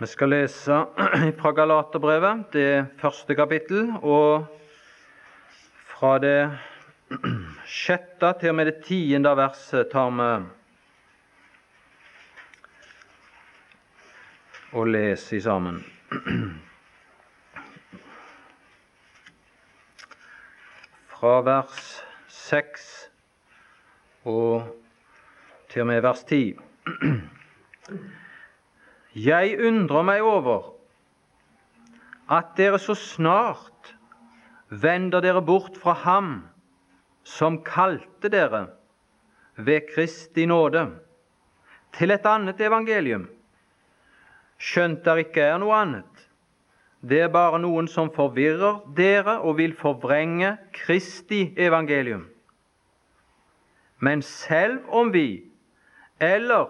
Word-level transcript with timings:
Vi 0.00 0.06
skal 0.06 0.30
lese 0.30 0.76
fra 1.40 1.50
Galaterbrevet, 1.52 2.52
det 2.52 2.86
første 3.00 3.34
kapittel, 3.34 3.88
og 3.98 4.46
fra 5.90 6.12
det 6.22 6.50
sjette 7.66 8.30
til 8.38 8.52
og 8.52 8.56
med 8.60 8.70
det 8.70 8.76
tiende 8.86 9.32
verset 9.34 9.90
tar 9.90 10.12
vi 10.14 10.28
og 14.78 14.86
leser 14.94 15.42
sammen. 15.42 15.82
Fra 21.18 21.40
vers 21.42 22.04
seks 22.30 23.10
og 24.22 24.62
til 25.66 25.82
og 25.82 25.90
med 25.90 26.00
vers 26.06 26.22
ti. 26.22 26.54
Jeg 29.16 29.56
undrer 29.64 30.04
meg 30.04 30.20
over 30.20 30.74
at 32.28 32.52
dere 32.58 32.76
så 32.78 32.92
snart 32.92 33.94
vender 34.68 35.24
dere 35.24 35.40
bort 35.40 35.78
fra 35.80 35.94
Ham 36.04 36.42
som 37.24 37.62
kalte 37.64 38.28
dere 38.28 38.66
ved 39.56 39.88
Kristi 39.94 40.44
nåde, 40.46 40.84
til 41.96 42.12
et 42.12 42.26
annet 42.28 42.60
evangelium, 42.60 43.24
skjønt 44.60 45.00
der 45.04 45.24
ikke 45.24 45.42
er 45.42 45.56
noe 45.58 45.74
annet. 45.74 46.26
Det 47.00 47.22
er 47.24 47.32
bare 47.32 47.58
noen 47.62 47.88
som 47.88 48.10
forvirrer 48.12 48.82
dere 48.94 49.38
og 49.40 49.56
vil 49.58 49.72
forvrenge 49.78 50.56
Kristi 50.74 51.54
evangelium. 51.56 52.26
Men 54.04 54.22
selv 54.22 54.84
om 54.94 55.12
vi 55.14 55.42
eller 56.20 56.68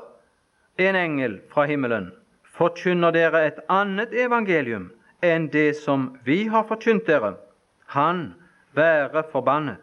en 0.78 0.96
engel 0.96 1.40
fra 1.50 1.66
himmelen 1.68 2.12
forkynner 2.58 3.14
dere 3.14 3.44
et 3.46 3.60
annet 3.70 4.14
evangelium 4.14 4.90
enn 5.22 5.48
det 5.52 5.76
som 5.78 6.10
vi 6.26 6.44
har 6.50 6.66
forkynt 6.66 7.06
dere, 7.06 7.36
han 7.94 8.34
være 8.74 9.24
forbannet. 9.32 9.82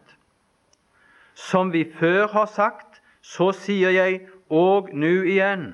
Som 1.35 1.71
vi 1.71 1.83
før 1.99 2.27
har 2.31 2.45
sagt, 2.51 3.01
så 3.21 3.51
sier 3.55 3.91
jeg 3.95 4.21
og 4.49 4.91
nå 4.93 5.23
igjen, 5.25 5.65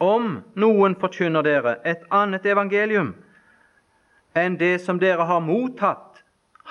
om 0.00 0.40
noen 0.56 0.94
forkynner 1.00 1.44
dere 1.44 1.76
et 1.84 2.06
annet 2.14 2.46
evangelium 2.46 3.14
enn 4.38 4.56
det 4.60 4.78
som 4.84 5.00
dere 5.02 5.26
har 5.26 5.42
mottatt, 5.42 6.22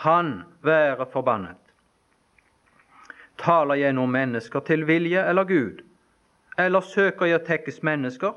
han 0.03 0.45
være 0.63 1.05
forbannet. 1.11 1.57
Taler 3.39 3.80
jeg 3.80 3.95
nå 3.95 4.05
mennesker 4.07 4.63
til 4.67 4.85
vilje 4.88 5.23
eller 5.27 5.47
Gud, 5.47 5.81
eller 6.57 6.83
søker 6.83 7.27
jeg 7.27 7.41
å 7.41 7.45
tekkes 7.47 7.81
mennesker? 7.83 8.33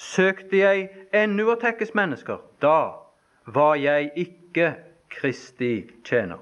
Søkte 0.00 0.56
jeg 0.62 0.86
ennå 1.12 1.50
å 1.52 1.58
tekkes 1.60 1.92
mennesker, 1.98 2.38
da 2.64 2.96
var 3.44 3.74
jeg 3.76 4.08
ikke 4.22 4.70
Kristi 5.12 5.74
tjener. 6.06 6.40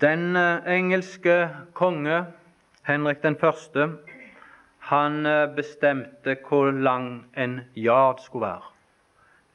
Den 0.00 0.36
eh, 0.36 0.68
engelske 0.72 1.36
konge 1.76 2.22
Henrik 2.88 3.20
den 3.22 3.36
første, 3.36 3.88
han 4.88 5.26
eh, 5.26 5.44
bestemte 5.56 6.36
hvor 6.48 6.70
lang 6.70 7.26
en 7.36 7.60
yard 7.76 8.22
skulle 8.24 8.46
være. 8.46 8.72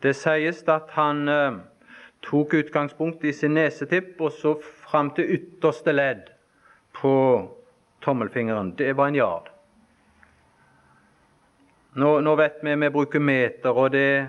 Det 0.03 0.13
sies 0.19 0.61
at 0.69 0.93
han 0.93 1.25
eh, 1.29 1.57
tok 2.21 2.53
utgangspunkt 2.61 3.25
i 3.25 3.33
sin 3.33 3.57
nesetipp 3.57 4.21
og 4.21 4.31
så 4.37 4.53
fram 4.61 5.09
til 5.17 5.39
ytterste 5.39 5.95
ledd 5.95 6.29
på 6.93 7.13
tommelfingeren, 8.03 8.75
det 8.75 8.93
var 8.93 9.07
en 9.07 9.15
yard. 9.15 9.49
Nå, 11.93 12.19
nå 12.25 12.35
vet 12.35 12.63
vi 12.65 12.75
vi 12.75 12.89
bruker 12.89 13.19
meter, 13.19 13.69
og 13.69 13.91
det 13.91 14.27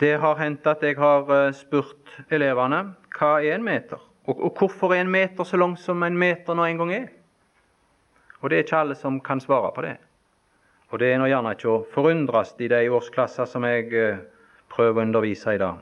Det 0.00 0.16
har 0.20 0.36
hendt 0.36 0.66
at 0.66 0.82
jeg 0.82 0.96
har 0.96 1.28
eh, 1.30 1.52
spurt 1.52 2.14
elevene 2.32 2.94
hva 3.12 3.42
er 3.42 3.58
en 3.58 3.64
meter, 3.64 4.00
og, 4.24 4.38
og 4.40 4.56
hvorfor 4.56 4.94
er 4.94 5.02
en 5.04 5.10
meter 5.12 5.44
så 5.44 5.56
lang 5.60 5.76
som 5.76 6.02
en 6.02 6.16
meter 6.18 6.54
nå 6.54 6.64
en 6.64 6.78
gang 6.80 6.92
er. 6.92 7.08
Og 8.40 8.50
det 8.50 8.56
er 8.56 8.64
ikke 8.64 8.78
alle 8.78 8.94
som 8.96 9.20
kan 9.20 9.40
svare 9.40 9.70
på 9.74 9.84
det. 9.84 9.98
Og 10.90 10.98
det 10.98 11.12
er 11.12 11.20
nå 11.20 11.28
gjerne 11.28 11.52
ikke 11.52 11.70
å 11.70 11.84
forundres 11.92 12.54
i 12.58 12.68
de 12.72 12.80
årsklasser 12.88 13.46
som 13.48 13.64
jeg 13.68 13.92
eh, 13.92 14.24
prøver 14.72 15.02
å 15.02 15.06
undervise 15.06 15.54
i 15.54 15.60
dag. 15.60 15.78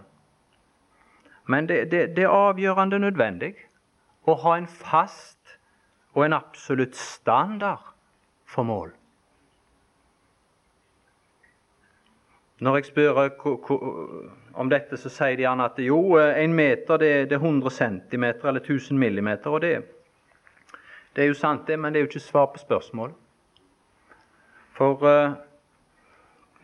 Men 1.46 1.66
det, 1.66 1.84
det, 1.90 2.16
det 2.16 2.26
er 2.26 2.34
avgjørende 2.34 2.98
nødvendig 2.98 3.54
å 4.28 4.36
ha 4.42 4.56
en 4.58 4.68
fast 4.70 5.39
og 6.14 6.24
en 6.24 6.32
absolutt 6.32 6.96
standard 6.96 7.92
for 8.46 8.66
mål. 8.66 8.92
Når 12.60 12.76
jeg 12.76 12.84
spør 12.84 13.18
om 14.52 14.68
dette, 14.68 14.98
så 15.00 15.08
sier 15.08 15.38
de 15.38 15.46
gjerne 15.46 15.64
at 15.64 15.78
jo, 15.80 16.00
en 16.18 16.52
meter 16.52 17.00
det, 17.00 17.12
er 17.32 17.38
100 17.38 17.70
cm 17.72 18.24
eller 18.24 18.60
1000 18.60 18.98
millimeter. 18.98 19.50
Og 19.50 19.62
det, 19.62 19.70
det, 21.16 21.22
er 21.22 21.30
jo 21.30 21.38
sant, 21.38 21.64
det, 21.66 21.78
men 21.78 21.92
det 21.92 22.00
er 22.00 22.04
jo 22.04 22.10
ikke 22.10 22.20
svar 22.20 22.50
på 22.52 22.60
spørsmålet. 22.60 23.16
For 24.76 25.00
uh, 25.06 25.32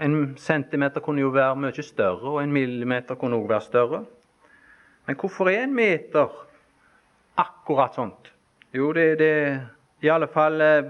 en 0.00 0.36
centimeter 0.36 1.00
kunne 1.00 1.24
jo 1.24 1.32
være 1.32 1.56
mye 1.56 1.82
større, 1.82 2.28
og 2.28 2.42
en 2.42 2.52
millimeter 2.52 3.14
kunne 3.14 3.36
også 3.36 3.48
være 3.48 3.60
større. 3.70 4.04
Men 5.06 5.16
hvorfor 5.16 5.48
er 5.48 5.64
en 5.64 5.74
meter 5.74 6.32
akkurat 7.36 7.94
sånt? 7.94 8.32
Jo, 8.76 8.90
det, 8.92 9.16
det 9.18 9.60
i 10.04 10.10
alle 10.12 10.26
fall 10.28 10.60
eh, 10.60 10.88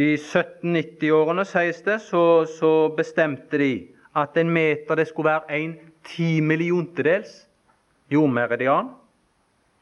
I 0.00 0.14
1790-årene, 0.16 1.44
sies 1.44 1.82
det, 1.84 1.98
så, 2.06 2.46
så, 2.48 2.70
bestemte 2.96 3.58
de 3.60 3.74
at 4.16 4.38
en 4.40 4.48
meter 4.54 4.96
det 4.96 5.10
skulle 5.10 5.34
være 5.34 5.58
en 5.58 5.74
timilliontedels 6.06 7.34
jordmeridian. 8.10 8.88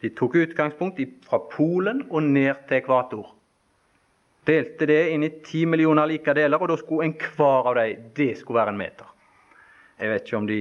De 0.02 0.10
tok 0.18 0.34
utgangspunkt 0.42 0.98
fra 1.28 1.38
Polen 1.52 2.02
og 2.10 2.26
ned 2.26 2.66
til 2.66 2.80
ekvator. 2.80 3.30
Delte 4.48 4.88
det 4.88 5.00
inn 5.12 5.26
i 5.28 5.32
ti 5.44 5.62
millioner 5.68 6.08
like 6.10 6.34
deler, 6.34 6.58
og 6.58 6.72
da 6.72 6.78
skulle 6.80 7.06
enhver 7.06 7.70
av 7.70 7.78
dem 7.78 8.10
det 8.16 8.32
skulle 8.40 8.64
være 8.64 8.74
en 8.74 8.82
meter. 8.82 9.14
Jeg 10.00 10.10
vet 10.10 10.26
ikke 10.26 10.40
om 10.42 10.50
de 10.50 10.60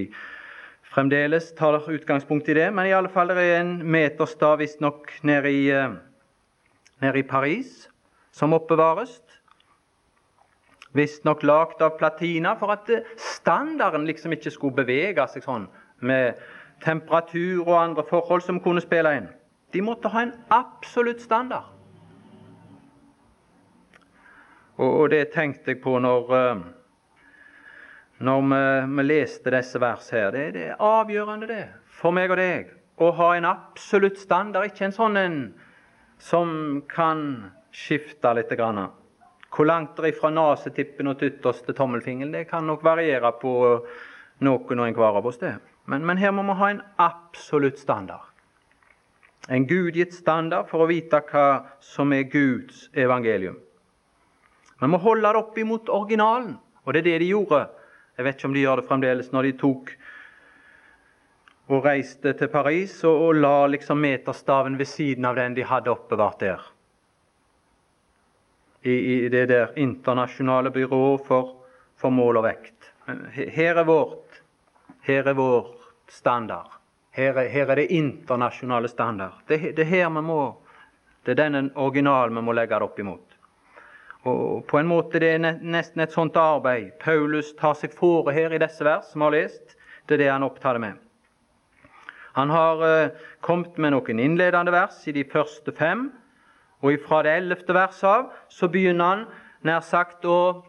fremdeles 0.97 1.51
tar 1.53 1.77
utgangspunkt 1.91 2.49
i 2.49 2.55
det, 2.57 2.71
men 2.73 2.87
i 2.89 2.93
alle 2.97 3.09
fall 3.13 3.29
det 3.29 3.43
er 3.43 3.59
en 3.61 3.75
meterstav 3.85 4.57
visstnok 4.57 5.11
nede, 5.21 5.51
i, 5.51 5.69
eh, 5.69 5.93
nede 7.01 7.19
i 7.19 7.23
Paris 7.23 7.89
som 8.33 8.53
oppbevares. 8.57 9.21
Visstnok 10.97 11.43
lagd 11.43 11.83
av 11.85 11.99
platina 11.99 12.55
for 12.57 12.73
at 12.73 12.89
eh, 12.89 13.05
standarden 13.17 14.07
liksom 14.09 14.33
ikke 14.33 14.55
skulle 14.55 14.79
bevege 14.79 15.27
seg 15.29 15.45
sånn 15.45 15.67
med 16.01 16.41
temperatur 16.81 17.67
og 17.67 17.75
andre 17.77 18.05
forhold 18.09 18.41
som 18.47 18.57
kunne 18.63 18.81
spille 18.81 19.13
inn. 19.19 19.29
De 19.73 19.83
måtte 19.85 20.09
ha 20.09 20.25
en 20.25 20.33
absolutt 20.49 21.21
standard. 21.21 21.69
Og, 24.77 25.09
det 25.09 25.29
tenkte 25.33 25.75
jeg 25.75 25.81
på 25.85 25.99
når 26.01 26.33
eh, 26.37 26.65
når 28.17 28.41
vi, 28.41 28.61
vi 28.97 29.05
leste 29.05 29.53
disse 29.53 29.79
vers 29.81 30.09
her. 30.13 30.31
Det, 30.33 30.45
det, 30.55 30.65
er 30.71 30.83
avgjørende, 30.83 31.49
det, 31.49 31.63
for 31.99 32.15
meg 32.15 32.33
og 32.33 32.39
deg, 32.41 32.71
å 32.97 33.11
ha 33.19 33.31
en 33.37 33.45
absolutt 33.49 34.17
standard, 34.17 34.71
ikke 34.71 34.87
en 34.87 34.95
sånn 34.95 35.19
en 35.21 35.39
som 36.17 36.49
kan 36.89 37.51
skifte 37.69 38.33
litt. 38.33 38.53
Grann. 38.57 38.87
Hvor 39.53 39.69
langt 39.69 39.97
det 39.97 40.11
er 40.11 40.17
fra 40.17 40.31
nesetippen 40.33 41.11
og 41.11 41.19
til 41.19 41.35
ytterste 41.35 41.75
tommelfingeren, 41.77 42.33
det 42.33 42.47
kan 42.49 42.65
nok 42.67 42.83
variere 42.85 43.31
på 43.41 43.53
noen 44.45 44.81
og 44.81 44.87
enhver 44.87 45.21
av 45.21 45.29
oss. 45.29 45.37
det. 45.37 45.57
Men, 45.85 46.05
men 46.05 46.17
her 46.17 46.33
må 46.35 46.43
vi 46.49 46.57
ha 46.59 46.71
en 46.73 46.81
absolutt 46.99 47.79
standard. 47.79 48.25
En 49.47 49.63
gudgitt 49.67 50.11
standard 50.13 50.67
for 50.67 50.83
å 50.83 50.89
vite 50.89 51.21
hva 51.29 51.77
som 51.79 52.11
er 52.11 52.27
Guds 52.27 52.89
evangelium. 52.97 53.61
Vi 54.77 54.89
må 54.91 54.99
holde 55.01 55.29
det 55.31 55.39
opp 55.39 55.55
imot 55.57 55.89
originalen, 55.89 56.57
og 56.83 56.93
det 56.93 57.01
er 57.01 57.07
det 57.07 57.19
de 57.23 57.29
gjorde 57.31 57.61
jeg 58.17 58.25
vet 58.25 58.39
ikke 58.39 58.49
om 58.49 58.55
de 58.55 58.63
gjør 58.63 58.79
det 58.81 58.87
fremdeles 58.87 59.27
når 59.33 59.45
de 59.45 59.57
tok 59.61 59.91
og 61.67 61.83
reiste 61.85 62.31
til 62.39 62.49
Paris 62.49 62.95
og, 63.05 63.19
og 63.27 63.41
la 63.43 63.67
liksom 63.69 63.99
meterstaven 64.01 64.77
ved 64.79 64.89
siden 64.89 65.27
av 65.27 65.37
den 65.37 65.57
de 65.57 65.65
hadde 65.67 65.91
oppbevart 65.91 66.39
der. 66.41 66.63
I, 68.81 68.95
i 68.95 69.29
det 69.29 69.47
der 69.51 69.75
internasjonale 69.75 70.71
byrået 70.71 71.25
for, 71.27 71.53
for, 71.99 72.13
mål 72.13 72.39
og 72.39 72.47
vekt. 72.47 72.89
Her 73.35 73.81
er 73.83 73.87
vårt, 73.87 74.41
her 75.03 75.27
er 75.27 75.37
vår 75.37 75.73
standard. 76.09 76.71
Her 77.11 77.37
er, 77.43 77.49
her 77.51 77.69
er 77.69 77.81
det 77.81 77.91
internasjonale 77.91 78.87
standard. 78.87 79.43
Det, 79.47 79.59
det, 79.75 79.83
er 79.85 79.91
her 79.91 80.09
vi 80.09 80.23
må, 80.23 80.41
det 81.25 81.35
er 81.35 81.41
denne 81.43 81.67
originalen 81.75 82.37
vi 82.39 82.45
må 82.47 82.55
legge 82.55 82.79
det 82.79 82.87
opp 82.87 82.99
imot. 83.03 83.36
Og 84.27 84.65
på 84.67 84.79
en 84.79 84.87
måte 84.89 85.19
Det 85.19 85.29
er 85.37 85.59
nesten 85.61 86.03
et 86.03 86.11
sånt 86.11 86.35
arbeid 86.35 86.97
Paulus 86.99 87.53
tar 87.59 87.77
seg 87.79 87.93
fore 87.95 88.33
her 88.35 88.51
i 88.51 88.59
disse 88.61 88.83
vers, 88.83 89.07
som 89.11 89.21
vi 89.21 89.25
har 89.25 89.35
lest. 89.37 89.77
Det 90.07 90.17
er 90.17 90.23
det 90.23 90.31
han 90.31 90.43
opptar 90.43 90.75
det 90.75 90.83
med. 90.83 90.93
Han 92.35 92.49
har 92.49 92.83
uh, 92.83 93.09
kommet 93.41 93.77
med 93.77 93.95
noen 93.95 94.19
innledende 94.21 94.71
vers 94.71 94.99
i 95.07 95.15
de 95.15 95.23
første 95.25 95.71
fem, 95.71 96.11
Og 96.81 96.99
fra 97.07 97.23
det 97.23 97.31
ellevte 97.33 97.73
verset 97.73 98.05
av 98.05 98.25
så 98.53 98.67
begynner 98.69 99.05
han 99.05 99.23
nær 99.65 99.81
sagt 99.81 100.25
å, 100.29 100.61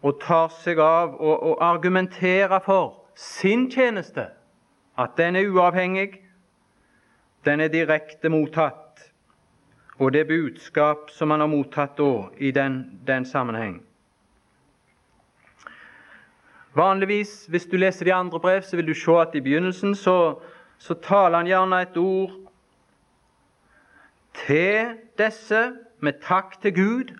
å 0.00 0.12
ta 0.16 0.46
seg 0.48 0.80
av 0.80 1.18
og 1.20 1.58
argumentere 1.60 2.60
for 2.64 3.10
sin 3.14 3.66
tjeneste. 3.70 4.30
At 4.96 5.18
den 5.18 5.36
er 5.36 5.50
uavhengig, 5.50 6.22
den 7.44 7.60
er 7.60 7.68
direkte 7.68 8.32
mottatt. 8.32 8.83
Og 9.98 10.12
det 10.12 10.26
budskap 10.26 11.10
som 11.10 11.30
han 11.30 11.40
har 11.40 11.50
mottatt 11.50 11.96
da 11.98 12.28
i 12.38 12.50
den, 12.50 13.00
den 13.06 13.24
sammenheng. 13.24 13.82
Vanligvis, 16.74 17.46
hvis 17.46 17.66
du 17.70 17.76
leser 17.76 18.04
de 18.04 18.14
andre 18.14 18.40
brev, 18.40 18.62
så 18.62 18.76
vil 18.76 18.86
du 18.86 18.94
se 18.94 19.12
at 19.20 19.34
i 19.34 19.40
begynnelsen 19.40 19.94
så, 19.94 20.34
så 20.78 20.94
taler 20.94 21.38
han 21.38 21.46
gjerne 21.46 21.82
et 21.82 21.96
ord 21.96 22.32
til 24.34 24.96
disse 25.18 25.60
med 26.02 26.18
takk 26.22 26.58
til 26.62 26.74
Gud 26.74 27.14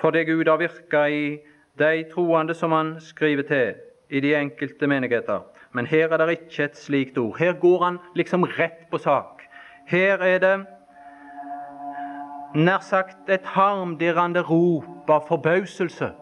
for 0.00 0.10
det 0.10 0.26
Gud 0.26 0.48
har 0.48 0.56
virka 0.56 1.04
i 1.12 1.38
de 1.78 2.04
troende 2.12 2.54
som 2.54 2.72
han 2.72 2.94
skriver 3.00 3.42
til 3.42 3.74
i 4.10 4.20
de 4.20 4.34
enkelte 4.34 4.86
menigheter. 4.86 5.40
Men 5.72 5.86
her 5.86 6.08
er 6.08 6.16
det 6.16 6.38
ikke 6.38 6.64
et 6.64 6.78
slikt 6.78 7.18
ord. 7.18 7.36
Her 7.38 7.52
går 7.52 7.84
han 7.84 7.98
liksom 8.14 8.44
rett 8.44 8.88
på 8.90 8.98
sak. 8.98 9.39
Her 9.90 10.22
er 10.22 10.38
det 10.38 10.66
nær 12.54 12.78
sagt 12.78 13.30
et 13.30 13.46
harmdirrende 13.56 14.42
rop 14.46 15.10
av 15.10 15.24
forbauselse. 15.26 16.12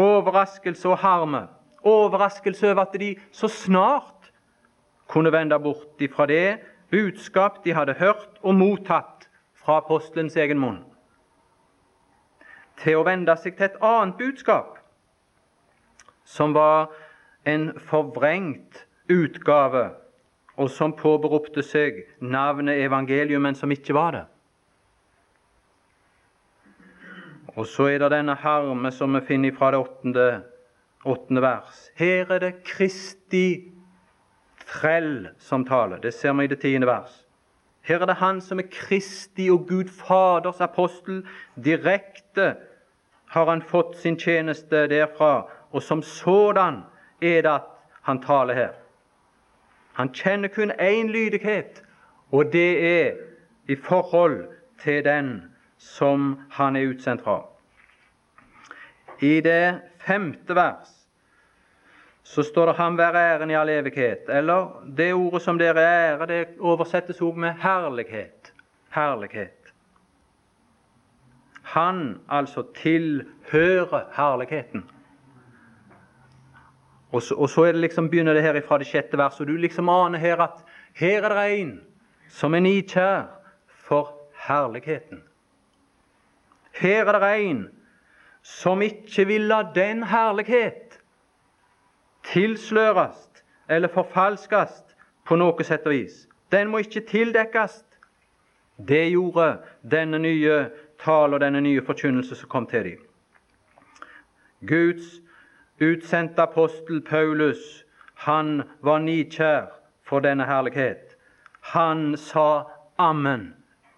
Overraskelse 0.00 0.88
og 0.88 0.98
harme. 0.98 1.42
Overraskelse 1.84 2.70
over 2.70 2.80
at 2.86 2.96
de 3.00 3.10
så 3.32 3.48
snart 3.48 4.32
kunne 5.08 5.32
vende 5.32 5.58
bort 5.60 6.00
ifra 6.00 6.26
det 6.26 6.58
budskap 6.90 7.64
de 7.64 7.74
hadde 7.76 7.98
hørt 8.00 8.40
og 8.42 8.54
mottatt 8.54 9.28
fra 9.52 9.76
apostelens 9.76 10.36
egen 10.36 10.58
munn, 10.58 10.80
til 12.80 12.96
å 12.96 13.04
vende 13.04 13.36
seg 13.36 13.56
til 13.56 13.68
et 13.68 13.80
annet 13.84 14.16
budskap, 14.16 14.78
som 16.24 16.54
var 16.56 16.88
en 17.44 17.74
forvrengt 17.78 18.86
utgave, 19.12 19.90
og 20.58 20.70
som 20.74 20.92
påberopte 20.98 21.62
seg 21.62 22.02
navnet 22.18 22.82
evangelium, 22.82 23.44
men 23.46 23.54
som 23.54 23.70
ikke 23.70 23.94
var 23.94 24.16
det. 24.16 24.24
Og 27.54 27.66
så 27.66 27.88
er 27.92 28.02
det 28.02 28.12
denne 28.12 28.34
harme 28.38 28.90
som 28.94 29.14
vi 29.14 29.22
finner 29.26 29.54
fra 29.54 29.70
det 29.74 29.80
åttende, 29.82 30.26
åttende 31.06 31.42
vers. 31.42 31.88
Her 31.98 32.30
er 32.34 32.42
det 32.42 32.52
Kristi 32.66 33.70
trell 34.68 35.30
som 35.42 35.64
taler. 35.66 36.02
Det 36.02 36.12
ser 36.14 36.34
vi 36.38 36.46
i 36.46 36.50
det 36.50 36.60
tiende 36.62 36.90
vers. 36.90 37.24
Her 37.82 38.02
er 38.02 38.10
det 38.10 38.18
Han 38.20 38.40
som 38.44 38.58
er 38.60 38.68
Kristi 38.70 39.48
og 39.50 39.66
Gud 39.68 39.88
Faders 39.88 40.60
apostel. 40.60 41.22
Direkte 41.54 42.54
har 43.32 43.46
han 43.46 43.62
fått 43.62 43.96
sin 43.96 44.18
tjeneste 44.18 44.86
derfra, 44.90 45.48
og 45.72 45.82
som 45.82 46.02
sådan 46.02 46.82
er 47.22 47.42
det 47.42 47.54
at 47.54 47.70
han 48.02 48.22
taler 48.22 48.54
her. 48.54 48.76
Han 49.98 50.12
kjenner 50.14 50.48
kun 50.48 50.70
én 50.70 51.08
lydighet, 51.10 51.82
og 52.30 52.52
det 52.52 53.02
er 53.02 53.16
i 53.66 53.76
forhold 53.76 54.46
til 54.78 55.04
den 55.04 55.42
som 55.78 56.36
han 56.50 56.76
er 56.76 56.86
utsendt 56.92 57.22
fra. 57.22 57.40
I 59.20 59.40
det 59.40 59.80
femte 60.06 60.54
vers 60.54 60.94
så 62.22 62.42
står 62.42 62.66
det 62.66 62.74
'ham 62.76 62.98
være 62.98 63.16
æren 63.16 63.50
i 63.50 63.54
all 63.54 63.68
evighet'. 63.68 64.30
Eller 64.30 64.84
det 64.96 65.14
ordet 65.14 65.42
som 65.42 65.58
dere 65.58 65.80
er 65.80 66.16
ære, 66.16 66.26
det 66.26 66.48
oversettes 66.60 67.20
også 67.20 67.38
med 67.38 67.52
herlighet. 67.52 68.52
Herlighet. 68.94 69.74
Han 71.62 72.20
altså 72.28 72.62
tilhører 72.74 74.04
herligheten. 74.16 74.90
Og 77.12 77.22
så, 77.22 77.34
og 77.34 77.48
så 77.50 77.64
det 77.64 77.80
liksom, 77.80 78.10
begynner 78.10 78.34
det 78.34 78.42
her 78.42 78.60
fra 78.66 78.78
det 78.78 78.86
sjette 78.86 79.16
verset, 79.16 79.40
og 79.40 79.46
du 79.46 79.56
liksom 79.56 79.88
aner 79.88 80.18
her 80.18 80.42
at 80.44 80.64
her 80.94 81.24
er 81.24 81.34
det 81.34 81.60
en 81.60 81.72
som 82.28 82.54
er 82.54 82.60
nikjær 82.60 83.30
for 83.88 84.12
herligheten. 84.46 85.22
Her 86.72 87.08
er 87.08 87.18
det 87.18 87.32
en 87.46 87.62
som 88.42 88.82
ikke 88.82 89.24
vil 89.26 89.48
la 89.48 89.62
den 89.74 90.02
herlighet 90.02 91.00
tilsløres 92.28 93.28
eller 93.68 93.88
forfalskes 93.88 94.82
på 95.28 95.36
noe 95.36 95.64
sett 95.64 95.86
og 95.86 95.92
vis. 95.96 96.26
Den 96.52 96.68
må 96.72 96.80
ikke 96.84 97.04
tildekkes. 97.08 97.84
Det 98.88 99.08
gjorde 99.10 99.58
denne 99.82 100.20
nye 100.22 100.68
talen 101.02 101.34
og 101.34 101.40
denne 101.40 101.60
nye 101.60 101.82
forkynnelse 101.84 102.36
som 102.36 102.48
kom 102.48 102.66
til 102.66 102.84
dem. 102.84 103.00
Guds 104.68 105.18
utsendte 105.78 106.42
apostel 106.42 107.00
Paulus, 107.00 107.84
han 108.14 108.62
var 108.80 108.98
nikjær 108.98 109.70
for 110.02 110.20
denne 110.20 110.46
herlighet. 110.48 111.16
Han 111.60 112.16
sa 112.16 112.70
ammen 112.96 113.52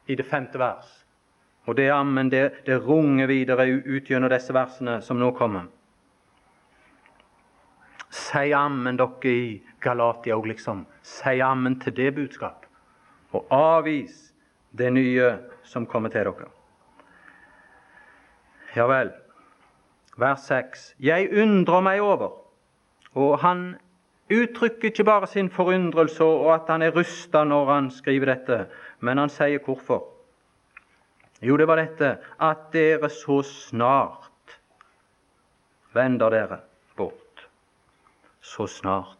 i 0.06 0.17
det 0.17 0.27
femte 0.27 0.59
vers. 0.59 0.88
Og 1.65 1.77
det 1.77 1.91
ammen 1.93 2.31
det, 2.31 2.50
det 2.67 2.81
runger 2.85 3.27
videre 3.31 3.67
ut 3.69 4.11
gjennom 4.11 4.32
disse 4.32 4.53
versene 4.53 4.99
som 5.05 5.21
nå 5.21 5.31
kommer. 5.38 5.69
Si 8.11 8.50
ammen, 8.53 8.99
dere 8.99 9.31
i 9.31 9.62
Galatia 9.81 10.35
òg, 10.35 10.49
liksom. 10.50 10.82
Si 11.03 11.38
ammen 11.41 11.79
til 11.81 11.94
det 11.94 12.11
budskap. 12.17 12.67
Og 13.32 13.47
avvis 13.55 14.32
det 14.75 14.91
nye 14.93 15.37
som 15.62 15.87
kommer 15.87 16.11
til 16.11 16.27
dere. 16.27 16.50
Ja 18.75 18.87
vel 18.91 19.15
vers 20.19 20.47
6. 20.49 20.95
Jeg 21.01 21.31
undrer 21.33 21.81
meg 21.81 22.01
over. 22.01 22.33
Og 23.15 23.39
han 23.43 23.77
uttrykker 24.31 24.91
ikke 24.91 25.05
bare 25.05 25.27
sin 25.27 25.51
forundrelse 25.51 26.25
og 26.25 26.55
at 26.55 26.71
han 26.71 26.83
er 26.83 26.95
rusta 26.95 27.45
når 27.45 27.73
han 27.73 27.91
skriver 27.91 28.35
dette, 28.35 28.59
men 29.01 29.19
han 29.19 29.33
sier 29.33 29.62
hvorfor. 29.65 30.05
Jo, 31.43 31.57
det 31.57 31.67
var 31.69 31.81
dette 31.81 32.19
at 32.41 32.69
dere 32.73 33.09
så 33.11 33.41
snart 33.43 34.59
vender 35.97 36.31
dere 36.31 36.61
bort. 36.97 37.49
Så 38.41 38.67
snart. 38.67 39.17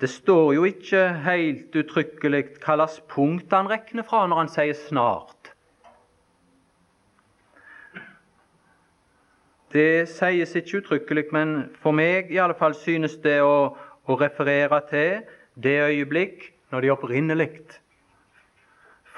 Det 0.00 0.08
står 0.10 0.52
jo 0.54 0.64
ikke 0.64 1.02
helt 1.26 1.76
uttrykkelig 1.76 2.44
hva 2.62 2.78
slags 2.78 3.00
punkt 3.12 3.52
han 3.52 3.68
regner 3.68 4.06
fra 4.06 4.24
når 4.26 4.36
han 4.36 4.48
sier 4.48 4.74
'snart'. 4.74 5.39
Det 9.72 10.08
sies 10.08 10.54
ikke 10.58 10.80
uttrykkelig, 10.80 11.24
men 11.32 11.70
for 11.78 11.94
meg 11.94 12.32
i 12.34 12.40
alle 12.42 12.56
fall 12.58 12.74
synes 12.74 13.14
det 13.22 13.38
å, 13.42 13.70
å 14.10 14.16
referere 14.18 14.80
til 14.90 15.20
det 15.54 15.76
øyeblikk 15.84 16.48
når 16.72 16.82
de 16.82 16.90
opprinnelig 16.90 17.50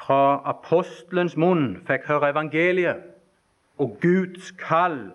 fra 0.03 0.43
apostelens 0.51 1.37
munn 1.39 1.79
fikk 1.87 2.09
høre 2.11 2.33
evangeliet, 2.33 3.01
og 3.81 3.97
Guds 4.03 4.51
kall 4.61 5.13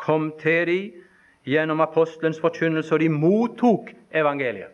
kom 0.00 0.32
til 0.40 0.66
dem 0.70 1.02
gjennom 1.46 1.80
apostelens 1.84 2.40
forkynnelse, 2.42 2.90
og 2.94 3.00
de 3.00 3.10
mottok 3.12 3.92
evangeliet. 4.10 4.72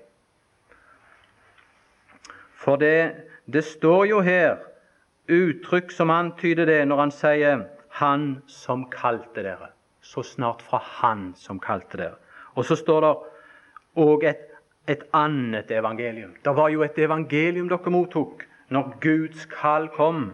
For 2.56 2.78
det, 2.80 3.26
det 3.50 3.64
står 3.66 4.06
jo 4.08 4.22
her 4.24 4.62
uttrykk 5.28 5.92
som 5.92 6.10
antyder 6.14 6.64
det 6.70 6.80
når 6.88 7.00
han 7.00 7.10
sier 7.10 7.64
'Han 7.92 8.42
som 8.46 8.90
kalte 8.90 9.42
dere' 9.42 9.71
så 10.02 10.22
snart 10.22 10.62
fra 10.62 10.80
Han 11.00 11.32
som 11.38 11.60
kalte 11.62 11.96
dere. 11.96 12.18
Og 12.54 12.66
så 12.66 12.76
står 12.76 13.04
det 13.04 13.12
òg 14.02 14.24
et, 14.28 14.48
et 14.90 15.04
annet 15.14 15.70
evangelium. 15.70 16.34
Det 16.44 16.54
var 16.56 16.72
jo 16.74 16.82
et 16.82 16.98
evangelium 16.98 17.70
dere 17.70 17.94
mottok 17.94 18.46
når 18.72 18.96
Guds 19.00 19.46
kall 19.46 19.88
kom. 19.94 20.32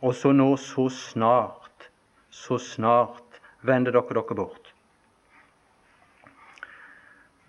Og 0.00 0.14
så 0.14 0.32
nå, 0.32 0.54
så 0.56 0.88
snart, 0.92 1.90
så 2.30 2.58
snart 2.58 3.40
vender 3.62 3.92
dere 3.92 4.16
dere 4.16 4.38
bort. 4.38 4.72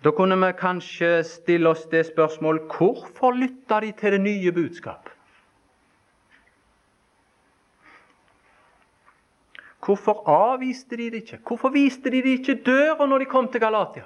Da 0.04 0.12
kunne 0.14 0.36
vi 0.38 0.52
kanskje 0.54 1.24
stille 1.26 1.72
oss 1.72 1.88
det 1.90 2.04
spørsmålet 2.12 2.70
hvorfor 2.70 3.34
lytta 3.34 3.80
de 3.82 3.92
til 3.98 4.14
det 4.14 4.20
nye 4.22 4.52
budskap? 4.54 5.10
Hvorfor 9.88 10.28
avviste 10.28 10.96
de 10.96 11.04
det 11.10 11.14
ikke? 11.14 11.38
Hvorfor 11.46 11.68
viste 11.72 12.10
de 12.10 12.22
det 12.22 12.32
ikke 12.38 12.62
døra 12.66 13.06
når 13.06 13.18
de 13.18 13.24
kom 13.24 13.46
til 13.48 13.60
Galatia? 13.60 14.02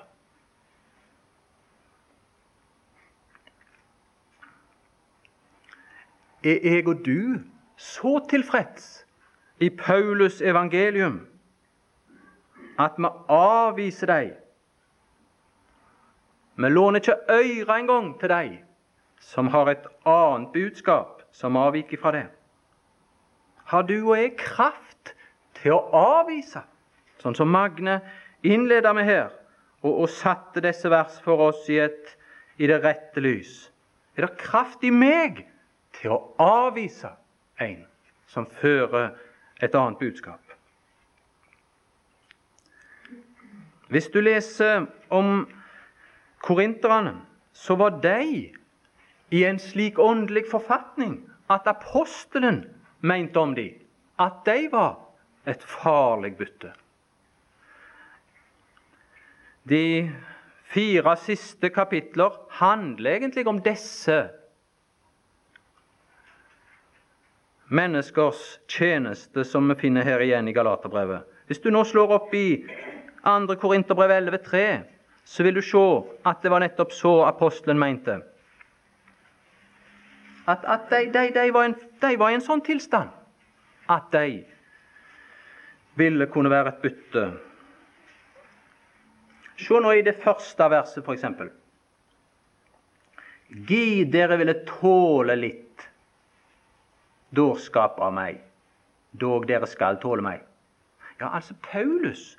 Er 6.45 6.75
jeg 6.75 6.87
og 6.89 7.03
du 7.07 7.41
så 7.77 8.13
tilfreds 8.31 9.07
i 9.59 9.71
Paulus 9.71 10.41
evangelium 10.41 11.27
at 12.79 12.95
vi 12.99 13.11
avviser 13.29 14.07
dem? 14.07 14.31
Vi 16.57 16.69
låner 16.69 17.01
ikke 17.01 17.19
øyre 17.31 17.81
engang 17.81 18.21
til 18.21 18.29
dem 18.29 18.57
som 19.21 19.49
har 19.49 19.67
et 19.67 19.87
annet 20.07 20.53
budskap 20.53 21.23
som 21.33 21.57
avviker 21.57 21.99
fra 21.99 22.13
det? 22.13 22.27
Har 23.65 23.83
du 23.83 24.11
og 24.11 24.19
jeg 24.19 24.37
kraft 24.37 24.92
til 25.63 25.77
å 25.77 25.83
avvise, 25.95 26.65
sånn 27.23 27.37
som 27.39 27.51
Magne 27.53 28.01
innleda 28.43 28.93
med 28.97 29.07
her, 29.07 29.31
og, 29.83 30.05
og 30.05 30.11
satte 30.11 30.63
disse 30.63 30.91
vers 30.91 31.19
for 31.25 31.49
oss 31.51 31.69
i, 31.71 31.79
et, 31.83 32.15
i 32.59 32.69
det 32.71 32.81
rette 32.83 33.23
lys? 33.23 33.71
Er 34.17 34.27
det 34.27 34.39
kraft 34.43 34.83
i 34.85 34.91
meg 34.93 35.45
til 35.97 36.17
å 36.17 36.23
avvise 36.43 37.15
en 37.63 37.85
som 38.31 38.49
fører 38.61 39.13
et 39.63 39.75
annet 39.79 40.01
budskap? 40.03 40.41
Hvis 43.93 44.09
du 44.09 44.23
leser 44.25 44.87
om 45.13 45.45
korinterne, 46.43 47.19
så 47.53 47.77
var 47.77 47.99
de 48.01 48.49
i 49.33 49.43
en 49.45 49.59
slik 49.61 49.99
åndelig 50.01 50.47
forfatning 50.51 51.19
at 51.53 51.69
apostelen 51.69 52.63
mente 53.05 53.41
om 53.41 53.53
dem 53.57 53.77
at 54.21 54.41
de 54.47 54.69
var 54.73 54.97
et 55.49 55.65
farlig 55.67 56.37
bytte. 56.39 56.73
De 59.69 60.11
fire 60.73 61.17
siste 61.23 61.71
kapitler 61.71 62.35
handler 62.59 63.19
egentlig 63.19 63.47
om 63.47 63.61
disse 63.63 64.17
menneskers 67.73 68.59
tjeneste, 68.69 69.45
som 69.45 69.69
vi 69.69 69.79
finner 69.81 70.05
her 70.05 70.21
igjen 70.21 70.49
i 70.49 70.55
Galaterbrevet. 70.57 71.25
Hvis 71.47 71.63
du 71.63 71.71
nå 71.73 71.85
slår 71.89 72.17
opp 72.19 72.35
i 72.37 72.65
2. 73.25 73.57
Korinterbrev 73.61 74.11
11,3, 74.11 74.83
så 75.25 75.47
vil 75.47 75.55
du 75.55 75.63
se 75.63 75.85
at 76.27 76.43
det 76.43 76.51
var 76.53 76.65
nettopp 76.65 76.93
så 76.93 77.13
apostelen 77.25 77.79
mente. 77.81 78.19
At, 80.47 80.65
at 80.67 80.91
de, 80.91 81.07
de, 81.15 81.29
de, 81.35 81.51
var 81.55 81.71
en, 81.71 81.77
de, 82.03 82.17
var 82.19 82.33
i 82.33 82.37
en 82.37 82.45
sånn 82.45 82.65
tilstand 82.67 83.13
at 83.91 84.09
de 84.11 84.43
ville 85.95 86.27
kunne 86.27 86.51
være 86.51 86.73
et 86.75 86.83
bytte. 86.83 87.25
Se 89.63 89.81
nå 89.81 89.93
i 89.95 90.05
det 90.07 90.17
første 90.23 90.69
verset, 90.73 91.05
f.eks. 91.05 91.27
Gi 93.69 94.05
dere 94.09 94.39
ville 94.41 94.57
tåle 94.69 95.37
litt 95.37 95.89
dårskap 97.37 98.01
av 98.01 98.15
meg, 98.17 98.41
dog 99.13 99.47
dere 99.49 99.69
skal 99.69 100.01
tåle 100.01 100.25
meg. 100.25 100.41
Ja, 101.21 101.29
altså 101.37 101.55
Paulus 101.63 102.33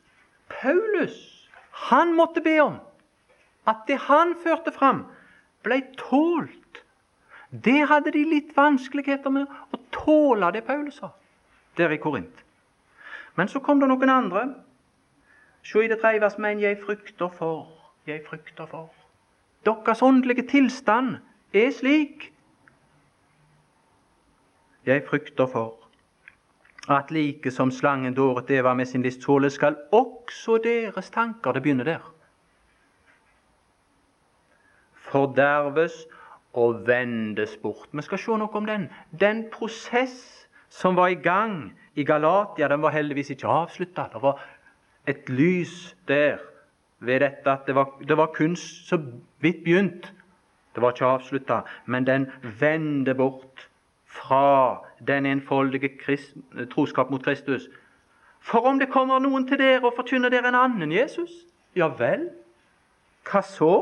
Paulus 0.62 1.16
han 1.90 2.14
måtte 2.18 2.42
be 2.42 2.58
om 2.62 2.78
at 3.70 3.86
det 3.88 3.98
han 4.06 4.36
førte 4.44 4.74
fram, 4.76 5.06
ble 5.64 5.80
tålt. 5.98 6.82
Det 7.50 7.86
hadde 7.90 8.12
de 8.14 8.24
litt 8.28 8.52
vanskeligheter 8.58 9.32
med 9.34 9.50
å 9.74 9.80
tåle, 9.96 10.52
det 10.52 10.66
Paulus 10.68 11.00
sa 11.00 11.14
der 11.78 11.94
i 11.96 11.98
Korint. 11.98 12.43
Men 13.36 13.48
så 13.48 13.60
kom 13.60 13.80
det 13.80 13.90
noen 13.90 14.10
andre. 14.10 14.44
Se 15.64 15.86
i 15.86 15.88
det 15.88 16.00
tredje 16.02 16.22
vers, 16.22 16.38
men 16.38 16.60
jeg 16.62 16.80
frykter 16.84 17.32
for, 17.32 17.68
jeg 18.08 18.22
frykter 18.28 18.68
for. 18.68 18.92
Deres 19.66 20.02
åndelige 20.02 20.48
tilstand 20.48 21.16
er 21.54 21.72
slik. 21.72 22.34
Jeg 24.86 25.06
frykter 25.08 25.48
for 25.48 25.80
at 26.92 27.12
like 27.12 27.52
som 27.52 27.72
slangen 27.72 28.14
dåret 28.14 28.52
Eva 28.52 28.74
med 28.74 28.86
sin 28.86 29.02
list, 29.02 29.24
således 29.24 29.54
skal 29.54 29.76
også 29.92 30.58
deres 30.64 31.10
tanker 31.10 31.52
Det 31.52 31.62
begynner 31.64 31.84
der. 31.84 32.14
Forderves 34.94 35.94
og 36.54 36.88
vendes 36.88 37.58
bort. 37.58 37.88
Vi 37.92 38.02
skal 38.02 38.20
se 38.20 38.38
noe 38.38 38.50
om 38.54 38.66
den. 38.66 38.90
Den 39.20 39.46
prosess 39.52 40.48
som 40.70 40.96
var 40.96 41.08
i 41.08 41.16
gang 41.16 41.74
i 41.96 42.04
Galatia, 42.04 42.68
den 42.68 42.82
var 42.82 42.92
heldigvis 42.92 43.30
ikke 43.30 43.48
avslutta. 43.48 44.08
Det 44.14 44.22
var 44.22 44.42
et 45.08 45.30
lys 45.30 45.96
der 46.08 46.38
ved 47.00 47.20
dette 47.20 47.52
at 47.52 47.68
det 47.68 47.76
var, 47.76 47.92
det 48.08 48.18
var 48.18 48.32
kun 48.36 48.56
så 48.56 48.98
vidt 49.40 49.64
begynt. 49.64 50.14
Det 50.76 50.82
var 50.82 50.92
ikke 50.92 51.06
avslutta, 51.06 51.62
men 51.86 52.08
den 52.08 52.32
vender 52.60 53.14
bort 53.14 53.70
fra 54.06 54.78
den 55.08 55.26
enfoldige 55.26 55.90
troskap 56.72 57.10
mot 57.10 57.24
Kristus. 57.24 57.70
For 58.40 58.60
om 58.60 58.80
det 58.80 58.90
kommer 58.90 59.20
noen 59.20 59.48
til 59.48 59.60
dere 59.60 59.86
og 59.86 59.94
forkynner 59.96 60.30
dere 60.30 60.50
en 60.50 60.58
annen 60.58 60.92
Jesus, 60.92 61.32
ja 61.76 61.88
vel, 61.88 62.30
hva 63.30 63.42
så? 63.46 63.74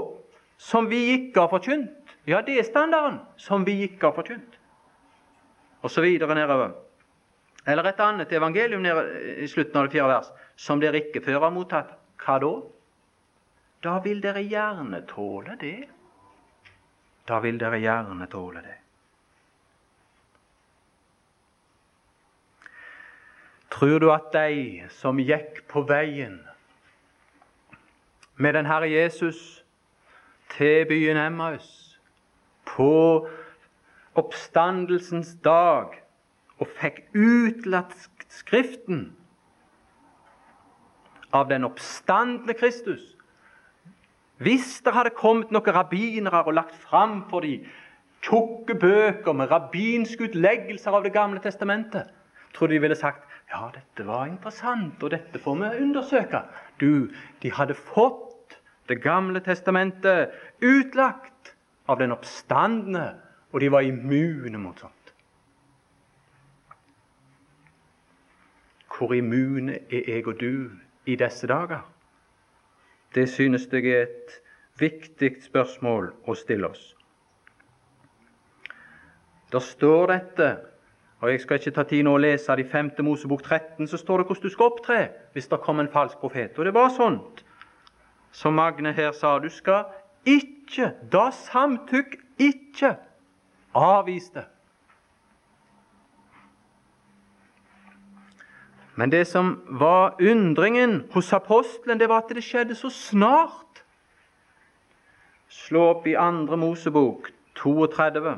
Som 0.61 0.91
vi 0.91 0.99
ikke 1.15 1.41
har 1.41 1.49
forkynt? 1.49 2.11
Ja, 2.27 2.43
det 2.45 2.59
er 2.59 2.63
standarden. 2.63 3.17
Som 3.37 3.65
vi 3.65 3.79
ikke 3.81 4.11
har 4.11 4.13
forkynt. 4.13 4.59
Og 5.81 5.89
så 5.89 6.01
videre 6.01 6.35
nedover. 6.37 6.75
Eller 7.65 7.85
et 7.91 7.99
annet 7.99 8.31
evangelium 8.33 8.85
i 8.85 9.47
slutten 9.47 9.77
av 9.77 9.87
det 9.87 9.95
fjerde 9.95 10.13
vers. 10.15 10.29
Som 10.55 10.81
dere 10.81 11.03
ikke 11.03 11.21
før 11.25 11.45
har 11.45 11.53
mottatt. 11.53 11.93
Hva 12.21 12.37
da? 12.41 12.51
Da 13.81 13.97
vil 14.05 14.21
dere 14.21 14.43
gjerne 14.45 15.01
tåle 15.09 15.57
det. 15.61 15.77
Da 17.29 17.39
vil 17.41 17.57
dere 17.61 17.79
gjerne 17.81 18.27
tåle 18.29 18.61
det. 18.65 18.77
Tror 23.71 23.99
du 24.03 24.09
at 24.11 24.33
de 24.33 24.83
som 24.93 25.19
gikk 25.21 25.63
på 25.71 25.85
veien 25.89 26.41
med 28.41 28.53
den 28.57 28.67
Herre 28.67 28.89
Jesus 28.89 29.63
til 30.51 30.85
byen 30.89 31.17
Emmaus 31.17 31.69
på 32.67 32.91
oppstandelsens 34.19 35.37
dag 35.45 36.00
og 36.61 36.69
fikk 36.79 37.03
utlatt 37.17 37.97
Skriften 38.31 39.09
av 41.35 41.49
den 41.49 41.65
oppstandende 41.67 42.55
Kristus 42.55 43.03
Hvis 44.41 44.77
det 44.85 44.93
hadde 44.95 45.11
kommet 45.17 45.51
noen 45.51 45.75
rabbinere 45.75 46.45
og 46.45 46.55
lagt 46.55 46.77
fram 46.85 47.25
for 47.31 47.43
dem 47.43 47.67
tjukke 48.21 48.75
bøker 48.77 49.33
med 49.33 49.49
rabbinske 49.51 50.29
utleggelser 50.29 50.93
av 50.93 51.03
Det 51.03 51.13
gamle 51.13 51.41
testamentet, 51.41 52.05
tror 52.53 52.69
de 52.69 52.81
ville 52.81 52.95
sagt 52.95 53.27
ja, 53.51 53.65
dette 53.73 54.05
var 54.07 54.29
interessant, 54.29 55.01
og 55.03 55.11
dette 55.11 55.39
får 55.43 55.57
vi 55.59 55.69
undersøke. 55.83 56.39
Du, 56.79 57.09
de 57.41 57.51
hadde 57.51 57.75
fått 57.75 58.55
Det 58.87 59.01
gamle 59.03 59.39
testamentet 59.41 60.31
utlagt 60.61 61.55
av 61.87 61.99
den 61.99 62.11
oppstandende, 62.11 63.15
og 63.51 63.59
de 63.59 63.69
var 63.71 63.81
immune 63.87 64.57
mot 64.57 64.79
sånt. 64.79 65.00
Hvor 69.01 69.13
immune 69.13 69.79
er 69.89 70.01
jeg 70.07 70.27
og 70.27 70.39
du 70.39 70.69
i 71.05 71.15
disse 71.15 71.47
dager? 71.47 71.91
Det 73.15 73.29
synes 73.29 73.67
jeg 73.71 73.85
er 73.85 74.01
et 74.01 74.35
viktig 74.77 75.31
spørsmål 75.41 76.11
å 76.29 76.35
stille 76.37 76.69
oss. 76.69 76.83
Der 79.51 79.59
står 79.59 80.05
dette 80.11 80.51
og 81.21 81.31
Jeg 81.31 81.41
skal 81.41 81.57
ikke 81.57 81.71
ta 81.71 81.83
tid 81.83 82.03
nå 82.05 82.13
å 82.13 82.21
lese 82.21 82.55
det 82.55 82.67
i 82.67 82.69
5. 82.69 82.91
Mosebok 83.05 83.41
13, 83.41 83.87
så 83.87 83.97
står 83.97 84.21
det 84.21 84.27
hvordan 84.27 84.43
du 84.43 84.53
skal 84.53 84.69
opptre 84.69 85.01
hvis 85.33 85.49
det 85.49 85.61
kommer 85.65 85.83
en 85.83 85.93
falsk 85.93 86.21
profet. 86.21 86.57
Og 86.57 86.65
det 86.65 86.73
var 86.73 86.93
sånt 86.93 87.41
som 88.31 88.53
Magne 88.53 88.93
her 88.93 89.11
sa. 89.17 89.39
Du 89.39 89.49
skal 89.49 89.89
ikke, 90.25 90.93
da 91.11 91.31
samtykk 91.33 92.19
ikke, 92.37 92.95
avvis 93.73 94.29
det. 94.37 94.45
Men 98.95 99.11
det 99.11 99.25
som 99.27 99.61
var 99.65 100.15
undringen 100.21 101.03
hos 101.11 101.33
apostelen, 101.33 101.99
det 101.99 102.09
var 102.09 102.23
at 102.25 102.35
det 102.35 102.43
skjedde 102.43 102.75
så 102.75 102.89
snart. 102.89 103.83
Slå 105.51 105.83
opp 105.93 106.07
i 106.07 106.15
2. 106.15 106.55
Mosebok 106.55 107.31
32. 107.55 108.35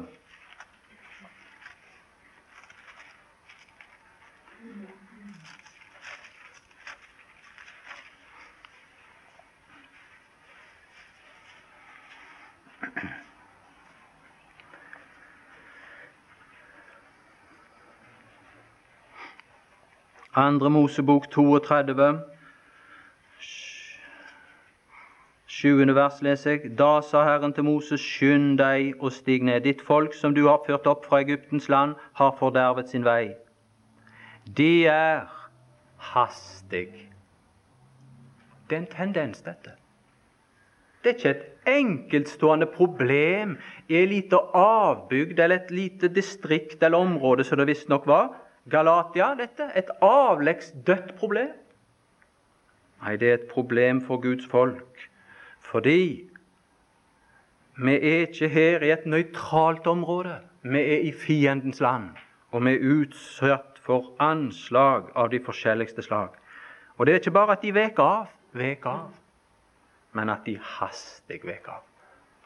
Andre 20.36 20.70
Mosebok 20.70 21.28
32, 21.30 22.20
sjuende 25.46 25.94
vers 25.94 26.22
leser 26.26 26.56
jeg. 26.56 26.72
Da 26.78 27.04
sa 27.06 27.22
Herren 27.28 27.54
til 27.54 27.68
Moses, 27.68 28.02
skynd 28.02 28.58
deg 28.58 28.98
og 28.98 29.14
stig 29.14 29.44
ned. 29.46 29.62
Ditt 29.68 29.84
folk 29.86 30.18
som 30.18 30.34
du 30.34 30.48
har 30.48 30.64
ført 30.66 30.90
opp 30.90 31.06
fra 31.06 31.20
Egyptens 31.22 31.70
land, 31.70 31.94
har 32.18 32.34
fordervet 32.40 32.90
sin 32.90 33.06
vei. 33.06 33.36
De 34.58 34.88
er 34.90 35.30
hastig. 36.02 36.90
Det 38.70 38.80
er 38.80 38.82
en 38.82 38.90
tendens, 38.90 39.46
dette. 39.46 39.78
Det 41.04 41.12
er 41.12 41.20
ikke 41.20 41.36
et 41.36 41.76
enkeltstående 41.78 42.66
problem 42.74 43.60
i 43.86 44.02
et 44.02 44.10
lite 44.10 44.40
avbygd 44.58 45.38
eller 45.38 45.62
et 45.62 45.72
lite 45.72 46.10
distrikt 46.10 46.82
eller 46.82 47.06
område 47.06 47.46
som 47.46 47.62
det 47.62 47.70
visstnok 47.70 48.08
var. 48.10 48.32
Galatia, 48.70 49.34
dette. 49.36 49.70
Et 49.76 49.90
avleggs 50.02 50.74
dødt 50.88 51.16
problem. 51.16 51.52
Nei, 53.04 53.16
det 53.18 53.30
er 53.30 53.34
et 53.34 53.50
problem 53.52 54.02
for 54.02 54.22
Guds 54.22 54.48
folk. 54.48 55.10
Fordi 55.60 56.30
vi 57.84 57.96
er 57.96 58.28
ikke 58.28 58.48
her 58.48 58.86
i 58.86 58.92
et 58.92 59.06
nøytralt 59.06 59.88
område. 59.88 60.38
Vi 60.64 60.80
er 60.80 61.02
i 61.08 61.12
fiendens 61.12 61.82
land, 61.82 62.10
og 62.52 62.64
vi 62.66 62.76
er 62.76 62.86
utsatt 62.96 63.82
for 63.84 64.14
anslag 64.24 65.10
av 65.16 65.34
de 65.34 65.42
forskjelligste 65.44 66.06
slag. 66.06 66.30
Og 66.98 67.06
det 67.06 67.14
er 67.14 67.20
ikke 67.20 67.36
bare 67.36 67.58
at 67.58 67.66
de 67.66 67.74
vek 67.76 68.00
av, 68.00 68.32
vek 68.54 68.86
av 68.88 69.12
men 70.14 70.30
at 70.30 70.46
de 70.46 70.58
hastig 70.62 71.42
vek 71.46 71.68
av. 71.70 71.84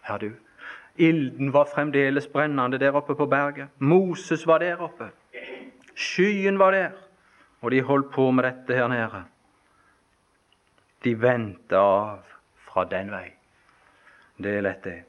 Hør 0.07 0.23
du. 0.23 0.29
Ilden 0.97 1.51
var 1.53 1.67
fremdeles 1.69 2.27
brennende 2.27 2.79
der 2.81 2.95
oppe 2.97 3.15
på 3.15 3.27
berget. 3.29 3.67
Moses 3.77 4.47
var 4.47 4.63
der 4.63 4.81
oppe. 4.81 5.11
Skyen 5.97 6.59
var 6.61 6.71
der. 6.71 6.91
Og 7.61 7.71
de 7.73 7.81
holdt 7.81 8.11
på 8.13 8.29
med 8.31 8.45
dette 8.45 8.75
her 8.77 8.87
nede. 8.87 9.23
De 11.03 11.13
vendte 11.21 11.77
av 11.77 12.25
fra 12.67 12.85
den 12.85 13.09
vei. 13.11 13.31
Det 14.37 14.53
er 14.57 14.65
lett, 14.65 14.83
det. 14.83 15.03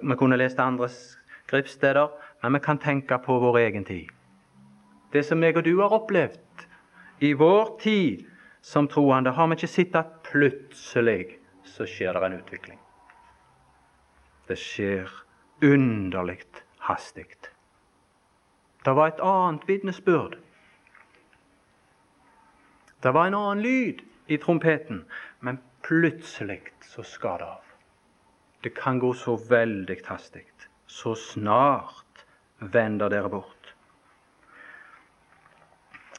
Vi 0.00 0.16
kunne 0.16 0.38
lest 0.40 0.60
andre 0.60 0.88
skriftsteder, 0.88 2.08
men 2.42 2.56
vi 2.56 2.62
kan 2.64 2.78
tenke 2.78 3.18
på 3.18 3.38
vår 3.42 3.58
egen 3.58 3.84
tid. 3.84 4.08
Det 5.12 5.24
som 5.26 5.42
jeg 5.42 5.56
og 5.58 5.64
du 5.66 5.74
har 5.80 5.92
opplevd 5.92 6.66
i 7.20 7.32
vår 7.36 7.76
tid 7.82 8.24
som 8.62 8.88
troende, 8.88 9.32
har 9.34 9.48
vi 9.50 9.58
ikke 9.58 9.68
sett 9.68 9.96
at 9.98 10.20
plutselig 10.30 11.36
så 11.66 11.84
skjer 11.88 12.16
det 12.16 12.28
en 12.28 12.38
utvikling. 12.38 12.78
Det 14.48 14.56
skjer 14.58 15.10
underlig 15.62 16.40
hastig. 16.86 17.26
Det 18.84 18.94
var 18.96 19.08
et 19.08 19.20
annet 19.20 19.66
vitnesbyrd. 19.68 20.38
Det 23.00 23.12
var 23.14 23.26
en 23.26 23.34
annen 23.34 23.62
lyd 23.64 24.00
i 24.26 24.38
trompeten, 24.38 25.04
men 25.40 25.60
plutselig 25.82 26.62
så 26.84 27.02
skar 27.02 27.38
det 27.38 27.48
av. 27.48 27.64
Det 28.60 28.74
kan 28.76 28.98
gå 28.98 29.12
så 29.16 29.36
veldig 29.36 29.96
hastig. 30.06 30.46
Så 30.86 31.14
snart 31.14 32.24
vender 32.58 33.08
dere 33.08 33.28
bort. 33.28 33.74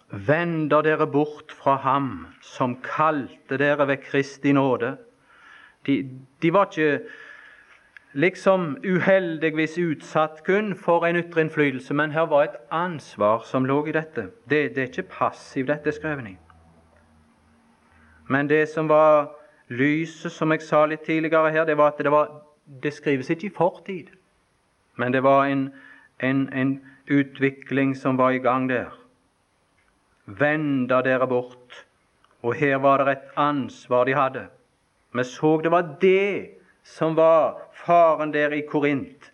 Vender 0.10 0.84
dere 0.84 1.08
bort 1.08 1.54
fra 1.56 1.78
Ham 1.86 2.28
som 2.42 2.76
kalte 2.84 3.58
dere 3.58 3.86
ved 3.88 4.04
Kristi 4.04 4.54
nåde 4.54 4.98
de, 5.86 5.96
de 6.40 6.52
var 6.54 6.68
ikke 6.70 7.06
liksom 8.14 8.78
uheldigvis 8.84 9.78
utsatt 9.78 10.44
kun 10.44 10.76
for 10.76 11.06
en 11.06 11.16
ytre 11.16 11.42
innflytelse, 11.42 11.94
men 11.94 12.12
her 12.12 12.28
var 12.28 12.44
et 12.44 12.58
ansvar 12.72 13.44
som 13.46 13.66
lå 13.66 13.86
i 13.88 13.92
dette. 13.96 14.30
Det, 14.50 14.76
det 14.76 14.84
er 14.84 14.90
ikke 14.90 15.10
passivt, 15.12 15.68
dette 15.68 15.92
skrevet 15.92 16.34
i. 16.34 16.38
Men 18.30 18.50
det 18.50 18.70
som 18.70 18.90
var 18.90 19.32
lyset, 19.68 20.32
som 20.32 20.52
jeg 20.52 20.62
sa 20.62 20.86
litt 20.86 21.04
tidligere 21.08 21.52
her, 21.52 21.66
det 21.66 21.78
var 21.78 21.94
at 21.94 22.04
det, 22.04 22.12
var, 22.12 22.30
det 22.84 22.94
skrives 22.94 23.30
ikke 23.30 23.48
i 23.48 23.56
fortid. 23.56 24.12
Men 24.96 25.14
det 25.14 25.24
var 25.24 25.46
en, 25.46 25.70
en, 26.20 26.50
en 26.54 26.82
utvikling 27.08 27.96
som 27.98 28.18
var 28.18 28.32
i 28.32 28.44
gang 28.44 28.70
der. 28.70 28.92
Venda 30.26 31.02
dere 31.02 31.28
bort. 31.28 31.86
Og 32.42 32.56
her 32.56 32.78
var 32.82 33.04
det 33.04 33.12
et 33.12 33.38
ansvar 33.38 34.06
de 34.06 34.16
hadde. 34.16 34.48
Vi 35.14 35.24
så 35.24 35.60
det 35.64 35.72
var 35.72 35.98
det 36.02 36.61
som 36.84 37.16
var 37.16 37.62
faren 37.74 38.34
der 38.34 38.54
i 38.54 38.62
Korint. 38.68 39.32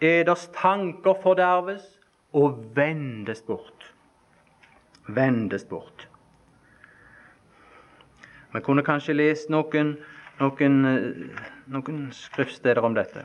Eders 0.00 0.48
tanker 0.54 1.14
forderves 1.22 1.84
og 2.32 2.58
vendes 2.76 3.42
bort. 3.42 3.94
Vendes 5.06 5.64
bort. 5.64 6.08
Vi 8.54 8.60
kunne 8.60 8.84
kanskje 8.86 9.16
lest 9.16 9.50
noen, 9.50 9.96
noen, 10.38 10.76
noen 11.66 12.04
skriftsteder 12.14 12.84
om 12.86 12.94
dette. 12.94 13.24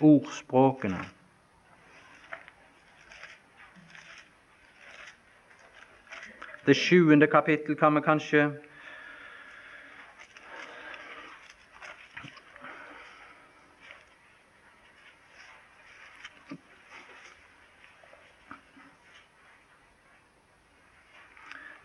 Ordspråkene. 0.00 1.00
Det 6.66 6.76
sjuende 6.78 7.26
kapittel 7.26 7.76
kan 7.76 7.94
vi 7.96 8.04
kanskje 8.04 8.44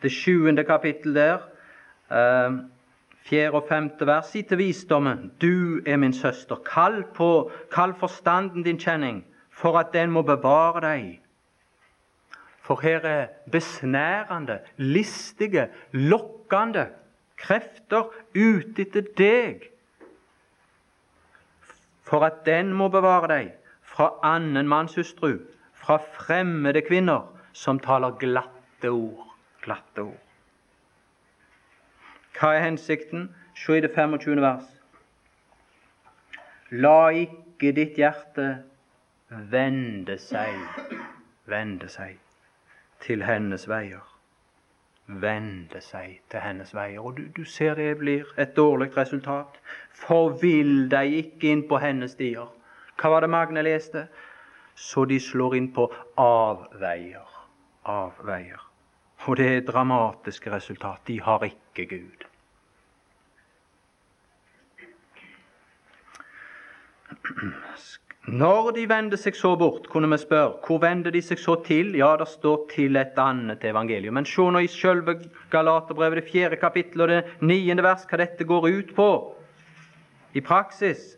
det 0.07 0.15
sjuende 0.15 0.63
kapittel 0.63 1.15
der, 1.15 1.37
eh, 2.11 2.59
fjerde 3.27 3.57
og 3.59 3.65
femte 3.69 4.07
vers. 4.07 4.31
Si 4.31 4.41
til 4.41 4.57
visdommen, 4.57 5.31
du 5.41 5.81
er 5.85 5.97
min 5.97 6.13
søster. 6.13 6.55
Kall, 6.55 7.03
på, 7.15 7.51
kall 7.71 7.93
forstanden 7.99 8.63
din 8.63 8.79
kjenning, 8.79 9.25
for 9.51 9.79
at 9.79 9.91
den 9.93 10.11
må 10.11 10.21
bevare 10.21 10.81
deg. 10.81 11.19
For 12.61 12.79
her 12.83 12.99
er 12.99 13.27
besnærende, 13.51 14.59
listige, 14.77 15.69
lokkende 15.91 16.87
krefter 17.37 18.11
ute 18.35 18.81
etter 18.81 19.07
deg. 19.17 19.69
For 22.03 22.23
at 22.23 22.45
den 22.45 22.73
må 22.73 22.87
bevare 22.87 23.27
deg 23.27 23.53
fra 23.83 24.13
annen 24.23 24.67
manns 24.67 24.95
hustru, 24.95 25.39
fra 25.73 25.99
fremmede 26.15 26.81
kvinner 26.81 27.27
som 27.53 27.79
taler 27.79 28.15
glatte 28.19 28.91
ord 28.91 29.26
glatte 29.67 30.07
ord. 30.07 30.23
Hva 32.37 32.53
er 32.55 32.65
hensikten? 32.67 33.29
Se 33.57 33.77
i 33.77 33.81
det 33.81 33.91
25. 33.95 34.41
vers. 34.41 34.67
La 36.69 37.09
ikke 37.15 37.71
ditt 37.73 37.97
hjerte 37.97 38.47
vende 39.29 40.17
seg, 40.19 40.59
vende 41.47 41.89
seg 41.89 42.19
til 43.03 43.23
hennes 43.23 43.67
veier. 43.71 44.03
Vende 45.07 45.81
seg 45.81 46.19
til 46.29 46.43
hennes 46.43 46.73
veier. 46.75 46.99
Og 46.99 47.17
du, 47.17 47.23
du 47.31 47.43
ser 47.47 47.79
det 47.79 47.97
blir 48.01 48.27
et 48.37 48.55
dårlig 48.55 48.91
resultat. 48.97 49.59
Forvill 49.95 50.89
deg 50.91 51.15
ikke 51.23 51.53
inn 51.55 51.65
på 51.69 51.79
hennes 51.79 52.13
stier. 52.17 52.51
Hva 52.99 53.15
var 53.15 53.23
det 53.23 53.31
Magne 53.31 53.63
leste? 53.63 54.07
Så 54.75 55.07
de 55.09 55.19
slår 55.23 55.55
inn 55.57 55.71
på 55.73 55.87
avveier. 56.21 57.25
Avveier. 57.87 58.66
Og 59.27 59.37
det 59.37 59.47
er 59.51 59.65
dramatiske 59.67 60.51
resultat. 60.51 61.03
De 61.07 61.19
har 61.21 61.43
ikke 61.43 61.85
Gud. 61.85 62.27
Når 68.27 68.71
de 68.75 68.83
vender 68.89 69.19
seg 69.19 69.35
så 69.39 69.53
bort, 69.55 69.85
kunne 69.87 70.09
vi 70.11 70.17
spørre, 70.19 70.57
hvor 70.63 70.81
vender 70.83 71.13
de 71.15 71.21
seg 71.23 71.39
så 71.39 71.57
til? 71.63 71.93
Ja, 71.95 72.09
det 72.19 72.27
står 72.27 72.65
til 72.73 72.99
et 72.99 73.19
annet 73.23 73.63
evangelium. 73.63 74.17
Men 74.19 74.27
se 74.27 74.43
nå 74.51 74.63
i 74.63 74.71
selve 74.71 75.15
Galaterbrevet, 75.51 76.19
det 76.19 76.31
fjerde 76.31 76.59
kapittel 76.59 77.05
og 77.05 77.11
det 77.13 77.21
niende 77.39 77.85
vers, 77.85 78.03
hva 78.07 78.19
dette 78.19 78.47
går 78.47 78.67
ut 78.67 78.91
på 78.95 79.11
i 80.35 80.43
praksis. 80.43 81.15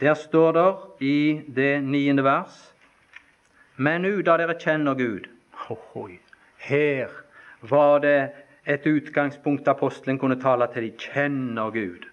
Der 0.00 0.14
står 0.14 0.52
det 0.52 1.04
i 1.04 1.42
det 1.54 1.82
niende 1.82 2.24
vers 2.24 2.74
Men 3.76 4.02
nu 4.02 4.20
da 4.22 4.36
dere 4.38 4.54
kjenner 4.58 4.94
Gud 4.94 5.26
Ohoi, 5.70 6.18
Her 6.58 7.08
var 7.60 7.98
det 7.98 8.30
et 8.66 8.86
utgangspunkt 8.86 9.68
apostelen 9.68 10.18
kunne 10.18 10.40
tale 10.40 10.68
til 10.72 10.82
de 10.82 10.90
kjenner 10.98 11.70
Gud. 11.70 12.06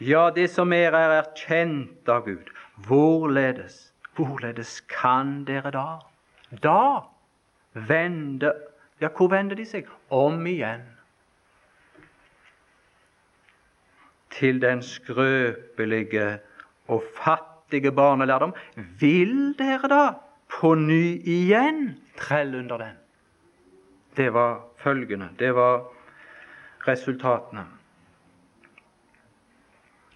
Ja, 0.00 0.30
det 0.34 0.48
som 0.50 0.72
er, 0.72 0.94
er 0.96 1.18
erkjent 1.20 2.08
av 2.10 2.24
Gud. 2.26 2.50
Hvorledes, 2.86 3.92
hvorledes 4.16 4.80
kan 4.90 5.44
dere 5.46 5.70
da? 5.70 5.86
Da 6.62 7.06
vende 7.72 8.52
Ja, 9.00 9.08
hvor 9.08 9.28
vender 9.28 9.58
de 9.58 9.64
seg? 9.66 9.88
Om 10.10 10.44
igjen 10.46 10.84
til 14.32 14.60
den 14.62 14.82
skrøpelige 14.82 16.38
og 16.88 17.04
fattige 17.16 17.92
barnelærdom. 17.92 18.54
Vil 19.00 19.54
dere 19.58 19.88
da 19.88 20.02
på 20.52 20.74
ny 20.74 21.20
igjen 21.24 21.94
trelle 22.18 22.58
under 22.58 22.78
den? 22.78 22.96
Det 24.16 24.32
var 24.34 24.60
følgende. 24.76 25.28
Det 25.38 25.54
var 25.54 25.84
resultatene. 26.88 27.66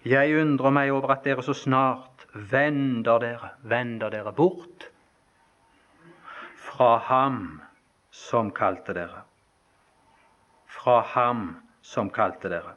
Jeg 0.05 0.37
undrer 0.39 0.71
meg 0.71 0.91
over 0.93 1.11
at 1.17 1.25
dere 1.25 1.43
så 1.43 1.53
snart 1.57 2.27
vender 2.51 3.19
dere, 3.19 3.49
vender 3.63 4.13
dere 4.13 4.31
bort 4.33 4.85
fra 6.67 6.97
ham 7.09 7.61
som 8.13 8.51
kalte 8.55 8.93
dere. 8.93 9.23
Fra 10.69 11.01
ham 11.15 11.47
som 11.81 12.11
kalte 12.13 12.51
dere. 12.53 12.75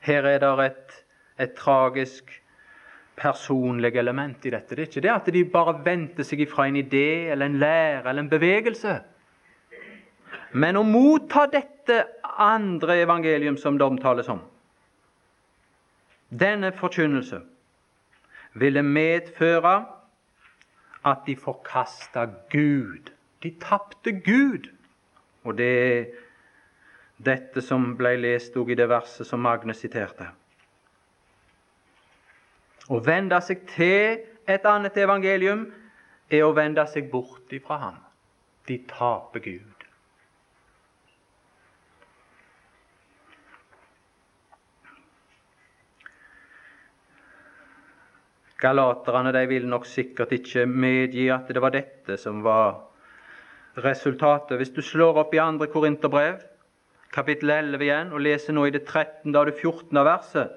Her 0.00 0.26
er 0.26 0.38
det 0.42 0.66
et, 0.66 0.98
et 1.44 1.54
tragisk 1.56 2.32
personlig 3.20 3.96
element 4.00 4.46
i 4.46 4.52
dette. 4.54 4.74
Det 4.74 4.84
er 4.84 4.88
ikke 4.88 5.04
det 5.04 5.12
at 5.12 5.32
de 5.34 5.44
bare 5.52 5.76
vendte 5.84 6.24
seg 6.24 6.44
ifra 6.46 6.68
en 6.68 6.78
idé 6.80 7.30
eller 7.32 7.50
en 7.50 7.58
lære 7.60 8.08
eller 8.08 8.24
en 8.24 8.32
bevegelse. 8.32 8.96
Men 10.52 10.78
å 10.80 10.86
motta 10.86 11.44
dette 11.50 12.00
andre 12.40 13.00
evangelium 13.04 13.58
som 13.60 13.76
det 13.78 13.86
omtales 13.86 14.30
om, 14.32 14.40
denne 16.30 16.72
forkynnelse, 16.72 17.40
ville 18.58 18.82
medføre 18.82 19.74
at 21.06 21.22
de 21.26 21.36
forkasta 21.36 22.26
Gud. 22.50 23.10
De 23.42 23.52
tapte 23.62 24.12
Gud. 24.12 24.68
Og 25.44 25.56
det 25.58 25.70
er 25.82 26.04
dette 27.20 27.62
som 27.62 27.94
ble 27.98 28.14
lest 28.16 28.56
i 28.56 28.76
det 28.76 28.88
verset 28.88 29.28
som 29.28 29.42
Magne 29.44 29.74
siterte. 29.76 30.30
Å 32.90 32.98
vende 33.04 33.38
seg 33.44 33.66
til 33.70 34.24
et 34.48 34.64
annet 34.66 34.96
evangelium 34.98 35.66
er 36.30 36.46
å 36.46 36.54
vende 36.56 36.86
seg 36.90 37.10
bort 37.12 37.52
ifra 37.52 37.76
ham. 37.84 37.98
De 38.66 38.78
taper 38.88 39.44
Gud. 39.44 39.66
Galaterne 48.60 49.32
de 49.32 49.46
vil 49.48 49.66
nok 49.68 49.86
sikkert 49.88 50.34
ikke 50.36 50.66
medgi 50.68 51.30
at 51.32 51.48
det 51.48 51.62
var 51.64 51.72
dette 51.72 52.18
som 52.20 52.42
var 52.44 52.82
resultatet. 53.80 54.58
Hvis 54.60 54.74
du 54.74 54.82
slår 54.84 55.22
opp 55.22 55.32
i 55.34 55.40
andre 55.40 55.70
Korinterbrev, 55.72 56.42
kapittel 57.12 57.50
11 57.50 57.84
igjen, 57.84 58.12
og 58.14 58.22
leser 58.24 58.54
nå 58.54 58.66
i 58.68 58.74
det 58.74 58.84
13. 58.84 59.34
og 59.34 59.46
det 59.46 59.54
14. 59.58 60.04
verset, 60.04 60.56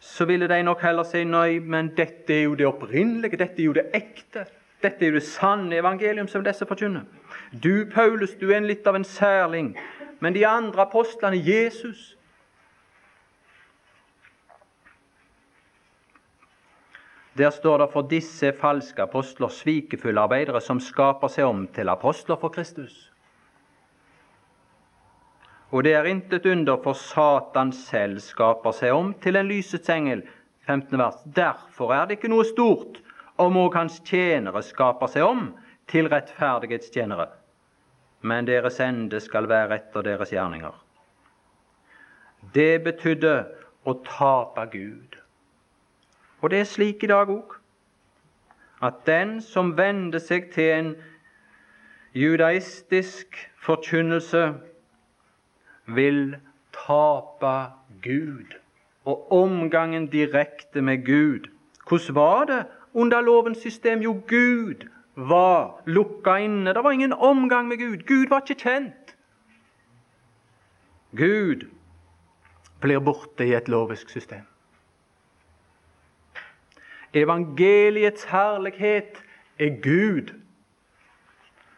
så 0.00 0.26
ville 0.28 0.48
de 0.48 0.62
nok 0.62 0.82
heller 0.84 1.06
si 1.08 1.24
nei, 1.24 1.58
men 1.58 1.92
dette 1.96 2.34
er 2.34 2.42
jo 2.44 2.56
det 2.58 2.66
opprinnelige, 2.68 3.38
dette 3.40 3.62
er 3.62 3.70
jo 3.70 3.76
det 3.76 3.86
ekte. 3.96 4.44
Dette 4.82 5.02
er 5.02 5.14
jo 5.14 5.16
det 5.16 5.24
sanne 5.26 5.78
evangelium 5.78 6.28
som 6.28 6.44
disse 6.44 6.66
forkynner. 6.68 7.06
Du, 7.52 7.86
Paulus, 7.94 8.36
du 8.36 8.50
er 8.52 8.60
litt 8.60 8.86
av 8.86 8.98
en 8.98 9.08
særling, 9.08 9.72
men 10.20 10.36
de 10.36 10.44
andre 10.46 10.84
apostlene, 10.84 11.40
Jesus 11.40 12.12
Der 17.36 17.50
står 17.50 17.78
det 17.78 17.86
for 17.92 18.08
disse 18.08 18.48
falske 18.56 19.02
apostler 19.02 19.50
svikefulle 19.52 20.20
arbeidere 20.20 20.60
som 20.64 20.78
skaper 20.80 21.28
seg 21.28 21.44
om 21.44 21.66
til 21.68 21.90
apostler 21.92 22.38
for 22.40 22.48
Kristus. 22.48 23.10
Og 25.70 25.82
det 25.84 25.94
er 25.98 26.06
intet 26.06 26.46
under, 26.46 26.76
for 26.82 26.94
Satan 26.94 27.72
selv 27.74 28.20
skaper 28.22 28.74
seg 28.76 28.94
om 28.94 29.12
til 29.22 29.36
en 29.36 29.48
lysets 29.48 29.90
engel. 29.90 30.22
15. 30.66 30.98
vers. 30.98 31.18
Derfor 31.24 31.92
er 31.94 32.06
det 32.06 32.18
ikke 32.18 32.30
noe 32.30 32.44
stort 32.46 33.00
om 33.38 33.58
òg 33.60 33.76
hans 33.78 34.00
tjenere 34.06 34.62
skaper 34.66 35.10
seg 35.10 35.26
om 35.26 35.48
til 35.90 36.08
rettferdighetstjenere. 36.10 37.28
Men 38.26 38.48
deres 38.48 38.80
ende 38.82 39.20
skal 39.22 39.46
være 39.50 39.78
etter 39.78 40.06
deres 40.06 40.32
gjerninger. 40.34 40.74
Det 42.54 42.82
betydde 42.82 43.34
å 43.86 43.94
tape 44.06 44.66
Gud. 44.72 45.18
Og 46.42 46.50
det 46.50 46.62
er 46.62 46.70
slik 46.70 47.04
i 47.06 47.10
dag 47.10 47.30
òg. 47.30 47.58
At 48.82 49.04
den 49.06 49.38
som 49.40 49.74
vender 49.78 50.20
seg 50.20 50.50
til 50.54 50.72
en 50.72 50.90
judaistisk 52.16 53.38
forkynnelse, 53.62 54.50
vil 55.86 56.36
tape 56.72 57.72
Gud 58.02 58.56
og 59.04 59.32
omgangen 59.32 60.06
direkte 60.06 60.82
med 60.82 61.06
Gud. 61.06 61.48
Hvordan 61.88 62.14
var 62.14 62.44
det 62.44 62.66
under 62.94 63.20
lovens 63.20 63.58
system? 63.58 64.00
Jo, 64.00 64.12
Gud 64.28 64.88
var 65.16 65.82
lukka 65.86 66.36
inne. 66.36 66.74
Det 66.74 66.84
var 66.84 66.90
ingen 66.90 67.12
omgang 67.12 67.68
med 67.68 67.78
Gud. 67.78 68.06
Gud 68.06 68.28
var 68.28 68.40
ikke 68.40 68.60
kjent. 68.60 69.16
Gud 71.16 71.66
blir 72.80 73.00
borte 73.00 73.46
i 73.46 73.54
et 73.54 73.68
lovisk 73.68 74.10
system. 74.10 74.42
Evangeliets 77.14 78.24
herlighet 78.24 79.22
er 79.58 79.70
Gud. 79.82 80.34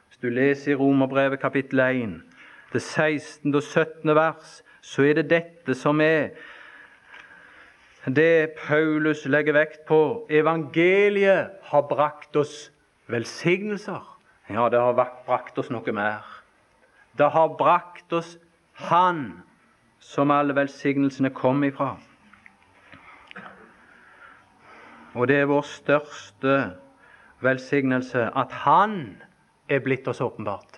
Hvis 0.08 0.18
du 0.22 0.28
leser 0.28 0.72
i 0.72 0.74
Romerbrevet 0.74 1.40
kapittel 1.40 1.80
1, 1.80 2.22
det 2.72 2.82
16. 2.82 3.54
og 3.54 3.62
17. 3.62 4.14
vers, 4.14 4.62
så 4.80 5.02
er 5.02 5.18
det 5.18 5.30
dette 5.30 5.74
som 5.74 6.00
er 6.00 6.30
det 8.08 8.54
Paulus 8.56 9.26
legger 9.26 9.52
vekt 9.52 9.84
på. 9.88 10.26
Evangeliet 10.30 11.50
har 11.62 11.82
brakt 11.90 12.36
oss 12.36 12.70
velsignelser. 13.06 14.04
Ja, 14.48 14.68
det 14.68 14.80
har 14.80 14.96
brakt 15.26 15.58
oss 15.58 15.70
noe 15.70 15.92
mer. 15.92 16.24
Det 17.18 17.30
har 17.30 17.56
brakt 17.58 18.12
oss 18.12 18.38
Han 18.78 19.42
som 19.98 20.30
alle 20.30 20.54
velsignelsene 20.54 21.32
kom 21.34 21.64
ifra. 21.66 21.96
Og 25.18 25.26
det 25.26 25.40
er 25.40 25.48
vår 25.50 25.64
største 25.66 26.54
velsignelse 27.42 28.28
at 28.38 28.52
Han 28.62 29.16
er 29.68 29.82
blitt 29.82 30.06
oss 30.08 30.20
åpenbart. 30.20 30.77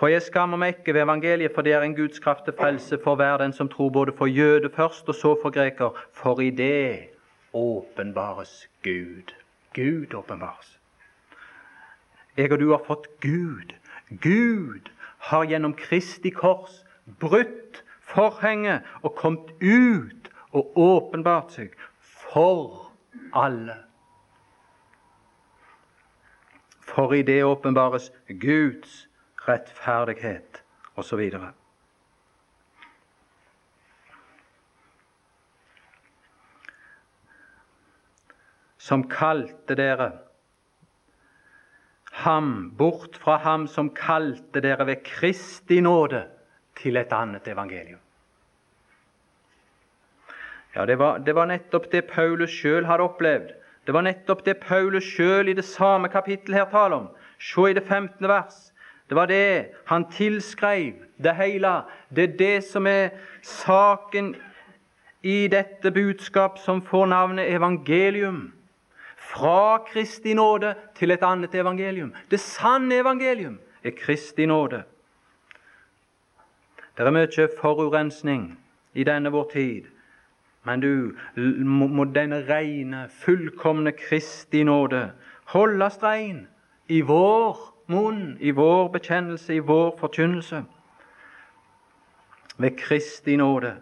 For 0.00 0.08
jeg 0.08 0.22
skammer 0.24 0.56
meg 0.56 0.78
ikke 0.78 0.94
ved 0.96 1.02
evangeliet, 1.02 1.52
for 1.52 1.60
det 1.60 1.74
er 1.76 1.82
en 1.84 1.92
Guds 1.92 2.22
kraft 2.24 2.46
til 2.46 2.54
frelse 2.56 2.96
for 3.04 3.20
hver 3.20 3.36
den 3.36 3.52
som 3.52 3.68
tror, 3.68 3.90
både 3.92 4.14
for 4.16 4.26
jøde 4.26 4.70
først 4.72 5.08
og 5.12 5.14
så 5.14 5.34
for 5.42 5.52
greker. 5.52 5.90
For 6.16 6.40
i 6.40 6.48
det 6.50 7.10
åpenbares 7.52 8.70
Gud. 8.82 9.34
Gud 9.74 10.14
åpenbares. 10.14 10.80
Jeg 12.36 12.52
og 12.52 12.60
du 12.60 12.70
har 12.70 12.80
fått 12.86 13.10
Gud. 13.20 13.74
Gud 14.22 14.88
har 15.18 15.44
gjennom 15.44 15.76
Kristi 15.76 16.32
kors 16.32 16.80
brutt 17.20 17.84
forhenget 18.00 18.88
og 19.02 19.14
kommet 19.20 19.52
ut 19.60 20.32
og 20.52 20.72
åpenbart 20.80 21.52
seg 21.52 21.76
for 22.00 22.88
alle. 23.36 23.76
For 26.88 27.12
i 27.12 27.22
det 27.22 27.42
åpenbares 27.44 28.08
Guds 28.40 29.09
rettferdighet 29.46 30.62
osv. 31.00 31.22
Som 38.80 39.06
kalte 39.08 39.76
dere 39.78 40.10
ham 42.24 42.70
bort 42.76 43.16
fra 43.16 43.36
ham 43.44 43.68
som 43.68 43.90
kalte 43.94 44.60
dere 44.60 44.86
ved 44.88 45.04
Kristi 45.06 45.80
nåde 45.80 46.24
til 46.80 46.96
et 46.96 47.12
annet 47.12 47.48
evangelium. 47.48 48.00
Ja, 50.74 50.86
Det 50.86 50.98
var, 50.98 51.18
det 51.18 51.34
var 51.34 51.46
nettopp 51.46 51.90
det 51.90 52.02
Paulus 52.10 52.50
sjøl 52.50 52.84
hadde 52.86 53.02
opplevd. 53.02 53.54
Det 53.86 53.94
var 53.94 54.02
nettopp 54.06 54.44
det 54.44 54.60
Paulus 54.60 55.04
sjøl 55.04 55.48
i 55.48 55.54
det 55.54 55.64
samme 55.64 56.08
kapittel 56.08 56.54
her 56.54 56.68
taler 56.70 56.96
om. 56.96 57.08
Se 57.38 57.70
i 57.70 57.74
det 57.74 57.82
15. 57.88 58.28
vers. 58.28 58.69
Det 59.10 59.16
var 59.16 59.26
det 59.26 59.66
han 59.86 60.04
tilskrev 60.10 60.92
det 61.18 61.34
hele. 61.34 61.82
Det 62.14 62.24
er 62.24 62.36
det 62.36 62.64
som 62.64 62.86
er 62.86 63.08
saken 63.42 64.36
i 65.22 65.48
dette 65.48 65.90
budskap 65.90 66.58
som 66.58 66.82
får 66.82 67.06
navnet 67.06 67.50
evangelium. 67.50 68.52
Fra 69.16 69.82
Kristi 69.86 70.34
nåde 70.34 70.74
til 70.94 71.10
et 71.10 71.22
annet 71.22 71.54
evangelium. 71.54 72.14
Det 72.30 72.40
sanne 72.40 72.94
evangelium 72.94 73.58
er 73.84 73.90
Kristi 73.90 74.46
nåde. 74.46 74.82
Det 76.96 77.06
er 77.06 77.10
mye 77.10 77.48
forurensning 77.60 78.58
i 78.94 79.04
denne 79.04 79.30
vår 79.30 79.50
tid. 79.52 79.90
Men 80.62 80.80
du, 80.80 81.16
må 81.64 82.04
denne 82.04 82.44
rene, 82.46 83.08
fullkomne 83.10 83.92
Kristi 83.92 84.62
nåde 84.62 85.10
holdes 85.50 85.98
rein 86.02 86.46
i 86.88 87.00
vår 87.00 87.69
munn, 87.90 88.36
i 88.40 88.52
vår 88.54 88.88
bekjennelse, 88.94 89.54
i 89.54 89.64
vår 89.66 89.96
forkynnelse. 89.98 90.64
Ved 92.56 92.78
Kristi 92.78 93.36
nåde. 93.36 93.74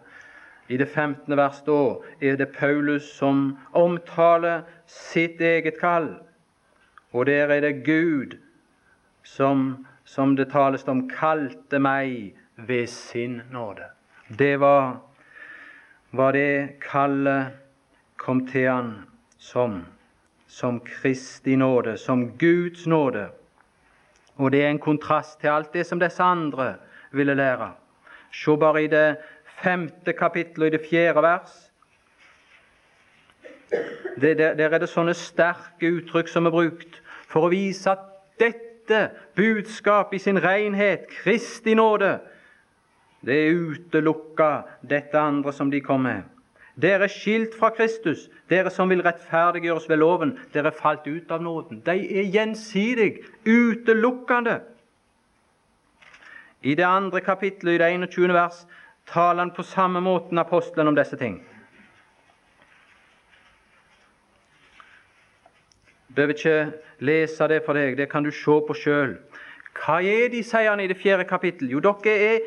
I 0.69 0.77
det 0.77 0.89
15. 0.89 1.37
vers 1.37 1.63
da 1.67 1.79
er 2.21 2.37
det 2.37 2.53
Paulus 2.57 3.07
som 3.17 3.59
omtaler 3.73 4.67
sitt 4.87 5.41
eget 5.41 5.81
kall. 5.81 6.11
Og 7.13 7.27
der 7.27 7.49
er 7.49 7.61
det 7.61 7.85
Gud 7.85 8.37
som, 9.25 9.87
som 10.05 10.37
det 10.37 10.51
tales 10.53 10.85
om, 10.89 11.07
kalte 11.09 11.79
meg 11.79 12.35
ved 12.57 12.87
sin 12.87 13.43
nåde. 13.53 13.85
det 14.29 14.61
var, 14.61 15.01
var 16.11 16.33
det 16.33 16.81
kallet 16.81 17.53
kom 18.17 18.47
til 18.47 18.69
han 18.69 18.93
som, 19.39 19.85
som 20.47 20.81
Kristi 20.81 21.57
nåde, 21.57 21.97
som 21.97 22.39
Guds 22.39 22.87
nåde. 22.87 23.29
Og 24.39 24.53
det 24.53 24.63
er 24.65 24.71
en 24.71 24.79
kontrast 24.79 25.41
til 25.41 25.51
alt 25.51 25.73
det 25.75 25.87
som 25.87 26.01
disse 26.01 26.23
andre 26.23 26.75
ville 27.13 27.35
lære. 27.35 27.73
Se 28.33 28.57
bare 28.57 28.85
i 28.85 28.91
det 28.91 29.17
femte 29.63 30.13
kapittelet, 30.13 30.67
i 30.67 30.77
det 30.77 30.87
fjerde 30.91 31.23
vers. 31.23 31.57
Det, 34.21 34.39
der, 34.39 34.55
der, 34.55 34.71
er 34.71 34.79
det 34.79 34.89
sånne 34.89 35.15
sterke 35.15 35.91
uttrykk 35.99 36.31
som 36.31 36.47
er 36.49 36.55
brukt 36.55 37.03
for 37.29 37.47
å 37.47 37.53
vise 37.53 37.91
at 37.93 38.07
dette 38.41 39.03
budskapet 39.37 40.17
i 40.17 40.23
sin 40.23 40.41
renhet, 40.41 41.05
Kristi 41.21 41.75
nåde, 41.77 42.17
det 43.21 43.35
er 43.35 43.59
utelukka 43.59 44.51
dette 44.89 45.19
andre 45.21 45.53
som 45.53 45.71
de 45.71 45.83
kom 45.85 46.07
med. 46.07 46.23
Dere 46.79 47.09
er 47.09 47.13
skilt 47.13 47.57
fra 47.59 47.73
Kristus, 47.75 48.29
dere 48.51 48.71
som 48.71 48.91
vil 48.91 49.03
rettferdiggjøres 49.03 49.89
ved 49.91 49.99
loven. 49.99 50.37
Dere 50.55 50.71
er 50.71 50.79
falt 50.79 51.07
ut 51.07 51.31
av 51.35 51.43
nåden. 51.43 51.83
De 51.87 51.97
er 52.21 52.31
gjensidig 52.31 53.19
utelukkende. 53.47 54.61
I 56.63 56.75
det 56.75 56.87
andre 56.87 57.21
kapittelet, 57.21 57.75
i 57.75 57.83
det 57.83 57.93
21. 58.15 58.35
vers, 58.35 58.65
taler 59.07 59.43
han 59.43 59.55
på 59.55 59.63
samme 59.63 60.01
måten 60.01 60.39
apostelen 60.39 60.89
om 60.89 60.99
disse 60.99 61.17
ting. 61.17 61.41
behøver 66.19 66.35
ikke 66.35 66.73
lese 66.99 67.49
det 67.49 67.63
for 67.67 67.79
deg, 67.79 67.97
det 67.99 68.09
kan 68.11 68.25
du 68.25 68.31
se 68.35 68.59
på 68.67 68.75
sjøl. 68.75 69.13
Hva 69.79 70.01
er 70.03 70.33
de, 70.33 70.43
sier 70.43 70.73
han 70.73 70.81
i 70.83 70.89
det 70.91 70.99
fjerde 70.99 71.29
kapittel? 71.29 71.71
Jo, 71.71 71.79
dere 71.79 72.15
er, 72.33 72.41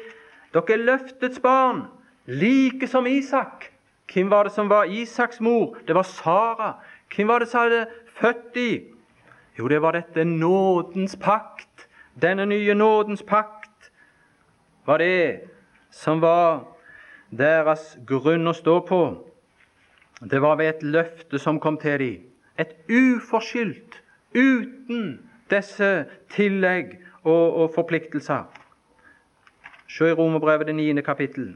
dere 0.52 0.76
er 0.76 0.84
løftets 0.84 1.39
barn, 1.39 1.86
like 2.28 2.88
som 2.91 3.08
Isak. 3.08 3.70
Hvem 4.13 4.30
var 4.30 4.43
det 4.43 4.52
som 4.52 4.69
var 4.69 4.84
Isaks 4.84 5.39
mor? 5.39 5.78
Det 5.88 5.95
var 5.95 6.04
Sara. 6.04 6.74
Hvem 7.15 7.28
var 7.28 7.39
det 7.39 7.47
som 7.47 7.62
hadde 7.62 7.86
født 8.19 8.56
de? 8.56 8.82
Jo, 9.60 9.67
det 9.67 9.82
var 9.82 9.91
dette 9.91 10.24
nådens 10.26 11.15
pakt. 11.15 11.88
Denne 12.21 12.45
nye 12.45 12.74
nådens 12.74 13.24
pakt 13.24 13.91
var 14.86 14.97
det 14.97 15.39
som 15.91 16.21
var 16.21 16.63
deres 17.32 17.97
grunn 18.08 18.47
å 18.47 18.54
stå 18.54 18.80
på. 18.88 19.02
Det 20.21 20.41
var 20.41 20.60
ved 20.60 20.76
et 20.76 20.84
løfte 20.84 21.39
som 21.39 21.60
kom 21.60 21.78
til 21.80 22.00
dem 22.00 22.32
et 22.62 22.76
uforskyldt, 22.89 24.02
uten 24.36 25.19
disse 25.52 25.89
tillegg 26.32 26.97
og, 27.24 27.45
og 27.62 27.71
forpliktelser. 27.76 28.45
Se 29.91 30.12
i 30.12 30.15
Romerbrevet 30.15 30.69
det 30.69 30.76
niende 30.76 31.04
kapittel. 31.04 31.56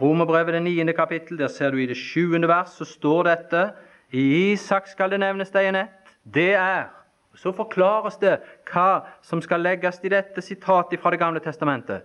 Romerbrevet 0.00 0.54
det 0.54 0.62
niende 0.62 0.92
kapittel, 0.96 1.38
der 1.38 1.48
ser 1.48 1.70
du 1.70 1.76
i 1.76 1.86
det 1.86 1.96
sjuende 1.96 2.48
vers, 2.48 2.72
så 2.78 2.84
står 2.84 3.22
dette 3.28 3.66
I 4.12 4.52
Isak 4.52 4.88
skal 4.88 5.10
det 5.12 5.20
nevnes 5.20 5.52
deg 5.52 5.68
en 5.68 5.82
ett. 5.84 6.14
Det 6.24 6.54
er 6.54 6.88
så 7.34 7.52
forklares 7.54 8.18
det 8.20 8.38
hva 8.70 9.06
som 9.22 9.42
skal 9.42 9.62
legges 9.62 10.00
i 10.04 10.10
dette 10.12 10.42
sitatet 10.42 11.00
fra 11.00 11.10
Det 11.10 11.20
gamle 11.20 11.40
testamentet. 11.40 12.02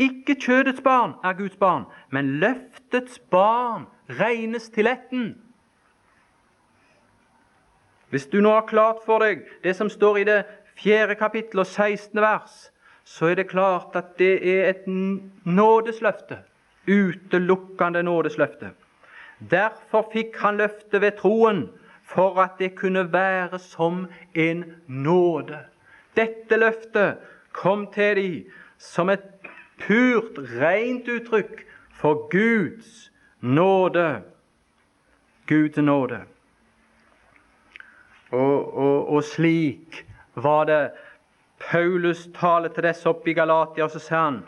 Ikke 0.00 0.36
kjødets 0.40 0.80
barn 0.80 1.14
er 1.24 1.36
Guds 1.36 1.56
barn, 1.56 1.84
men 2.10 2.38
løftets 2.40 3.18
barn 3.30 3.86
regnes 4.08 4.70
til 4.70 4.86
etten. 4.86 5.34
Hvis 8.10 8.26
du 8.26 8.40
nå 8.40 8.54
har 8.54 8.66
klart 8.66 9.04
for 9.06 9.20
deg 9.22 9.44
det 9.62 9.76
som 9.76 9.90
står 9.90 10.18
i 10.18 10.24
det 10.24 10.38
fjerde 10.80 11.14
kapittel 11.14 11.60
og 11.60 11.66
16. 11.66 12.20
vers, 12.20 12.70
så 13.04 13.26
er 13.26 13.34
det 13.34 13.50
klart 13.50 13.96
at 13.96 14.16
det 14.18 14.40
er 14.40 14.70
et 14.70 14.86
nådesløfte. 15.44 16.40
Utelukkende 16.90 18.02
nådesløfte. 18.02 18.72
Derfor 19.50 20.10
fikk 20.12 20.36
han 20.42 20.58
løftet 20.60 21.00
ved 21.00 21.16
troen 21.20 21.68
for 22.10 22.40
at 22.42 22.58
det 22.58 22.74
kunne 22.76 23.12
være 23.12 23.58
som 23.58 24.06
en 24.34 24.64
nåde. 24.86 25.58
Dette 26.16 26.56
løftet 26.58 27.16
kom 27.52 27.86
til 27.94 28.16
de 28.16 28.44
som 28.78 29.10
et 29.10 29.24
purt, 29.80 30.38
rent 30.60 31.08
uttrykk 31.08 31.64
for 31.94 32.26
Guds 32.32 33.10
nåde. 33.40 34.22
Guds 35.46 35.76
nåde. 35.76 36.20
Og, 38.30 38.74
og, 38.74 39.08
og 39.08 39.24
slik 39.24 40.06
var 40.34 40.64
det 40.64 40.90
Paulus 41.60 42.28
taler 42.34 42.68
til 42.68 42.86
disse 42.86 43.08
oppe 43.08 43.30
i 43.30 43.34
Galatia, 43.34 43.84
og 43.84 43.90
så 43.90 44.00
sier 44.00 44.22
han 44.22 44.38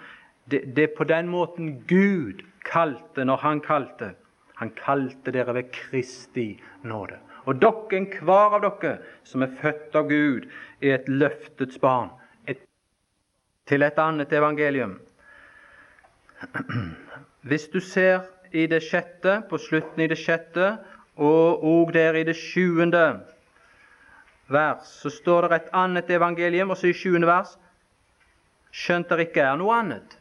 det, 0.52 0.62
det 0.76 0.84
er 0.84 0.96
på 0.96 1.04
den 1.08 1.28
måten 1.32 1.74
Gud 1.88 2.44
kalte 2.68 3.24
når 3.24 3.42
han 3.42 3.60
kalte. 3.64 4.12
Han 4.60 4.70
kalte 4.78 5.32
dere 5.34 5.54
ved 5.56 5.72
Kristi 5.74 6.60
nåde. 6.86 7.18
Og 7.44 7.58
dere, 7.58 7.98
enhver 7.98 8.58
av 8.58 8.62
dere 8.62 8.92
som 9.26 9.42
er 9.42 9.54
født 9.62 9.96
av 9.98 10.10
Gud, 10.10 10.46
er 10.82 11.00
et 11.00 11.08
løftets 11.10 11.80
barn 11.82 12.12
et, 12.46 12.60
til 13.66 13.82
et 13.82 13.98
annet 13.98 14.32
evangelium. 14.32 15.00
Hvis 17.48 17.68
du 17.72 17.80
ser 17.80 18.22
i 18.52 18.68
det 18.70 18.82
sjette, 18.84 19.40
på 19.50 19.58
slutten 19.58 20.04
i 20.04 20.10
det 20.10 20.20
sjette, 20.20 20.76
og 21.16 21.64
òg 21.66 21.92
der 21.96 22.16
i 22.20 22.24
det 22.28 22.36
sjuende 22.38 23.04
vers, 24.52 24.86
så 25.02 25.10
står 25.10 25.48
det 25.48 25.58
et 25.58 25.74
annet 25.76 26.10
evangelium, 26.10 26.70
og 26.70 26.78
så 26.78 26.92
i 26.92 26.96
sjuende 26.96 27.28
vers 27.28 27.56
skjønt 28.72 29.10
det 29.10 29.28
ikke 29.28 29.44
er 29.44 29.58
noe 29.60 29.74
annet. 29.82 30.18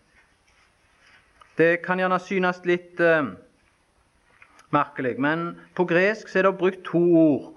Det 1.58 1.82
kan 1.86 2.00
gjerne 2.00 2.20
synes 2.24 2.62
litt 2.66 3.00
eh, 3.04 3.34
merkelig. 4.72 5.18
Men 5.20 5.52
på 5.76 5.86
gresk 5.90 6.32
er 6.36 6.48
det 6.48 6.58
brukt 6.60 6.84
to 6.88 7.02
ord. 7.02 7.50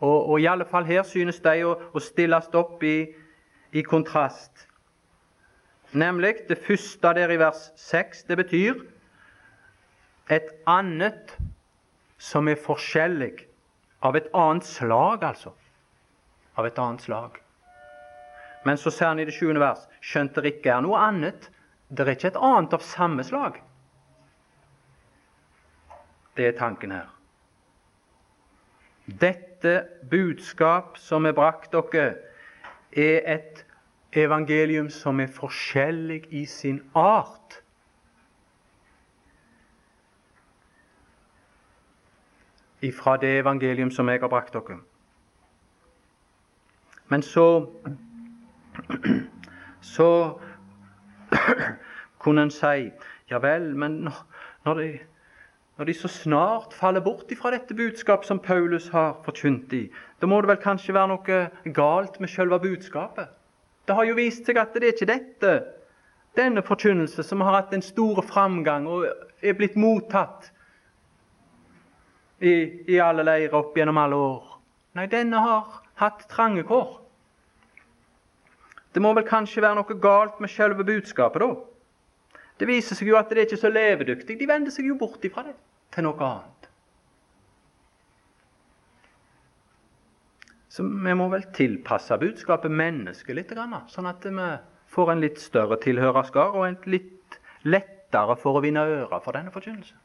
Og, 0.00 0.18
og 0.28 0.40
i 0.40 0.48
alle 0.50 0.66
fall 0.68 0.84
her 0.84 1.02
synes 1.08 1.40
de 1.44 1.64
å, 1.64 1.74
å 1.96 2.02
stilles 2.02 2.48
opp 2.54 2.82
i, 2.84 2.98
i 3.72 3.82
kontrast. 3.82 4.66
Nemlig 5.96 6.44
det 6.48 6.58
første 6.66 7.14
der 7.16 7.32
i 7.32 7.38
vers 7.40 7.70
6. 7.80 8.26
Det 8.28 8.36
betyr 8.36 8.82
et 10.28 10.50
annet 10.68 11.36
som 12.18 12.48
er 12.48 12.60
forskjellig. 12.60 13.46
Av 14.04 14.16
et 14.18 14.28
annet 14.36 14.66
slag, 14.68 15.24
altså. 15.24 15.54
Av 16.56 16.66
et 16.68 16.78
annet 16.78 17.02
slag. 17.02 17.40
Men 18.66 18.78
så 18.78 18.90
ser 18.90 19.12
han 19.12 19.20
i 19.22 19.26
det 19.26 19.34
sjuende 19.36 19.62
vers 19.62 19.86
skjønt 20.04 20.36
det 20.36 20.56
ikke 20.56 20.74
er 20.74 20.84
noe 20.84 21.00
annet. 21.00 21.48
Det 21.88 22.00
er 22.00 22.16
ikke 22.16 22.32
et 22.32 22.38
annet 22.42 22.74
av 22.74 22.82
samme 22.82 23.24
slag. 23.24 23.60
Det 26.36 26.48
er 26.48 26.56
tanken 26.58 26.92
her. 26.92 27.12
Dette 29.06 29.76
budskap 30.10 30.98
som 30.98 31.26
er 31.26 31.36
brakt 31.36 31.72
dere, 31.72 32.16
er 32.96 33.22
et 33.36 33.62
evangelium 34.16 34.90
som 34.90 35.20
er 35.20 35.30
forskjellig 35.30 36.24
i 36.34 36.44
sin 36.50 36.80
art. 36.94 37.60
Ifra 42.82 43.16
det 43.20 43.38
evangelium 43.38 43.90
som 43.90 44.08
jeg 44.08 44.20
har 44.20 44.32
brakt 44.32 44.52
dere. 44.58 44.80
Men 47.08 47.22
så 47.22 47.46
Så 49.86 50.40
kunne 52.22 52.46
en 52.46 52.54
si 52.54 52.90
Ja 53.30 53.40
vel, 53.42 53.72
men 53.74 54.04
når, 54.64 54.74
det 54.74 54.90
når 55.76 55.84
de 55.84 55.94
så 55.94 56.08
snart 56.08 56.74
faller 56.74 57.02
bort 57.02 57.32
fra 57.36 57.50
dette 57.50 57.74
budskap 57.74 58.24
som 58.24 58.38
Paulus 58.38 58.88
har 58.88 59.16
forkynt 59.24 59.72
i, 59.72 59.88
da 60.20 60.28
må 60.30 60.38
det 60.40 60.48
vel 60.48 60.60
kanskje 60.62 60.94
være 60.94 61.10
noe 61.10 61.72
galt 61.74 62.20
med 62.20 62.30
selve 62.30 62.60
budskapet. 62.62 63.28
Det 63.86 63.94
har 63.94 64.06
jo 64.08 64.14
vist 64.16 64.46
seg 64.46 64.58
at 64.58 64.74
det 64.74 64.82
er 64.82 64.94
ikke 64.94 65.10
dette, 65.10 65.52
denne 66.36 66.62
forkynnelse, 66.62 67.22
som 67.22 67.42
har 67.44 67.60
hatt 67.60 67.74
en 67.74 67.84
stor 67.84 68.22
framgang 68.24 68.86
og 68.88 69.06
er 69.42 69.56
blitt 69.58 69.76
mottatt 69.76 70.50
i, 72.40 72.54
i 72.88 72.98
alle 73.00 73.24
leirer 73.24 73.54
opp 73.56 73.76
gjennom 73.76 74.00
alle 74.00 74.16
år. 74.20 74.56
Nei, 74.96 75.06
denne 75.12 75.40
har 75.44 75.80
hatt 76.00 76.26
trange 76.32 76.64
kår. 76.68 77.02
Det 78.96 79.02
må 79.04 79.10
vel 79.12 79.26
kanskje 79.28 79.60
være 79.60 79.76
noe 79.76 79.94
galt 80.00 80.38
med 80.40 80.48
selve 80.48 80.84
budskapet, 80.88 81.42
da. 81.42 82.40
Det 82.56 82.68
viser 82.70 82.96
seg 82.96 83.10
jo 83.10 83.18
at 83.18 83.28
det 83.28 83.42
er 83.42 83.44
ikke 83.50 83.58
så 83.60 83.68
levedyktig. 83.68 84.38
De 84.40 84.48
vender 84.48 84.72
seg 84.72 84.88
jo 84.88 84.96
bort 84.96 85.24
ifra 85.28 85.44
det 85.44 85.52
til 85.92 86.06
noe 86.06 86.16
annet. 86.24 86.70
Så 90.72 90.88
vi 90.88 91.12
må 91.20 91.28
vel 91.32 91.44
tilpasse 91.56 92.16
budskapet 92.24 92.72
mennesket 92.72 93.36
litt, 93.36 93.52
sånn 93.92 94.08
at 94.08 94.24
vi 94.24 94.48
får 94.96 95.12
en 95.12 95.24
litt 95.26 95.44
større 95.44 95.76
tilhørerskar 95.84 96.56
og 96.56 96.64
en 96.64 96.80
litt 96.88 97.38
lettere 97.68 98.40
for 98.40 98.56
å 98.56 98.64
vinne 98.64 98.88
ører 98.96 99.20
for 99.20 99.36
denne 99.36 99.52
forkynnelsen. 99.52 100.00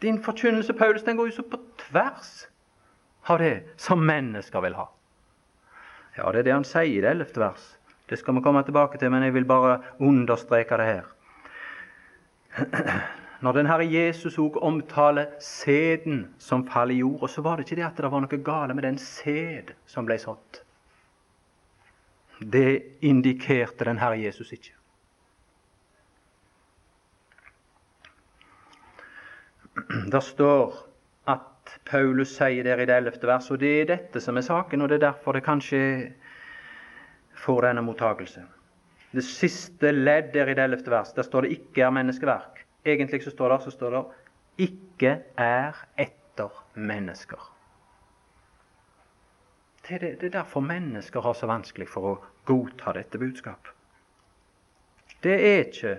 Din 0.00 0.24
forkynnelse 0.24 0.72
Paulus, 0.72 1.04
den 1.04 1.20
går 1.20 1.34
jo 1.34 1.38
så 1.42 1.48
på 1.52 1.60
tvers 1.84 2.34
av 3.28 3.44
det 3.44 3.56
som 3.76 4.00
mennesker 4.00 4.64
vil 4.64 4.80
ha. 4.80 4.88
Ja, 6.16 6.32
det 6.32 6.40
er 6.40 6.46
det 6.48 6.54
han 6.54 6.64
sier 6.64 6.88
i 6.88 7.02
det 7.04 7.10
ellevte 7.10 7.42
vers. 7.42 7.64
Det 8.08 8.16
skal 8.18 8.36
vi 8.38 8.42
komme 8.44 8.62
tilbake 8.64 8.98
til, 8.98 9.10
men 9.12 9.22
jeg 9.26 9.34
vil 9.34 9.44
bare 9.48 9.80
understreke 10.00 10.78
det 10.80 10.86
her. 10.88 11.06
Når 13.44 13.52
den 13.52 13.68
Herre 13.68 13.84
Jesus 13.84 14.38
òg 14.40 14.56
omtaler 14.64 15.34
sæden 15.42 16.22
som 16.40 16.64
faller 16.68 16.94
i 16.94 17.02
jorda, 17.02 17.28
så 17.28 17.42
var 17.44 17.56
det 17.56 17.66
ikke 17.66 17.76
det 17.82 17.88
at 17.90 18.00
det 18.00 18.10
var 18.12 18.24
noe 18.24 18.38
gale 18.46 18.74
med 18.74 18.86
den 18.86 18.98
sæd 19.02 19.74
som 19.86 20.08
ble 20.08 20.16
sådd. 20.22 20.62
Det 22.40 22.82
indikerte 23.04 23.84
den 23.84 24.00
Herre 24.00 24.16
Jesus 24.22 24.52
ikke. 24.56 24.72
Det 30.12 30.22
står 30.24 30.85
Paulus 31.86 32.34
sier 32.34 32.64
der 32.66 32.82
i 32.82 32.86
det 32.88 32.96
ellevte 32.96 33.28
vers, 33.30 33.50
og 33.50 33.60
det 33.62 33.72
er 33.80 33.90
dette 33.92 34.20
som 34.22 34.36
er 34.36 34.46
saken, 34.46 34.82
og 34.82 34.90
det 34.90 34.98
er 34.98 35.08
derfor 35.08 35.36
det 35.36 35.44
kanskje 35.46 35.80
får 37.38 37.68
denne 37.68 37.84
mottakelse. 37.86 38.42
Det 39.14 39.24
siste 39.24 39.92
ledd 39.92 40.32
der 40.34 40.50
i 40.50 40.56
det 40.58 40.64
ellevte 40.66 40.90
vers, 40.90 41.12
der 41.12 41.22
står 41.22 41.46
det 41.46 41.50
'ikke 41.50 41.82
er 41.82 41.90
menneskeverk'. 41.90 42.64
Egentlig 42.84 43.22
så 43.22 43.30
står 43.30 43.48
det, 43.48 43.62
så 43.62 43.70
står 43.70 43.90
det 43.90 44.04
'ikke 44.58 45.22
er 45.36 45.86
etter 45.98 46.50
mennesker'. 46.74 47.52
Det 49.88 50.02
er, 50.02 50.24
er 50.26 50.28
derfor 50.28 50.60
mennesker 50.60 51.20
har 51.20 51.32
så 51.32 51.46
vanskelig 51.46 51.88
for 51.88 52.00
å 52.02 52.24
godta 52.44 52.92
dette 52.92 53.18
budskapet. 53.18 53.70
Det 55.22 55.34
er 55.34 55.64
ikke 55.64 55.98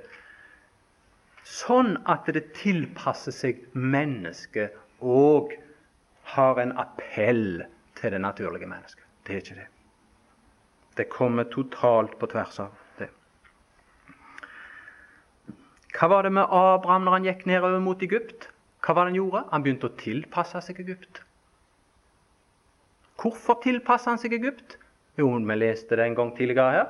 sånn 1.44 1.98
at 2.06 2.28
det 2.34 2.54
tilpasser 2.54 3.32
seg 3.32 3.64
mennesket 3.74 4.76
og 5.00 5.54
har 6.34 6.60
en 6.62 6.74
appell 6.78 7.64
til 7.98 8.14
det 8.14 8.22
naturlige 8.22 8.70
mennesket. 8.70 9.04
Det 9.28 9.36
er 9.36 9.44
ikke 9.44 9.60
det. 9.62 9.68
Det 10.98 11.10
kommer 11.14 11.48
totalt 11.54 12.18
på 12.20 12.30
tvers 12.32 12.60
av. 12.60 12.74
det. 13.00 13.10
Hva 15.98 16.10
var 16.12 16.24
det 16.24 16.34
med 16.34 16.44
Abraham 16.50 17.06
når 17.06 17.18
han 17.18 17.28
gikk 17.30 17.46
nedover 17.50 17.80
mot 17.80 18.04
Egypt? 18.04 18.50
Hva 18.86 18.94
var 18.94 19.06
det 19.06 19.14
han 19.14 19.22
gjorde? 19.22 19.44
Han 19.52 19.64
begynte 19.64 19.90
å 19.90 19.98
tilpasse 19.98 20.62
seg 20.62 20.82
Egypt. 20.84 21.22
Hvorfor 23.18 23.62
tilpassa 23.64 24.14
han 24.14 24.22
seg 24.22 24.36
Egypt? 24.38 24.78
Jo, 25.18 25.32
vi 25.34 25.58
leste 25.58 25.98
det 25.98 26.06
en 26.06 26.18
gang 26.18 26.34
tidligere 26.38 26.74
her. 26.76 26.90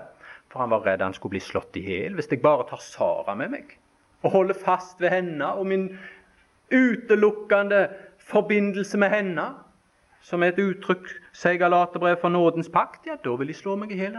For 0.52 0.64
han 0.64 0.72
var 0.72 0.86
redd 0.88 1.04
han 1.04 1.16
skulle 1.16 1.38
bli 1.38 1.44
slått 1.44 1.76
i 1.80 1.84
hjel 1.84 2.16
hvis 2.16 2.30
jeg 2.32 2.44
bare 2.44 2.68
tar 2.70 2.80
Sara 2.84 3.36
med 3.36 3.52
meg 3.52 3.76
og 4.26 4.32
holder 4.34 4.58
fast 4.58 5.02
ved 5.04 5.12
henne 5.14 5.50
og 5.60 5.68
min 5.70 5.90
utelukkende 6.74 7.84
forbindelse 8.28 8.98
med 8.98 9.10
henne, 9.10 9.48
som 10.22 10.44
er 10.44 10.52
et 10.52 10.60
uttrykk, 10.60 11.08
sier 11.34 11.60
Galaterbrev 11.62 12.20
for 12.22 12.34
nådens 12.34 12.70
pakt, 12.70 13.06
ja, 13.08 13.16
da 13.24 13.36
vil 13.40 13.48
de 13.48 13.56
slå 13.56 13.76
meg 13.80 13.94
i 13.96 14.00
hjel. 14.02 14.18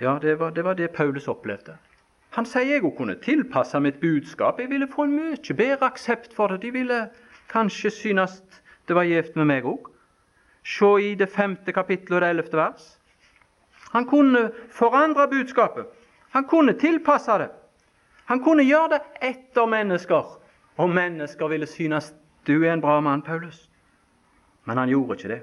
Ja, 0.00 0.18
det 0.22 0.38
var, 0.40 0.50
det 0.50 0.64
var 0.64 0.74
det 0.74 0.90
Paulus 0.96 1.28
opplevde. 1.28 1.76
Han 2.32 2.48
sier 2.48 2.78
jeg 2.80 2.94
kunne 2.96 3.18
tilpasse 3.20 3.80
mitt 3.80 4.00
budskap. 4.00 4.60
Jeg 4.60 4.70
ville 4.70 4.88
få 4.88 5.04
en 5.04 5.16
mye 5.16 5.56
bedre 5.56 5.86
aksept 5.86 6.32
for 6.34 6.48
det. 6.48 6.62
De 6.62 6.70
ville 6.72 7.10
kanskje 7.52 7.90
synes 7.90 8.40
det 8.88 8.96
var 8.96 9.04
gjevt 9.04 9.36
med 9.36 9.50
meg 9.50 9.68
òg. 9.68 9.90
Se 10.64 10.88
i 11.02 11.14
det 11.18 11.28
femte 11.28 11.74
kapittelet 11.76 12.16
og 12.16 12.24
det 12.24 12.30
ellevte 12.32 12.56
vers. 12.56 12.86
Han 13.92 14.06
kunne 14.08 14.48
forandre 14.72 15.28
budskapet. 15.28 15.86
Han 16.32 16.48
kunne 16.48 16.72
tilpasse 16.72 17.38
det. 17.38 17.50
Han 18.24 18.40
kunne 18.40 18.64
gjøre 18.64 18.94
det 18.94 19.00
etter 19.28 19.66
mennesker, 19.68 20.38
og 20.76 20.90
mennesker 20.90 21.50
ville 21.52 21.66
synes 21.66 22.14
du 22.46 22.64
er 22.64 22.72
en 22.72 22.80
bra 22.80 23.00
mann, 23.00 23.22
Paulus. 23.22 23.70
Men 24.64 24.76
han 24.78 24.88
gjorde 24.88 25.18
ikke 25.18 25.28
det. 25.28 25.42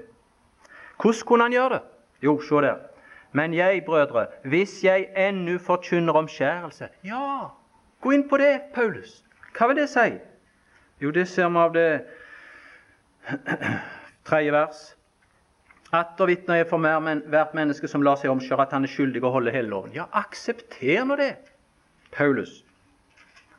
Hvordan 1.02 1.26
kunne 1.26 1.42
han 1.42 1.52
gjøre 1.52 1.74
det? 1.74 1.82
Jo, 2.22 2.40
se 2.40 2.54
der. 2.54 2.76
Men 3.32 3.54
jeg, 3.54 3.84
brødre, 3.84 4.26
hvis 4.44 4.84
jeg 4.84 5.06
ennu 5.16 5.58
forkynner 5.58 6.12
omskjærelse 6.12 6.88
Ja, 7.04 7.46
gå 8.00 8.10
inn 8.10 8.28
på 8.28 8.36
det, 8.36 8.60
Paulus. 8.74 9.24
Hva 9.58 9.68
vil 9.70 9.76
det 9.76 9.88
si? 9.88 10.18
Jo, 11.00 11.10
det 11.10 11.28
ser 11.28 11.48
vi 11.48 11.58
av 11.58 11.74
det 11.74 12.02
tredje 14.28 14.52
vers. 14.52 14.80
Atter 15.92 16.26
vitner 16.26 16.60
jeg 16.60 16.68
for 16.70 16.78
men, 16.78 17.22
hvert 17.26 17.54
menneske 17.54 17.88
som 17.88 18.02
lar 18.02 18.18
seg 18.18 18.30
omskjøre, 18.30 18.66
at 18.66 18.74
han 18.76 18.86
er 18.86 18.92
skyldig 18.92 19.22
å 19.24 19.32
holde 19.34 19.54
hele 19.54 19.70
loven. 19.72 19.94
Ja, 19.94 20.06
aksepter 20.12 21.04
nå 21.06 21.16
det, 21.18 21.32
Paulus, 22.14 22.64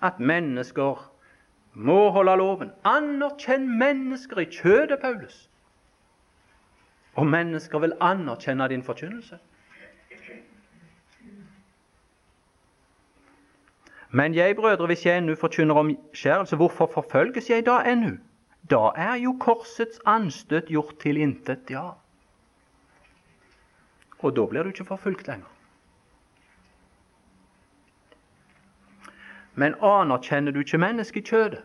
at 0.02 0.20
mennesker 0.20 1.11
må 1.74 2.10
holde 2.12 2.36
loven. 2.38 2.72
Anerkjenn 2.84 3.68
mennesker 3.80 4.44
i 4.44 4.50
kjødet, 4.52 5.00
Paulus. 5.02 5.48
Og 7.16 7.28
mennesker 7.28 7.80
vil 7.80 7.96
anerkjenne 8.00 8.68
din 8.72 8.84
forkynnelse. 8.84 9.40
Men 14.12 14.36
jeg, 14.36 14.56
brødre, 14.56 14.86
hvis 14.86 15.06
jeg 15.06 15.18
ennå 15.18 15.36
forkynner 15.40 15.76
omskjærelse, 15.76 16.56
hvorfor 16.56 16.90
forfølges 16.94 17.50
jeg 17.50 17.66
da 17.66 17.80
ennå? 17.88 18.18
Da 18.70 18.92
er 18.96 19.16
jo 19.16 19.38
korsets 19.40 20.00
anstøt 20.06 20.68
gjort 20.68 21.00
til 21.00 21.18
intet, 21.18 21.72
ja. 21.72 21.90
Og 24.20 24.36
da 24.36 24.46
blir 24.46 24.64
du 24.64 24.70
ikke 24.70 24.86
forfulgt 24.86 25.28
lenger. 25.28 25.51
Men 29.56 29.76
anerkjenner 29.84 30.52
du 30.52 30.62
ikke 30.64 30.80
menneskekjødet, 30.82 31.64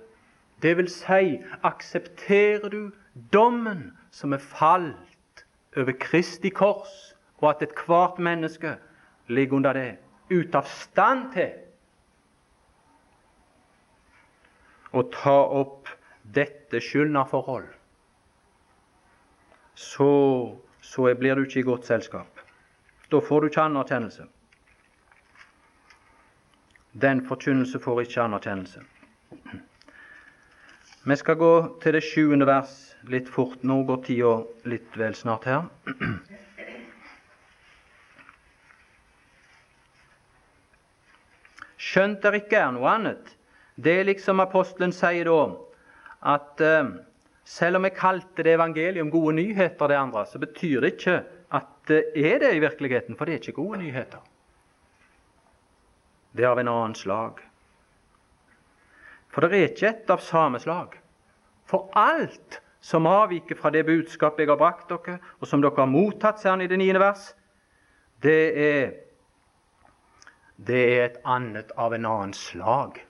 det 0.63 0.77
vil 0.77 0.89
si, 0.89 1.37
aksepterer 1.63 2.69
du 2.73 2.91
dommen 3.33 3.91
som 4.11 4.33
er 4.33 4.41
falt 4.41 5.45
over 5.77 5.93
Kristi 6.01 6.49
kors, 6.49 7.15
og 7.39 7.51
at 7.51 7.63
ethvert 7.63 8.19
menneske 8.19 8.77
ligger 9.29 9.57
under 9.57 9.73
det, 9.77 9.97
ute 10.33 10.59
av 10.59 10.69
stand 10.71 11.29
til 11.35 11.53
å 14.97 15.03
ta 15.13 15.37
opp 15.61 15.91
dette 16.35 16.81
skyldnerforhold, 16.81 17.69
så, 19.77 20.11
så 20.81 21.11
blir 21.21 21.37
du 21.37 21.45
ikke 21.45 21.61
i 21.61 21.69
godt 21.69 21.85
selskap. 21.87 22.41
Da 23.13 23.21
får 23.21 23.45
du 23.45 23.51
ikke 23.51 23.67
anerkjennelse. 23.69 24.25
Den 26.97 27.21
forkynnelse 27.29 27.81
får 27.83 28.01
ikke 28.07 28.23
anerkjennelse. 28.25 28.83
Vi 31.07 31.17
skal 31.17 31.39
gå 31.39 31.53
til 31.83 31.95
det 31.95 32.03
sjuende 32.03 32.49
vers 32.49 32.75
litt 33.13 33.29
fort. 33.31 33.61
Nå 33.63 33.83
går 33.87 34.03
tida 34.09 34.33
litt 34.67 34.97
vel 34.99 35.15
snart 35.15 35.45
her. 35.47 35.69
Skjønt 41.77 42.25
det 42.25 42.41
ikke 42.41 42.59
er 42.65 42.73
noe 42.75 42.91
annet 42.97 43.37
det 43.77 43.93
er 44.01 44.07
liksom 44.09 44.41
apostelen 44.41 44.93
sier 44.97 45.29
da, 45.29 45.41
at 46.33 46.63
eh, 46.65 46.93
selv 47.47 47.79
om 47.79 47.87
jeg 47.87 47.97
kalte 47.99 48.45
det 48.47 48.55
evangelium 48.57 49.11
gode 49.13 49.37
nyheter, 49.37 49.91
det 49.93 49.99
andre, 50.01 50.25
så 50.27 50.41
betyr 50.41 50.81
det 50.81 50.95
ikke 50.97 51.19
at 51.57 51.69
det 51.91 52.01
er 52.17 52.41
det 52.43 52.55
i 52.57 52.63
virkeligheten, 52.65 53.17
for 53.17 53.29
det 53.29 53.37
er 53.37 53.45
ikke 53.45 53.61
gode 53.61 53.83
nyheter. 53.85 54.25
Det 56.37 56.45
er 56.45 56.53
av 56.53 56.61
en 56.61 56.71
annen 56.71 56.95
slag. 56.99 57.41
For 59.33 59.45
det 59.45 59.57
er 59.57 59.71
ikke 59.71 59.89
et 59.89 60.13
av 60.13 60.23
samme 60.25 60.61
slag. 60.61 60.95
For 61.67 61.89
alt 61.97 62.61
som 62.85 63.09
avviker 63.11 63.59
fra 63.59 63.73
det 63.75 63.87
budskapet 63.89 64.45
jeg 64.45 64.53
har 64.53 64.61
brakt 64.61 64.93
dere, 64.93 65.19
og 65.41 65.49
som 65.49 65.65
dere 65.65 65.81
har 65.81 65.91
mottatt, 65.91 66.39
ser 66.41 66.55
han 66.55 66.63
i 66.63 66.71
det 66.71 66.79
niende 66.79 67.03
vers, 67.03 67.33
det 68.23 68.39
er, 68.63 68.95
det 70.57 70.85
er 70.95 71.05
et 71.09 71.19
annet 71.25 71.73
av 71.77 71.97
en 71.97 72.07
annen 72.09 72.37
slag 72.37 73.03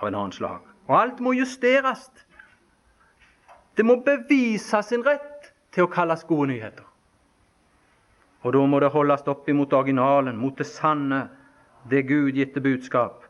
av 0.00 0.08
en 0.08 0.14
annen 0.14 0.32
slag. 0.32 0.60
Og 0.88 0.96
alt 0.96 1.20
må 1.20 1.34
justeres. 1.36 2.08
Det 3.76 3.84
må 3.86 4.00
bevise 4.04 4.82
sin 4.84 5.04
rett 5.06 5.52
til 5.74 5.86
å 5.86 5.92
kalles 5.92 6.24
gode 6.28 6.50
nyheter. 6.50 6.86
Og 8.40 8.54
da 8.56 8.62
må 8.66 8.80
det 8.80 8.92
holdes 8.94 9.26
opp 9.28 9.48
imot 9.52 9.74
originalen, 9.76 10.38
mot 10.40 10.56
det 10.56 10.66
sanne, 10.68 11.26
det 11.88 12.02
gudgitte 12.08 12.60
budskap. 12.60 13.24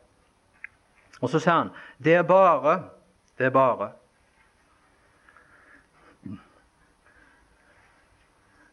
Og 1.21 1.31
så 1.31 1.41
sier 1.41 1.57
han 1.57 1.73
det 2.01 2.17
er 2.19 2.27
bare, 2.27 2.79
det 3.39 3.51
er 3.51 3.55
bare 3.55 3.93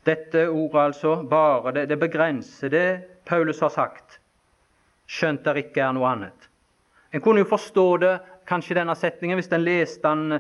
Dette 0.08 0.46
ordet, 0.48 0.80
altså, 0.80 1.18
bare, 1.28 1.74
det, 1.76 1.90
det 1.90 1.98
begrenser 2.00 2.72
det 2.72 2.86
Paulus 3.28 3.60
har 3.60 3.74
sagt, 3.74 4.22
skjønt 5.04 5.44
det 5.44 5.66
ikke 5.66 5.82
er 5.84 5.92
noe 5.98 6.08
annet. 6.08 6.46
En 7.12 7.20
kunne 7.20 7.44
jo 7.44 7.50
forstå 7.50 7.86
det, 8.00 8.14
kanskje 8.48 8.78
denne 8.78 8.96
setningen, 8.96 9.36
hvis 9.36 9.52
en 9.52 9.66
leste 9.66 10.08
den 10.08 10.38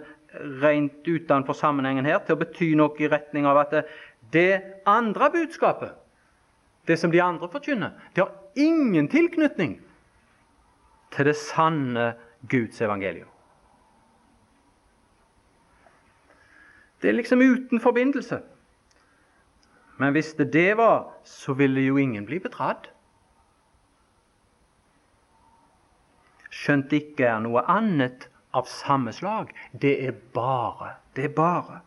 rent 0.61 1.07
utenfor 1.07 1.57
sammenhengen 1.57 2.07
her, 2.07 2.21
til 2.23 2.37
å 2.37 2.39
bety 2.39 2.69
noe 2.79 2.95
i 3.03 3.09
retning 3.11 3.47
av 3.49 3.59
at 3.65 3.75
det 4.31 4.83
andre 4.87 5.29
budskapet, 5.35 5.95
det 6.87 6.99
som 6.99 7.11
de 7.11 7.21
andre 7.21 7.49
forkynner, 7.51 7.91
det 8.15 8.23
har 8.23 8.33
ingen 8.55 9.07
tilknytning 9.11 9.77
til 11.11 11.25
det 11.25 11.35
sanne 11.35 12.13
Guds 12.49 12.81
evangelium. 12.81 13.29
Det 17.01 17.09
er 17.09 17.17
liksom 17.17 17.41
uten 17.41 17.79
forbindelse. 17.79 18.41
Men 19.97 20.11
hvis 20.11 20.33
det 20.33 20.53
det 20.53 20.77
var, 20.77 21.13
så 21.23 21.53
ville 21.53 21.81
jo 21.81 21.97
ingen 21.97 22.25
bli 22.25 22.39
bedratt. 22.39 22.89
Skjønt 26.49 26.89
det 26.89 27.01
ikke 27.01 27.27
er 27.29 27.41
noe 27.45 27.61
annet 27.69 28.29
av 28.57 28.69
samme 28.69 29.13
slag. 29.13 29.53
Det 29.71 29.93
er 30.07 30.15
bare. 30.33 30.95
Det 31.15 31.29
er 31.29 31.33
bare. 31.37 31.81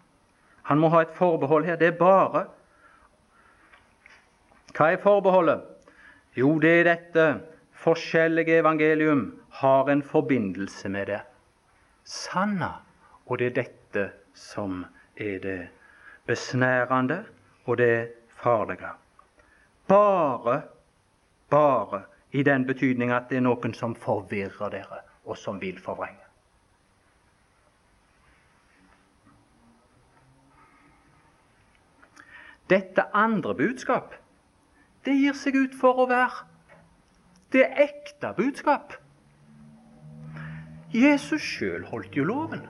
Han 0.70 0.78
må 0.78 0.90
ha 0.94 1.02
et 1.02 1.14
forbehold 1.16 1.66
her. 1.66 1.76
Det 1.76 1.90
er 1.90 1.98
bare. 1.98 2.46
Hva 4.76 4.92
er 4.92 5.02
forbeholdet? 5.02 5.64
Jo, 6.38 6.58
det 6.62 6.70
er 6.80 6.86
dette 6.86 7.26
forskjellige 7.80 8.60
evangelium 8.60 9.24
har 9.60 9.90
en 9.90 10.02
forbindelse 10.02 10.88
med 10.88 11.06
det 11.10 11.20
sanne. 12.04 12.70
Og 13.26 13.38
det 13.38 13.50
er 13.50 13.58
dette 13.62 14.06
som 14.34 14.84
er 15.16 15.38
det 15.42 15.60
besnærende 16.26 17.24
og 17.64 17.78
det 17.78 18.08
farlige. 18.28 18.94
Bare, 19.88 20.62
bare 21.50 22.02
i 22.32 22.42
den 22.42 22.66
betydning 22.66 23.12
at 23.12 23.30
det 23.30 23.40
er 23.40 23.46
noen 23.46 23.74
som 23.74 23.94
forvirrer 23.94 24.70
dere, 24.70 25.02
og 25.26 25.38
som 25.38 25.58
vil 25.60 25.78
forvrenge. 25.82 26.26
Dette 32.70 33.02
andre 33.14 33.54
budskap, 33.58 34.14
det 35.04 35.16
gir 35.16 35.36
seg 35.36 35.56
ut 35.56 35.74
for 35.76 36.02
å 36.02 36.08
være 36.10 36.46
det 37.52 37.66
ekte 37.82 38.32
budskap. 38.36 38.94
Jesus 40.94 41.42
sjøl 41.42 41.86
holdt 41.90 42.16
jo 42.18 42.24
loven. 42.26 42.62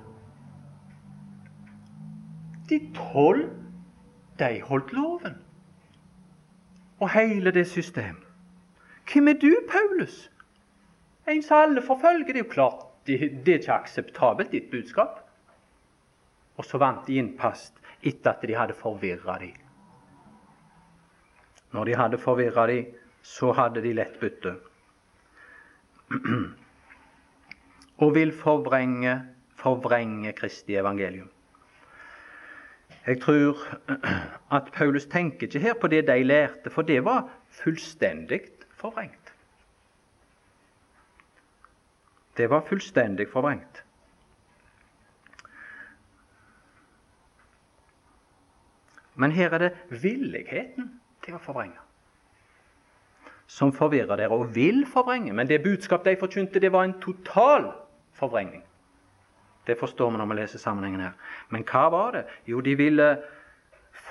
De 2.69 2.79
tolv, 2.97 3.49
de 4.39 4.61
holdt 4.65 4.93
loven. 4.97 5.39
Og 7.01 7.11
hele 7.13 7.53
det 7.53 7.67
systemet. 7.69 8.27
Hvem 9.11 9.29
er 9.29 9.41
du, 9.43 9.51
Paulus? 9.69 10.31
En 11.29 11.43
som 11.43 11.57
alle 11.57 11.83
forfølger. 11.83 12.27
Det 12.27 12.37
er 12.37 12.45
jo 12.45 12.53
klart 12.53 12.87
det, 13.07 13.19
det 13.47 13.55
er 13.55 13.59
ikke 13.59 13.73
akseptabelt, 13.73 14.53
ditt 14.53 14.71
budskap. 14.71 15.25
Og 16.57 16.65
så 16.65 16.79
vant 16.79 17.07
de 17.09 17.19
innpass 17.19 17.73
etter 18.03 18.31
at 18.31 18.45
de 18.47 18.57
hadde 18.57 18.77
forvirra 18.77 19.39
dem. 19.41 19.57
Når 21.73 21.85
de 21.85 21.97
hadde 21.97 22.19
forvirra 22.19 22.67
dem, 22.67 22.87
så 23.23 23.53
hadde 23.53 23.83
de 23.83 23.93
lett 23.95 24.21
bytte. 24.21 24.55
Og 28.03 28.15
vil 28.15 28.33
forvrenge, 28.33 29.23
forvrenge 29.57 30.33
Kristi 30.33 30.77
evangelium. 30.77 31.31
Jeg 33.07 33.21
tror 33.23 33.59
at 34.57 34.73
Paulus 34.73 35.07
tenker 35.07 35.47
ikke 35.47 35.59
her 35.59 35.75
på 35.75 35.87
det 35.87 36.07
de 36.07 36.23
lærte, 36.25 36.71
for 36.71 36.83
det 36.83 37.05
var 37.05 37.29
fullstendig 37.49 38.41
forvrengt. 38.75 39.35
Det 42.37 42.51
var 42.51 42.65
fullstendig 42.67 43.29
forvrengt. 43.29 43.85
Men 49.15 49.33
her 49.33 49.51
er 49.51 49.59
det 49.59 50.03
villigheten 50.03 51.00
til 51.25 51.37
å 51.37 51.43
forvrenge 51.43 51.79
som 53.51 53.73
forvirrer 53.75 54.15
dere 54.21 54.31
og 54.31 54.53
vil 54.55 54.85
forvrenge. 54.87 55.33
Men 55.35 55.49
det 55.51 55.63
budskap 55.65 56.05
de 56.07 56.15
forkynte, 56.19 56.63
det 56.63 56.71
var 56.73 56.87
en 56.87 56.95
total 57.03 57.73
forvrengning. 58.15 58.63
Det 59.67 59.77
forstår 59.79 60.13
vi 60.13 60.21
når 60.21 60.29
vi 60.31 60.37
leser 60.39 60.63
sammenhengen 60.63 61.03
her. 61.03 61.17
Men 61.51 61.65
hva 61.67 61.89
var 61.91 62.15
det? 62.15 62.23
Jo, 62.47 62.63
de 62.63 62.77
ville 62.79 63.09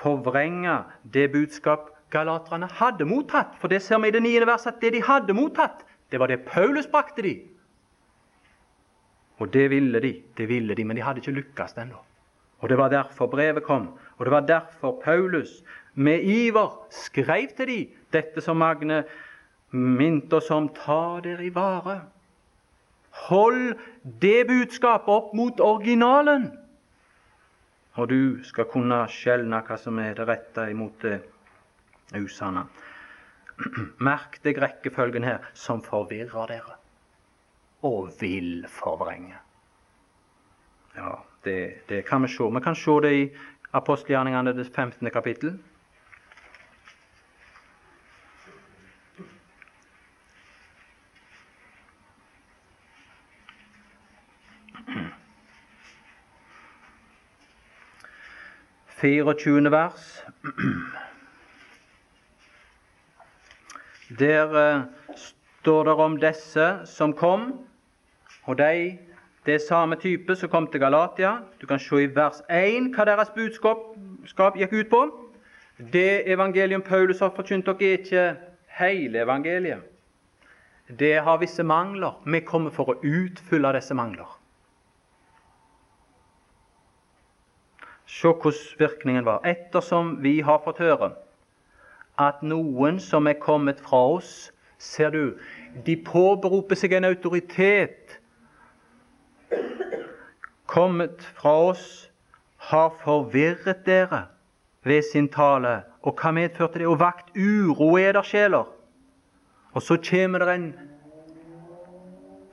forvrenge 0.02 0.76
det 1.14 1.30
budskap 1.32 1.88
galaterne 2.12 2.68
hadde 2.80 3.08
mottatt. 3.08 3.56
For 3.62 3.72
det 3.72 3.80
ser 3.82 4.02
vi 4.02 4.10
i 4.10 4.14
det 4.14 4.22
niende 4.22 4.48
verset 4.50 4.74
at 4.74 4.84
det 4.84 4.92
de 4.98 5.02
hadde 5.08 5.36
mottatt, 5.36 5.86
det 6.10 6.20
var 6.20 6.28
det 6.28 6.42
Paulus 6.44 6.88
brakte 6.90 7.24
de. 7.24 7.34
Og 9.40 9.48
det 9.54 9.70
ville 9.72 10.00
de, 10.04 10.14
det 10.36 10.48
ville 10.50 10.76
de, 10.76 10.84
men 10.84 10.98
de 10.98 11.04
hadde 11.06 11.22
ikke 11.22 11.38
lykkes 11.38 11.78
ennå. 11.80 11.96
Og 12.60 12.68
Det 12.68 12.76
var 12.76 12.90
derfor 12.92 13.26
brevet 13.26 13.64
kom, 13.64 13.86
og 14.18 14.26
det 14.26 14.30
var 14.30 14.40
derfor 14.40 15.00
Paulus 15.04 15.62
med 15.94 16.24
iver 16.24 16.76
skrev 16.94 17.50
til 17.56 17.66
de 17.70 17.80
dette 18.12 18.42
som 18.44 18.58
Magne 18.60 19.02
minte 19.70 20.38
oss 20.40 20.50
om 20.50 20.68
ta 20.74 21.20
dere 21.24 21.46
i 21.46 21.52
vare. 21.54 22.00
Hold 23.28 23.76
det 24.02 24.46
budskapet 24.48 25.10
opp 25.10 25.32
mot 25.34 25.60
originalen, 25.60 26.50
og 27.98 28.08
du 28.08 28.44
skal 28.46 28.68
kunne 28.70 29.02
skjelne 29.10 29.62
hva 29.66 29.78
som 29.78 29.98
er 29.98 30.14
det 30.18 30.26
rette 30.28 30.68
imot 30.70 31.02
det 31.02 31.18
usanne. 32.16 32.66
Merk 34.08 34.38
deg 34.46 34.60
rekkefølgen 34.62 35.26
her, 35.26 35.42
som 35.54 35.82
forvirrer 35.84 36.54
dere 36.54 36.78
og 37.86 38.10
vil 38.20 38.66
forvrenge. 38.68 39.38
Ja, 40.96 41.14
det, 41.44 41.88
det 41.88 42.02
kan 42.04 42.22
vi 42.22 42.28
se. 42.28 42.44
Vi 42.44 42.60
kan 42.60 42.76
se 42.76 42.96
det 43.00 43.12
i 43.16 43.22
apostelgjerningene, 43.72 44.52
det 44.52 44.66
15. 44.68 45.10
kapittel. 45.10 45.54
24. 59.00 59.70
vers. 59.70 60.24
Der 64.18 64.76
uh, 64.76 64.82
står 65.16 65.84
det 65.84 65.92
om 65.92 66.16
disse 66.20 66.66
som 66.84 67.12
kom, 67.12 67.52
og 68.44 68.58
de 68.58 68.98
det 69.46 69.54
er 69.54 69.62
samme 69.68 69.96
type 69.96 70.36
som 70.36 70.48
kom 70.48 70.66
til 70.66 70.80
Galatia. 70.80 71.32
Du 71.60 71.66
kan 71.66 71.78
se 71.78 72.02
i 72.02 72.10
vers 72.14 72.42
1 72.50 72.90
hva 72.94 73.06
deres 73.08 73.32
budskap 73.34 74.58
gikk 74.60 74.72
ut 74.72 74.90
på. 74.90 75.00
Det 75.92 76.28
evangelium 76.28 76.82
Paulus 76.82 77.24
har 77.24 77.32
forkynt 77.36 77.66
dere, 77.66 77.80
er 77.80 77.98
ikke 77.98 78.36
hele 78.78 79.22
evangeliet. 79.24 79.80
Det 80.98 81.22
har 81.24 81.40
visse 81.40 81.62
mangler. 81.62 82.20
Vi 82.26 82.40
kommer 82.40 82.70
for 82.70 82.92
å 82.92 82.98
utfylle 83.00 83.72
disse 83.72 83.94
mangler. 83.94 84.39
Se 88.10 88.28
hvordan 88.28 88.78
virkningen 88.78 89.24
var. 89.24 89.44
Ettersom 89.46 90.16
vi 90.22 90.40
har 90.44 90.62
fått 90.64 90.82
høre 90.82 91.12
at 92.20 92.42
noen 92.44 92.98
som 93.00 93.28
er 93.30 93.38
kommet 93.40 93.78
fra 93.80 94.00
oss 94.18 94.50
Ser 94.80 95.10
du, 95.10 95.36
de 95.86 95.92
påberoper 96.00 96.78
seg 96.80 96.94
en 96.96 97.04
autoritet. 97.04 98.14
Kommet 100.64 101.20
fra 101.36 101.52
oss, 101.68 101.84
har 102.70 102.94
forvirret 103.02 103.84
dere 103.84 104.22
ved 104.88 105.04
sin 105.04 105.28
tale. 105.28 105.82
Og 106.00 106.16
hva 106.16 106.32
medførte 106.32 106.80
det? 106.80 106.88
Og 106.88 106.96
vakt 107.00 107.28
uro 107.36 107.90
i 107.98 108.06
edersjeler. 108.08 108.72
Og 109.76 109.84
så 109.84 109.98
kommer 110.00 110.46
det 110.46 110.54
en 110.54 110.68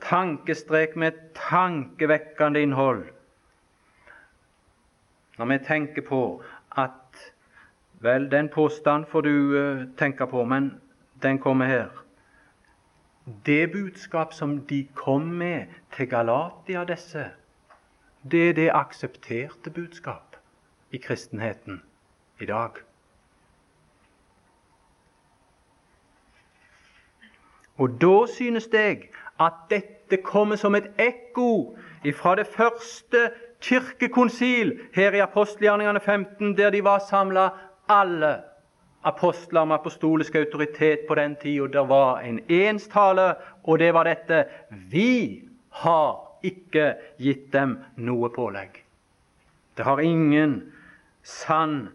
tankestrek 0.04 0.96
med 1.00 1.16
tankevekkende 1.36 2.60
innhold. 2.62 3.06
Når 5.38 5.44
vi 5.46 5.58
tenker 5.64 6.02
på 6.02 6.42
at 6.76 7.32
Vel, 8.00 8.30
den 8.30 8.48
påstand 8.48 9.06
får 9.10 9.20
du 9.20 9.30
uh, 9.30 9.80
tenke 9.98 10.26
på, 10.26 10.44
men 10.44 10.80
den 11.22 11.38
kommer 11.38 11.66
her. 11.66 11.88
Det 13.46 13.72
budskap 13.72 14.32
som 14.32 14.60
de 14.66 14.88
kom 14.94 15.22
med 15.22 15.66
til 15.96 16.08
Galatia, 16.08 16.84
disse, 16.84 17.24
det 18.30 18.48
er 18.48 18.52
det 18.52 18.70
aksepterte 18.74 19.70
budskap 19.70 20.36
i 20.90 20.96
kristenheten 20.96 21.82
i 22.40 22.46
dag. 22.46 22.70
Og 27.76 28.00
da 28.00 28.26
synes 28.36 28.68
jeg 28.72 29.10
at 29.40 29.52
dette 29.70 30.22
kommer 30.22 30.56
som 30.56 30.74
et 30.74 30.90
ekko 30.98 31.76
fra 32.14 32.34
det 32.34 32.46
første 32.46 33.30
kirkekonsil 33.60 34.74
her 34.94 35.16
i 35.16 35.22
apostelgjerningene 35.24 36.00
15, 36.00 36.56
der 36.56 36.70
de 36.70 36.84
var 36.84 37.02
samla 37.08 37.48
alle 37.88 38.36
apostler 39.08 39.64
med 39.64 39.78
apostolisk 39.78 40.34
autoritet 40.34 41.06
på 41.08 41.14
den 41.14 41.36
tida. 41.36 41.66
Det 41.66 41.88
var 41.88 42.20
en 42.20 42.40
enstale, 42.48 43.34
og 43.64 43.78
det 43.78 43.92
var 43.94 44.04
dette 44.04 44.44
Vi 44.70 45.42
har 45.70 46.40
ikke 46.44 46.94
gitt 47.18 47.52
dem 47.52 47.78
noe 47.96 48.30
pålegg. 48.34 48.84
Det 49.76 49.86
har 49.86 50.00
ingen 50.02 50.60
sann, 51.22 51.88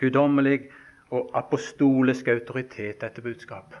guddommelig 0.00 0.70
og 1.10 1.30
apostolisk 1.36 2.28
autoritet, 2.28 3.00
dette 3.00 3.22
budskap. 3.22 3.74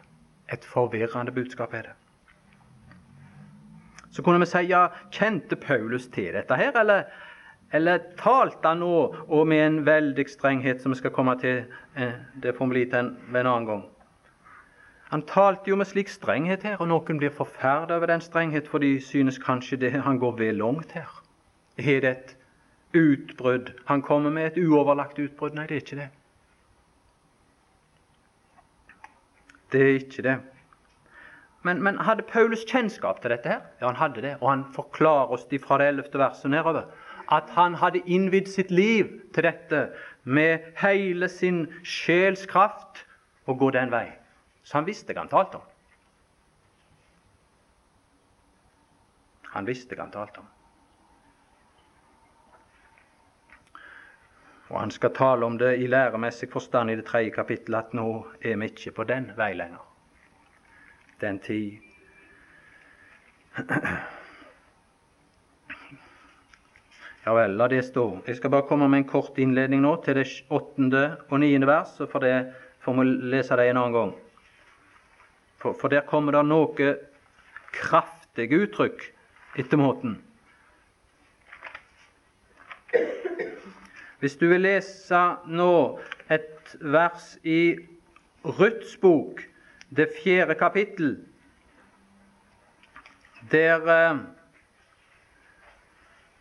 Et 0.52 0.64
forvirrende 0.64 1.32
budskap 1.32 1.74
er 1.74 1.82
det. 1.88 1.99
Så 4.10 4.22
kunne 4.22 4.42
vi 4.42 4.46
si 4.50 4.64
ja, 4.70 4.88
kjente 5.14 5.56
Paulus 5.56 6.08
til 6.10 6.34
dette 6.34 6.56
her, 6.56 6.72
eller, 6.80 7.04
Eller 7.72 7.98
talte 8.18 8.66
han 8.66 8.80
nå, 8.82 9.14
og 9.28 9.46
med 9.46 9.60
en 9.66 9.86
veldig 9.86 10.24
strenghet 10.28 10.80
som 10.82 10.90
vi 10.90 10.98
skal 10.98 11.12
komme 11.14 11.36
til 11.38 11.60
eh, 11.94 12.16
Det 12.42 12.56
får 12.56 12.66
bli 12.66 12.84
til 12.84 12.98
en, 12.98 13.16
ved 13.30 13.40
en 13.40 13.46
annen 13.46 13.66
gang. 13.66 13.84
Han 15.10 15.22
talte 15.22 15.70
jo 15.70 15.76
med 15.76 15.86
slik 15.86 16.08
strenghet 16.08 16.62
her, 16.62 16.76
og 16.80 16.88
noen 16.90 17.18
blir 17.18 17.30
forferdet 17.34 17.94
over 17.94 18.06
den 18.06 18.20
strenghet, 18.20 18.68
for 18.68 18.78
de 18.78 19.00
synes 19.02 19.38
kanskje 19.38 19.76
det, 19.76 19.92
han 20.02 20.18
går 20.18 20.36
vel 20.38 20.58
langt 20.58 20.92
her. 20.92 21.10
Er 21.78 22.00
det 22.00 22.10
et 22.10 22.36
utbrudd? 22.94 23.72
Han 23.86 24.02
kommer 24.02 24.30
med 24.30 24.46
et 24.46 24.60
uoverlagt 24.62 25.18
utbrudd? 25.18 25.54
Nei, 25.54 25.66
det 25.66 25.76
er 25.76 25.82
ikke 25.82 25.96
det. 25.96 26.08
Det 29.72 29.82
er 29.82 29.94
ikke 29.94 30.22
det. 30.22 30.36
Men, 31.62 31.82
men, 31.82 31.98
hadde 31.98 32.24
Paulus 32.24 32.64
kjennskap 32.64 33.20
til 33.20 33.34
dette? 33.34 33.48
her? 33.48 33.60
Ja, 33.80 33.86
han 33.86 34.00
hadde 34.00 34.22
det. 34.24 34.36
Og 34.40 34.48
han 34.50 34.64
forklarer 34.74 35.34
oss 35.36 35.46
fra 35.60 35.78
det 35.78 35.88
ellevte 35.92 36.18
verset 36.18 36.50
nedover 36.50 36.88
at 37.30 37.50
han 37.54 37.76
hadde 37.78 38.02
innvidd 38.10 38.48
sitt 38.50 38.70
liv 38.74 39.10
til 39.34 39.46
dette 39.46 39.84
med 40.24 40.72
hele 40.82 41.28
sin 41.30 41.66
sjelskraft 41.86 43.04
å 43.46 43.54
gå 43.54 43.70
den 43.74 43.92
vei. 43.92 44.08
Så 44.66 44.80
han 44.80 44.88
visste 44.88 45.14
hva 45.14 45.24
han 45.24 45.30
talte 45.30 45.60
om. 45.60 45.68
Han 49.54 49.66
visste 49.66 49.94
hva 49.94 50.06
han 50.06 50.14
talte 50.14 50.42
om. 50.42 50.48
Og 54.70 54.76
han 54.78 54.92
skal 54.94 55.14
tale 55.14 55.46
om 55.46 55.56
det 55.58 55.76
i 55.82 55.88
læremessig 55.90 56.50
forstand 56.50 56.92
i 56.92 56.98
det 56.98 57.06
tredje 57.08 57.34
kapittelet, 57.34 57.90
at 57.90 57.94
nå 57.94 58.10
er 58.42 58.58
vi 58.58 58.70
ikke 58.70 58.94
på 59.00 59.06
den 59.06 59.32
vei 59.38 59.52
lenger. 59.58 59.89
Den 61.20 61.38
tid 61.38 61.78
Ja 67.24 67.34
vel, 67.36 67.56
la 67.56 67.66
det 67.68 67.82
stå. 67.84 68.04
Jeg 68.26 68.38
skal 68.38 68.50
bare 68.50 68.64
komme 68.68 68.88
med 68.88 69.02
en 69.02 69.08
kort 69.10 69.36
innledning 69.38 69.82
nå 69.84 69.92
til 70.04 70.16
det 70.16 70.24
åttende 70.48 71.02
og 71.28 71.42
niende 71.42 71.68
vers, 71.68 71.92
så 71.98 72.06
får, 72.08 72.24
det, 72.24 72.36
får 72.80 72.96
vi 72.96 73.04
lese 73.34 73.58
det 73.60 73.66
en 73.68 73.80
annen 73.82 73.96
gang. 73.96 74.14
For, 75.60 75.76
for 75.76 75.92
der 75.92 76.06
kommer 76.08 76.32
det 76.32 76.46
noe 76.48 76.94
kraftige 77.76 78.62
uttrykk 78.64 79.04
etter 79.60 79.82
måten. 79.82 80.16
Hvis 84.20 84.40
du 84.40 84.48
vil 84.48 84.64
lese 84.64 85.20
nå 85.48 85.74
et 86.32 86.74
vers 86.80 87.34
i 87.44 87.76
Ruths 88.44 88.96
bok, 89.00 89.44
det 89.90 90.06
fjerde 90.22 90.54
kapittel, 90.54 91.16
der 93.50 93.88
eh, 93.88 94.18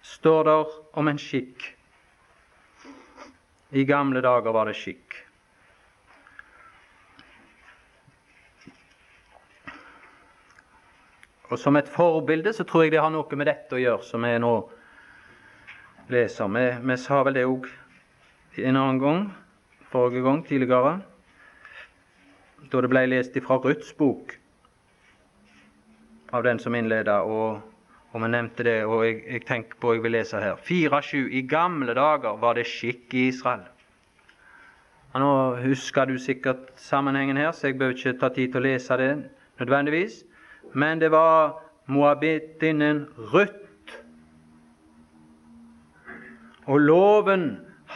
står 0.01 0.43
det 0.43 0.57
om 0.93 1.07
en 1.07 1.17
skikk. 1.21 1.65
I 3.69 3.85
gamle 3.85 4.21
dager 4.21 4.53
var 4.53 4.69
det 4.69 4.77
skikk. 4.77 5.17
Og 11.49 11.57
Som 11.57 11.75
et 11.75 11.89
forbilde 11.89 12.53
så 12.53 12.63
tror 12.63 12.83
jeg 12.85 12.93
det 12.93 13.01
har 13.01 13.09
noe 13.09 13.37
med 13.37 13.49
dette 13.49 13.73
å 13.73 13.81
gjøre, 13.81 14.05
som 14.05 14.25
jeg 14.25 14.41
nå 14.41 14.53
leser. 16.13 16.49
Vi, 16.53 16.65
vi 16.85 16.97
sa 17.01 17.23
vel 17.25 17.39
det 17.39 17.47
òg 17.49 17.65
en 18.59 18.77
annen 18.77 18.99
gang, 19.01 19.23
forrige 19.89 20.21
gang, 20.25 20.43
tidligere, 20.45 20.99
da 22.71 22.81
det 22.83 22.91
ble 22.91 23.05
lest 23.07 23.37
fra 23.45 23.57
Ruths 23.63 23.91
bok, 23.97 24.35
av 26.31 26.43
den 26.45 26.59
som 26.59 26.75
innleda. 26.75 27.21
Og, 27.25 27.61
og 28.11 28.23
vi 28.23 28.29
nevnte 28.29 28.65
det, 28.67 28.77
og 28.85 29.05
jeg, 29.05 29.21
jeg 29.25 29.45
tenker 29.47 29.79
på 29.81 29.95
jeg 29.95 30.03
vil 30.05 30.15
lese 30.17 30.41
her. 30.43 30.59
4-7. 30.67 31.29
I 31.39 31.45
gamle 31.49 31.95
dager 31.97 32.37
var 32.41 32.59
det 32.59 32.67
skikk 32.69 33.13
i 33.13 33.29
Israel. 33.31 33.65
Ja, 35.13 35.23
nå 35.23 35.31
husker 35.63 36.05
du 36.05 36.19
sikkert 36.21 36.69
sammenhengen 36.77 37.37
her, 37.37 37.51
så 37.51 37.71
jeg 37.71 37.79
bør 37.79 37.95
ikke 37.95 38.17
ta 38.21 38.29
tid 38.33 38.53
til 38.53 38.61
å 38.61 38.67
lese 38.67 38.99
det 39.01 39.09
nødvendigvis. 39.61 40.21
Men 40.77 41.01
det 41.01 41.09
var 41.15 41.57
moabitinnen 41.89 43.07
Ruth 43.33 43.65
og 46.69 46.79
loven 46.79 47.45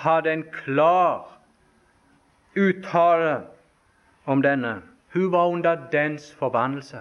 hadde 0.02 0.32
en 0.34 0.44
klar 0.50 1.28
uttale 2.58 3.36
om 4.26 4.42
denne. 4.42 4.82
Hun 5.14 5.32
var 5.32 5.48
under 5.48 5.78
dens 5.92 6.34
forbannelse 6.36 6.98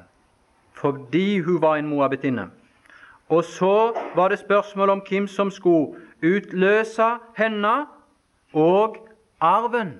fordi 0.73 1.39
hun 1.41 1.61
var 1.62 1.77
en 1.77 1.87
moabittinne. 1.87 2.51
Og 3.29 3.45
så 3.45 3.93
var 4.14 4.29
det 4.29 4.39
spørsmål 4.39 4.91
om 4.91 5.03
hvem 5.09 5.27
som 5.27 5.51
skulle 5.51 5.95
utløse 6.23 7.07
henne 7.37 7.87
og 8.53 8.97
arven. 9.41 9.93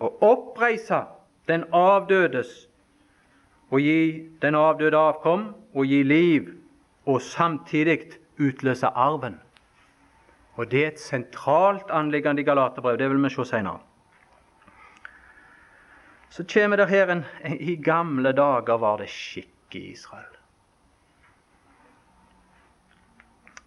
Og 0.00 0.22
oppreise 0.22 1.02
den 1.48 1.64
avdødes 1.72 2.68
og 3.70 3.80
gi 3.80 4.28
den 4.42 4.54
avdøde 4.54 4.96
avkom 4.96 5.54
og 5.74 5.86
gi 5.86 6.02
liv, 6.02 6.48
og 7.06 7.22
samtidig 7.22 7.98
utløse 8.40 8.86
arven. 8.86 9.40
Og 10.54 10.70
Det 10.70 10.84
er 10.84 10.88
et 10.88 11.00
sentralt 11.00 11.90
anliggende 11.90 12.42
i 12.42 12.44
Galaterbrevet. 12.44 12.98
Det 12.98 13.10
vil 13.10 13.22
vi 13.22 13.30
se 13.30 13.44
senere. 13.44 13.78
Så 16.30 16.44
kommer 16.44 16.76
det 16.76 16.88
her 16.88 17.10
en 17.12 17.24
I 17.60 17.76
gamle 17.76 18.32
dager 18.32 18.76
var 18.76 18.96
det 18.96 19.08
skikk 19.08 19.74
i 19.74 19.92
Israel. 19.92 20.32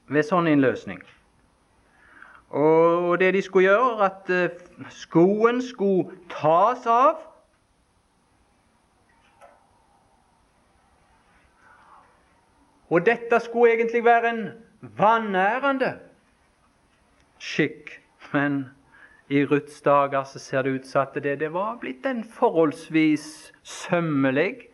Ved 0.09 0.25
sånn 0.25 0.47
innløsning. 0.49 1.01
Og 2.49 3.19
det 3.21 3.33
de 3.33 3.41
skulle 3.45 3.69
gjøre, 3.69 4.05
at 4.05 4.29
eh, 4.33 4.85
skoen 4.89 5.61
skulle 5.61 6.17
tas 6.33 6.87
av 6.89 7.25
Og 12.89 13.05
dette 13.05 13.37
skulle 13.39 13.73
egentlig 13.73 14.01
være 14.05 14.29
en 14.29 14.47
vanærende 14.81 15.91
skikk. 17.37 18.01
Men 18.33 18.63
i 19.29 19.45
Ruths 19.45 19.81
dager 19.85 20.23
så 20.25 20.39
ser 20.41 20.65
det 20.65 20.69
ut 20.79 20.87
som 20.89 21.05
at 21.05 21.17
det, 21.21 21.35
det 21.39 21.51
var 21.53 21.77
blitt 21.81 22.05
en 22.09 22.23
forholdsvis 22.25 23.51
sømmelig 23.63 24.69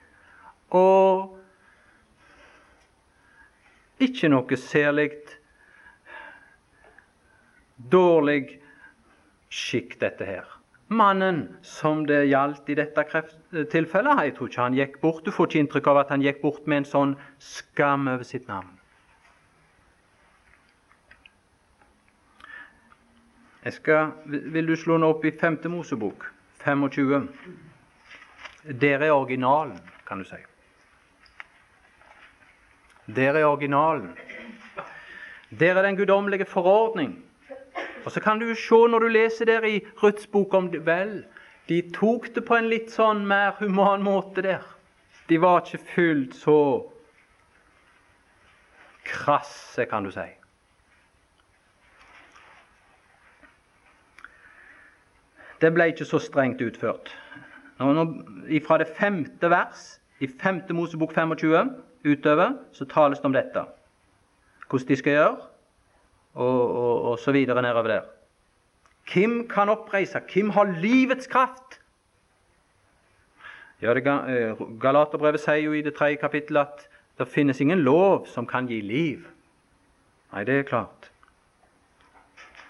og 0.76 1.36
ikke 4.03 4.30
noe 4.32 4.60
særlig 4.60 5.10
dårlig 7.91 8.62
skikk, 9.51 9.97
dette 10.01 10.28
her. 10.28 10.47
Mannen 10.88 11.58
som 11.66 12.03
det 12.08 12.26
gjaldt 12.30 12.70
i 12.70 12.78
dette 12.78 13.06
tilfellet, 13.72 14.24
jeg 14.28 14.36
tror 14.38 14.51
ikke 14.51 14.66
han 14.68 14.78
gikk 14.78 14.99
bort. 15.01 15.24
Du 15.26 15.32
får 15.34 15.49
ikke 15.49 15.64
inntrykk 15.64 15.91
av 15.91 16.01
at 16.03 16.12
han 16.14 16.24
gikk 16.24 16.43
bort 16.43 16.68
med 16.68 16.84
en 16.84 16.89
sånn 16.91 17.16
skam 17.41 18.08
over 18.12 18.28
sitt 18.28 18.47
navn. 18.51 18.75
Skal, 23.72 24.11
vil 24.26 24.68
du 24.68 24.76
slå 24.78 24.99
den 24.99 25.07
opp 25.07 25.24
i 25.26 25.32
5. 25.32 25.57
Mosebok, 25.74 26.28
25? 26.61 27.30
Der 28.82 29.01
er 29.01 29.11
originalen, 29.11 29.80
kan 30.07 30.22
du 30.22 30.24
si. 30.24 30.38
Der 33.16 33.34
er 33.34 33.45
originalen. 33.45 34.13
Der 35.49 35.76
er 35.76 35.82
den 35.82 35.97
guddommelige 35.97 36.45
forordning. 36.45 37.24
Og 38.05 38.11
Så 38.11 38.22
kan 38.22 38.39
du 38.39 38.55
se 38.55 38.88
når 38.88 38.99
du 38.99 39.07
leser 39.07 39.45
der 39.45 39.63
i 39.66 39.86
Ruths 40.03 40.28
bok 40.28 40.53
om 40.53 40.72
det 40.72 40.86
vel, 40.86 41.26
de 41.70 41.82
tok 41.91 42.36
det 42.36 42.45
på 42.45 42.55
en 42.55 42.70
litt 42.70 42.91
sånn 42.93 43.26
mer 43.26 43.57
human 43.59 44.03
måte 44.05 44.41
der. 44.45 44.61
De 45.30 45.41
var 45.41 45.63
ikke 45.66 45.82
fullt 45.95 46.36
så 46.38 46.57
krasse, 49.05 49.86
kan 49.89 50.05
du 50.05 50.11
si. 50.13 50.28
Det 55.62 55.72
ble 55.74 55.89
ikke 55.91 56.08
så 56.08 56.20
strengt 56.20 56.62
utført. 56.62 57.12
Fra 57.78 58.78
det 58.80 58.88
femte 58.97 59.49
vers 59.51 59.86
i 60.24 60.28
femte 60.28 60.74
Mosebok 60.74 61.14
25 61.14 61.74
utover 62.06 62.58
så 62.74 62.86
tales 62.86 63.20
det 63.20 63.26
om 63.26 63.36
dette. 63.36 63.66
Hvordan 64.70 64.88
de 64.88 64.95
skal 64.95 65.14
gjøre, 65.14 65.38
og, 66.34 66.76
og, 66.76 67.01
og 67.01 67.20
så 67.20 67.32
videre 67.32 67.62
nedover 67.62 67.88
der. 67.88 68.01
Hvem 69.14 69.47
kan 69.47 69.70
oppreise? 69.70 70.20
Hvem 70.34 70.49
har 70.49 70.64
livets 70.82 71.28
kraft? 71.28 71.82
Ja, 73.82 73.93
eh, 73.93 74.56
Galaterbrevet 74.82 75.39
sier 75.39 75.62
jo 75.68 75.74
i 75.76 75.82
det 75.82 75.93
tredje 75.95 76.18
kapittelet 76.18 76.68
at 76.68 76.88
det 77.20 77.28
finnes 77.28 77.62
ingen 77.62 77.80
lov 77.80 78.26
som 78.28 78.47
kan 78.47 78.68
gi 78.68 78.80
liv. 78.82 79.28
Nei, 80.34 80.43
det 80.43 80.60
er 80.60 80.64
klart. 80.64 81.12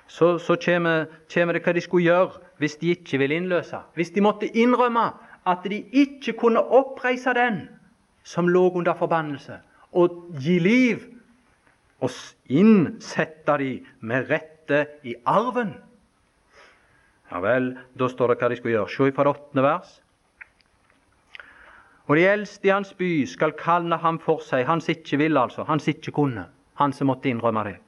Så, 0.08 0.38
så 0.38 0.58
kommer, 0.66 1.06
kommer 1.34 1.54
det 1.54 1.64
hva 1.64 1.74
de 1.74 1.82
skulle 1.82 2.06
gjøre 2.06 2.45
hvis 2.58 2.78
de 2.82 2.94
ikke 2.96 3.20
ville 3.22 3.36
innløse. 3.36 3.80
Hvis 3.96 4.14
de 4.16 4.24
måtte 4.24 4.50
innrømme 4.58 5.10
at 5.46 5.66
de 5.70 5.84
ikke 5.92 6.34
kunne 6.40 6.64
oppreise 6.64 7.34
den 7.34 7.68
som 8.24 8.48
lå 8.48 8.70
under 8.72 8.94
forbannelse, 8.98 9.60
og 9.94 10.32
gi 10.42 10.60
liv 10.60 11.04
og 12.02 12.10
innsette 12.50 13.58
de 13.62 13.70
med 14.00 14.30
rette 14.30 14.86
i 15.04 15.16
arven. 15.26 15.76
Ja 17.32 17.40
vel, 17.42 17.76
da 17.98 18.10
står 18.10 18.34
det 18.34 18.42
hva 18.42 18.50
de 18.50 18.58
skulle 18.60 18.76
gjøre. 18.76 18.92
Se 18.92 19.12
fra 19.14 19.26
det 19.26 19.36
åttende 19.36 19.64
vers. 19.66 19.94
Og 22.06 22.20
de 22.20 22.28
eldste 22.30 22.70
i 22.70 22.74
hans 22.74 22.94
by 22.94 23.12
skal 23.30 23.56
kalle 23.58 23.98
ham 23.98 24.20
for 24.22 24.44
seg, 24.46 24.68
hans 24.68 24.90
ikke 24.90 25.18
ville 25.18 25.42
altså, 25.42 25.66
hans 25.66 25.88
ikke 25.90 26.14
kunne, 26.14 26.46
han 26.78 26.94
som 26.94 27.10
måtte 27.10 27.32
innrømme 27.32 27.64
det. 27.66 27.80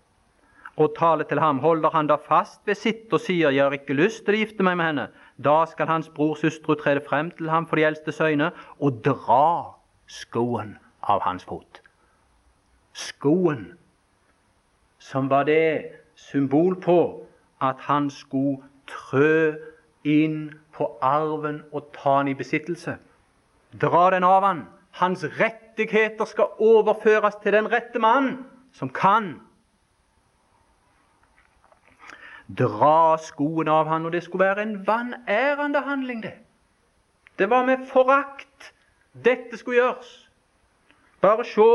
Og 0.77 0.93
tale 0.97 1.25
til 1.25 1.39
ham, 1.41 1.59
holder 1.59 1.89
han 1.89 2.07
da 2.07 2.19
fast 2.21 2.61
ved 2.69 2.77
sitt 2.77 3.13
og 3.13 3.21
sier, 3.23 3.49
jeg 3.49 3.63
har 3.65 3.73
ikke 3.73 3.97
lyst 3.97 4.25
til 4.25 4.37
å 4.37 4.41
gifte 4.43 4.65
meg 4.65 4.77
med 4.77 4.91
henne, 4.91 5.07
da 5.41 5.63
skal 5.65 5.89
hans 5.89 6.09
brors 6.13 6.43
hustru 6.45 6.75
trede 6.77 7.01
frem 7.05 7.31
til 7.33 7.49
ham 7.49 7.65
for 7.65 7.79
de 7.79 7.87
eldstes 7.87 8.21
øyne 8.21 8.51
og 8.77 8.99
dra 9.05 9.73
skoen 10.05 10.75
av 11.01 11.23
hans 11.25 11.45
fot. 11.49 11.81
Skoen, 12.93 13.71
som 15.01 15.29
var 15.29 15.49
det 15.49 15.97
symbol 16.17 16.77
på 16.81 16.99
at 17.61 17.81
han 17.89 18.09
skulle 18.13 18.61
trø 18.89 19.57
inn 20.05 20.53
på 20.77 20.87
arven 21.01 21.63
og 21.73 21.89
ta 21.95 22.19
den 22.21 22.31
i 22.31 22.37
besittelse. 22.37 22.97
Dra 23.81 24.09
den 24.13 24.23
av 24.23 24.45
han. 24.45 24.63
Hans 24.97 25.25
rettigheter 25.39 26.25
skal 26.25 26.53
overføres 26.63 27.37
til 27.43 27.57
den 27.57 27.69
rette 27.71 27.99
mann 27.99 28.45
som 28.73 28.89
kan. 28.89 29.35
Dra 32.47 33.17
skoene 33.19 33.71
av 33.71 33.87
han, 33.91 34.05
og 34.05 34.11
det 34.15 34.23
skulle 34.23 34.45
være 34.45 34.63
en 34.63 34.87
vanærende 34.87 35.81
handling, 35.83 36.23
det. 36.23 36.33
Det 37.39 37.49
var 37.49 37.65
med 37.65 37.87
forakt 37.91 38.73
dette 39.25 39.57
skulle 39.57 39.81
gjøres. 39.81 40.29
Bare 41.21 41.45
se 41.45 41.67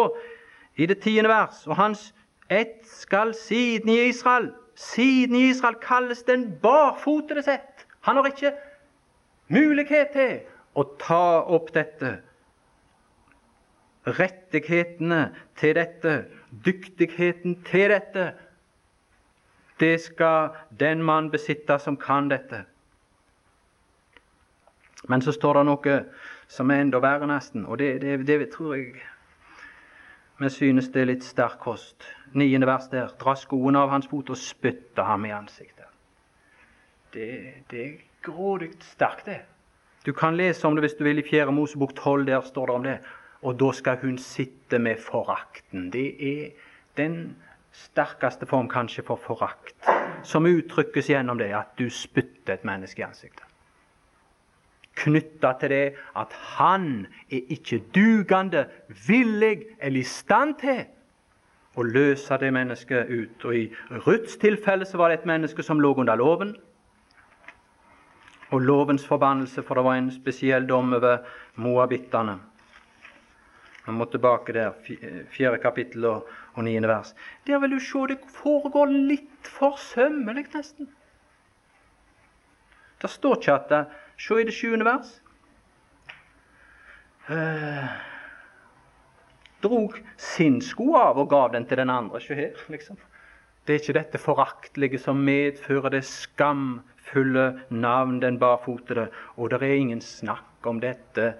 i 0.77 0.87
det 0.87 1.03
tiende 1.03 1.31
vers. 1.31 1.67
Og 1.67 1.77
hans 1.77 2.15
ett 2.51 2.87
skal 2.87 3.35
siden 3.35 3.89
i 3.89 4.09
Israel. 4.09 4.53
Siden 4.75 5.37
i 5.37 5.49
Israel 5.51 5.75
kalles 5.83 6.23
den 6.23 6.59
barfotede 6.63 7.43
sett. 7.43 7.87
Han 8.01 8.17
har 8.17 8.27
ikke 8.27 8.55
mulighet 9.49 10.13
til 10.13 10.41
å 10.75 10.85
ta 10.99 11.43
opp 11.43 11.75
dette. 11.75 12.17
Rettighetene 14.07 15.29
til 15.57 15.77
dette, 15.79 16.25
dyktigheten 16.65 17.61
til 17.69 17.93
dette, 17.93 18.33
det 19.83 19.97
skal 20.01 20.55
den 20.81 21.03
mann 21.03 21.31
besitte 21.31 21.79
som 21.83 21.97
kan 21.99 22.31
dette. 22.31 22.65
Men 25.11 25.23
så 25.23 25.35
står 25.35 25.59
det 25.59 25.65
noe 25.67 25.97
som 26.53 26.71
er 26.71 26.85
enda 26.85 27.01
verre, 27.03 27.27
nesten, 27.27 27.67
og 27.67 27.81
det, 27.83 27.97
det, 28.05 28.21
det 28.27 28.53
tror 28.55 28.77
jeg 28.79 29.03
vi 30.43 30.49
synes 30.51 30.89
det 30.91 31.03
er 31.03 31.11
litt 31.13 31.25
sterk 31.27 31.61
kost. 31.63 32.03
Niende 32.35 32.67
vers 32.67 32.89
der. 32.91 33.13
Dra 33.21 33.35
skoene 33.39 33.79
av 33.79 33.93
hans 33.93 34.09
fot 34.11 34.33
og 34.33 34.39
spytte 34.41 35.05
ham 35.07 35.27
i 35.29 35.35
ansiktet. 35.35 35.87
Det, 37.15 37.29
det 37.71 37.83
er 37.85 37.93
grådig 38.25 38.73
sterkt, 38.83 39.29
det. 39.29 39.43
Du 40.03 40.11
kan 40.17 40.35
lese 40.35 40.67
om 40.67 40.75
det 40.75 40.83
hvis 40.83 40.97
du 40.99 41.05
vil 41.07 41.21
i 41.23 41.27
4. 41.29 41.53
Mosebok 41.55 41.95
12. 41.95 42.27
Der 42.27 42.41
står 42.41 42.67
det 42.67 42.75
om 42.75 42.87
det. 42.89 42.97
Og 43.43 43.59
da 43.61 43.71
skal 43.77 44.01
hun 44.03 44.19
sitte 44.19 44.79
med 44.83 44.99
forakten. 44.99 45.91
Det 45.93 46.09
er 46.19 46.51
den 46.97 47.37
sterkeste 47.73 48.47
form 48.47 48.69
kanskje 48.69 49.05
for 49.07 49.21
forakt, 49.21 49.77
som 50.23 50.47
uttrykkes 50.47 51.09
gjennom 51.11 51.39
det 51.41 51.53
at 51.57 51.73
du 51.79 51.89
spytter 51.91 52.55
et 52.55 52.65
menneske 52.69 53.03
i 53.03 53.07
ansiktet. 53.07 53.47
Knytta 55.03 55.55
til 55.61 55.73
det 55.73 55.85
at 56.21 56.35
han 56.57 57.07
er 57.33 57.55
ikke 57.55 57.81
dugende, 57.95 58.67
villig 59.09 59.65
eller 59.81 60.01
i 60.01 60.05
stand 60.05 60.59
til 60.61 60.85
å 61.77 61.87
løse 61.87 62.37
det 62.39 62.53
mennesket 62.53 63.09
ut. 63.09 63.47
Og 63.49 63.57
I 63.57 63.65
Ruths 64.07 64.37
tilfelle 64.37 64.85
så 64.85 65.01
var 65.01 65.09
det 65.09 65.23
et 65.23 65.31
menneske 65.31 65.65
som 65.65 65.81
lå 65.81 65.95
under 65.97 66.21
loven 66.21 66.55
og 68.53 68.61
lovens 68.61 69.07
forbannelse, 69.09 69.63
for 69.65 69.75
det 69.75 69.85
var 69.85 69.97
en 69.97 70.11
spesiell 70.13 70.67
dom 70.69 70.93
over 70.93 71.23
moabittene. 71.57 72.37
Vi 73.87 73.93
må 73.93 74.07
tilbake 74.07 74.55
der, 74.55 74.77
fjerde 75.35 75.59
kapittel 75.63 76.05
og, 76.07 76.29
og 76.55 76.65
niende 76.65 76.89
vers. 76.89 77.15
Der 77.47 77.59
vil 77.59 77.75
du 77.75 77.81
se 77.83 78.05
det 78.13 78.21
foregår 78.31 78.93
litt 78.95 79.51
forsømmelig, 79.59 80.47
nesten. 80.55 80.91
Det 83.03 83.11
står 83.11 83.41
ikke 83.41 83.59
at 83.59 83.69
det, 83.73 83.83
Se 84.23 84.37
i 84.39 84.45
det 84.47 84.55
sjuende 84.55 84.87
vers. 84.87 85.09
Uh, 87.27 87.89
drog 89.65 89.97
sin 90.21 90.61
sko 90.63 90.93
av 91.01 91.19
og 91.19 91.31
gav 91.33 91.53
den 91.57 91.67
til 91.67 91.81
den 91.81 91.91
andre. 91.91 92.21
Se 92.23 92.37
her, 92.39 92.61
liksom. 92.71 93.01
Det 93.67 93.75
er 93.75 93.83
ikke 93.83 93.97
dette 93.99 94.19
foraktelige 94.19 94.99
som 95.03 95.23
medfører 95.27 95.95
det 95.95 96.05
skamfulle 96.07 97.47
navn 97.71 98.21
den 98.23 98.39
barfotede, 98.43 99.09
og 99.37 99.51
det 99.51 99.63
er 99.63 99.75
ingen 99.79 100.03
snakk 100.03 100.67
om 100.67 100.81
dette 100.83 101.33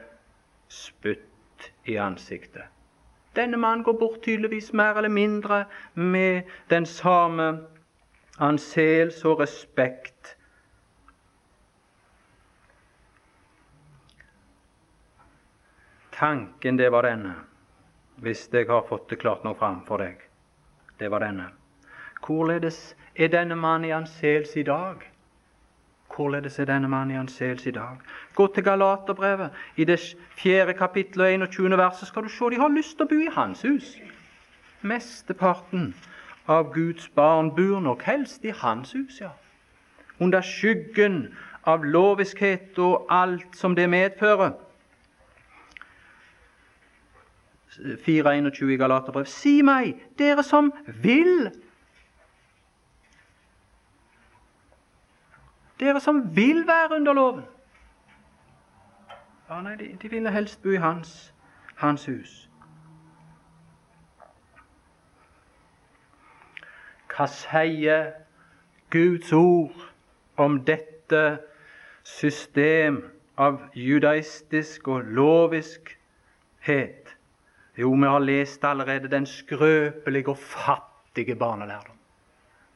spytt 0.71 1.32
i 1.85 1.97
ansiktet. 1.97 2.63
Denne 3.33 3.57
mannen 3.57 3.85
går 3.85 3.93
bort 3.93 4.23
tydeligvis 4.23 4.73
mer 4.73 4.95
eller 4.95 5.09
mindre 5.09 5.65
med 5.95 6.43
den 6.71 6.87
samme 6.87 7.67
anseelse 8.39 9.29
og 9.29 9.41
respekt. 9.41 10.37
Tanken, 16.13 16.77
det 16.79 16.93
var 16.93 17.03
denne, 17.03 17.35
hvis 18.17 18.49
jeg 18.53 18.69
har 18.69 18.85
fått 18.89 19.09
det 19.11 19.19
klart 19.19 19.45
nok 19.45 19.59
fram 19.59 19.81
for 19.87 19.99
deg. 19.99 20.21
Det 20.99 21.11
var 21.11 21.25
denne. 21.25 21.49
Hvorledes 22.23 22.95
er 23.17 23.33
denne 23.33 23.57
mannen 23.57 23.89
i 23.89 23.97
anseelse 23.97 24.61
i 24.61 24.63
dag? 24.69 25.12
Hvorledes 26.17 26.59
er 26.59 26.65
denne 26.65 26.89
mannen 26.89 27.17
i 27.17 27.19
anseelse 27.19 27.69
i 27.69 27.73
dag? 27.73 27.97
Gå 28.35 28.47
til 28.55 28.65
Galaterbrevet. 28.65 29.51
I 29.77 29.85
det 29.85 30.17
fjerde 30.37 30.75
kapittelet 30.75 31.43
og 31.43 31.49
21. 31.49 31.77
verset 31.79 32.09
skal 32.09 32.23
du 32.23 32.29
se 32.29 32.51
de 32.51 32.61
har 32.61 32.69
lyst 32.69 32.97
til 32.97 33.07
å 33.07 33.09
bo 33.09 33.21
i 33.21 33.31
hans 33.33 33.63
hus. 33.63 33.95
Mesteparten 34.83 35.95
av 36.49 36.73
Guds 36.75 37.09
barn 37.09 37.51
bor 37.57 37.81
nok 37.81 38.03
helst 38.03 38.45
i 38.45 38.53
hans 38.53 38.93
hus, 38.93 39.21
ja. 39.21 39.31
Under 40.21 40.41
skyggen 40.41 41.33
av 41.67 41.85
loviskhet 41.85 42.79
og 42.79 43.07
alt 43.11 43.57
som 43.57 43.77
det 43.79 43.89
medfører. 43.91 44.53
4.21 47.81 48.75
i 48.75 48.77
Galaterbrev. 48.77 49.27
Si 49.27 49.63
meg, 49.65 49.97
dere 50.19 50.45
som 50.45 50.71
vil 51.03 51.49
Dere 55.83 56.01
som 56.01 56.37
vil 56.37 56.67
være 56.67 56.97
under 56.97 57.13
loven. 57.13 57.45
Ja, 59.51 59.61
nei, 59.61 59.75
de, 59.77 59.89
de 60.03 60.11
ville 60.11 60.31
helst 60.31 60.63
bo 60.63 60.71
i 60.71 60.79
hans, 60.79 61.35
hans 61.77 62.05
hus. 62.07 62.49
Hva 67.11 67.27
sier 67.29 68.13
Guds 68.95 69.33
ord 69.35 69.75
om 70.41 70.61
dette 70.65 71.39
system 72.07 73.03
av 73.37 73.59
judaistisk 73.75 74.89
og 74.89 75.11
loviskhet? 75.19 77.13
Jo, 77.75 77.91
vi 77.91 78.07
har 78.07 78.23
lest 78.23 78.65
allerede 78.65 79.11
den 79.11 79.27
skrøpelige 79.27 80.29
og 80.31 80.39
fattige 80.39 81.35
barnelærdom. 81.37 81.99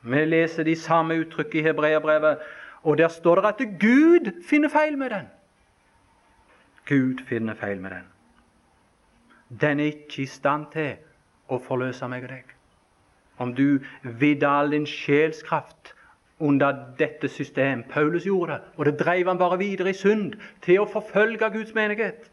Vi 0.02 0.24
leser 0.24 0.62
de 0.66 0.76
samme 0.76 1.20
uttrykk 1.22 1.54
i 1.54 1.62
hebreerbrevet 1.70 2.38
og 2.87 2.99
der 2.99 3.09
står 3.11 3.41
det 3.41 3.49
at 3.49 3.80
Gud 3.80 4.28
finner 4.47 4.70
feil 4.70 4.99
med 4.99 5.11
den. 5.11 5.26
Gud 6.87 7.24
finner 7.26 7.55
feil 7.55 7.80
med 7.82 7.91
den. 7.91 8.05
Den 9.61 9.80
er 9.80 9.91
ikke 9.91 10.22
i 10.22 10.26
stand 10.30 10.68
til 10.70 10.95
å 11.51 11.59
forløse 11.59 12.07
meg 12.09 12.28
og 12.28 12.30
deg. 12.30 12.55
Om 13.43 13.55
du 13.59 13.82
vidde 14.20 14.47
all 14.47 14.70
din 14.70 14.87
sjelskraft 14.87 15.93
under 16.39 16.95
dette 16.99 17.28
system. 17.28 17.82
Paulus 17.91 18.24
gjorde 18.24 18.53
det, 18.53 18.62
og 18.76 18.87
det 18.87 18.99
dreiv 19.01 19.28
han 19.28 19.39
bare 19.39 19.59
videre 19.59 19.91
i 19.91 19.97
synd 19.97 20.34
til 20.62 20.84
å 20.84 20.91
forfølge 20.91 21.51
Guds 21.53 21.74
menighet. 21.74 22.30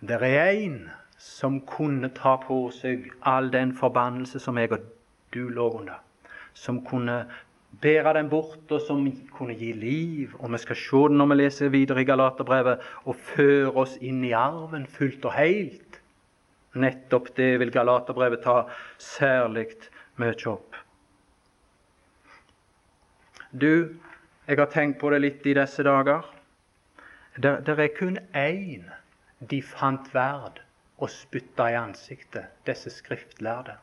Det 0.00 0.22
er 0.22 0.52
én 0.54 0.78
som 1.18 1.60
kunne 1.66 2.08
ta 2.14 2.36
på 2.40 2.68
seg 2.70 3.10
all 3.26 3.52
den 3.52 3.74
forbannelse 3.76 4.38
som 4.38 4.58
jeg 4.58 4.72
og 4.72 4.97
du 5.34 5.48
lå 5.48 5.68
under. 5.80 6.00
Som 6.54 6.82
kunne 6.86 7.24
bære 7.82 8.14
den 8.16 8.30
bort, 8.30 8.70
og 8.70 8.80
som 8.80 9.04
kunne 9.34 9.56
gi 9.58 9.72
liv. 9.72 10.34
Og 10.38 10.52
vi 10.52 10.58
skal 10.62 10.76
se 10.76 11.02
det 11.08 11.18
når 11.20 11.30
vi 11.32 11.38
leser 11.42 11.74
videre 11.74 12.02
i 12.02 12.08
Galaterbrevet, 12.08 12.82
og 13.04 13.22
føre 13.34 13.72
oss 13.84 13.96
inn 14.00 14.24
i 14.24 14.34
arven 14.36 14.86
fullt 14.86 15.24
og 15.28 15.36
helt. 15.36 16.00
Nettopp 16.78 17.32
det 17.36 17.54
vil 17.60 17.72
Galaterbrevet 17.72 18.44
ta 18.44 18.62
særlig 18.98 19.70
mye 20.20 20.36
opp. 20.50 20.76
Du, 23.52 23.96
jeg 24.46 24.58
har 24.58 24.68
tenkt 24.72 24.98
på 25.00 25.10
det 25.10 25.22
litt 25.22 25.46
i 25.48 25.56
disse 25.56 25.82
dager. 25.86 26.26
Det, 27.38 27.68
er 27.68 27.90
kun 27.96 28.18
én 28.36 28.88
de 29.38 29.60
fant 29.62 30.08
verd 30.12 30.58
å 30.98 31.08
spytta 31.08 31.70
i 31.70 31.76
ansiktet, 31.78 32.50
disse 32.66 32.90
skriftlærde. 32.90 33.78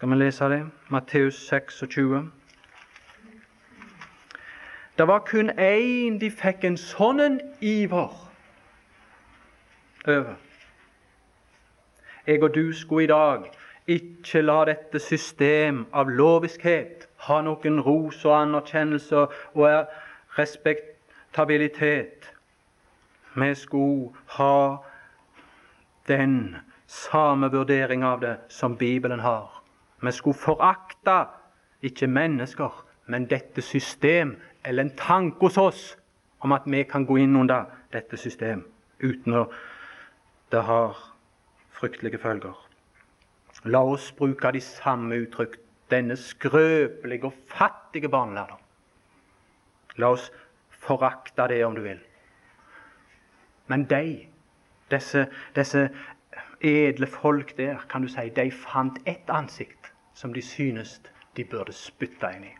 Skal 0.00 0.10
vi 0.10 0.16
lese 0.16 0.44
det? 0.44 0.66
Matteus 0.88 1.48
26. 1.48 2.30
Det 4.98 5.08
var 5.08 5.18
kun 5.18 5.50
én 5.50 6.16
de 6.20 6.30
fikk 6.30 6.64
en 6.64 6.78
sånn 6.80 7.36
iver 7.60 8.14
over. 10.08 10.38
Jeg 12.26 12.42
og 12.42 12.54
du 12.54 12.72
skulle 12.72 13.04
i 13.04 13.12
dag 13.12 13.44
ikke 13.98 14.40
la 14.40 14.64
dette 14.72 15.04
system 15.04 15.84
av 15.92 16.08
loviskhet 16.08 17.04
ha 17.28 17.42
noen 17.44 17.84
ros 17.84 18.24
og 18.24 18.38
anerkjennelse 18.38 19.28
og 19.52 19.86
respektabilitet. 20.40 22.32
Vi 23.36 23.54
skulle 23.54 24.16
ha 24.40 24.76
den 26.08 26.56
samme 26.86 27.52
vurdering 27.52 28.00
av 28.04 28.20
det 28.24 28.38
som 28.48 28.80
Bibelen 28.80 29.20
har. 29.20 29.59
Vi 30.02 30.12
skulle 30.12 30.38
forakte 30.38 31.24
ikke 31.82 32.06
mennesker, 32.06 32.86
men 33.06 33.30
dette 33.30 33.62
system, 33.62 34.36
eller 34.64 34.82
en 34.82 34.96
tanke 34.96 35.40
hos 35.40 35.56
oss 35.58 35.98
om 36.40 36.52
at 36.52 36.62
vi 36.66 36.82
kan 36.82 37.06
gå 37.06 37.16
inn 37.16 37.36
under 37.36 37.64
dette 37.92 38.16
system 38.16 38.64
uten 39.00 39.34
å 39.34 39.44
det 40.50 40.62
har 40.66 40.96
fryktelige 41.70 42.18
følger. 42.18 42.56
La 43.64 43.82
oss 43.86 44.12
bruke 44.12 44.50
de 44.52 44.60
samme 44.60 45.20
uttrykk. 45.24 45.58
Denne 45.90 46.16
skrøpelige 46.16 47.26
og 47.26 47.34
fattige 47.50 48.08
barnelærdom. 48.08 48.58
La 49.98 50.12
oss 50.14 50.28
forakte 50.70 51.48
det, 51.50 51.64
om 51.66 51.74
du 51.74 51.80
vil. 51.82 51.98
Men 53.66 53.84
de, 53.90 54.26
disse, 54.90 55.26
disse 55.56 55.88
edle 56.60 57.06
folk 57.06 57.56
der, 57.58 57.82
kan 57.90 58.02
du 58.02 58.08
si, 58.08 58.28
de 58.36 58.50
fant 58.54 58.98
ett 59.06 59.30
ansikt 59.30 59.89
som 60.20 60.34
de 60.34 60.42
synes 60.42 61.00
de 61.36 61.44
burde 61.44 61.72
spytte 61.72 62.28
inn 62.36 62.44
i. 62.44 62.52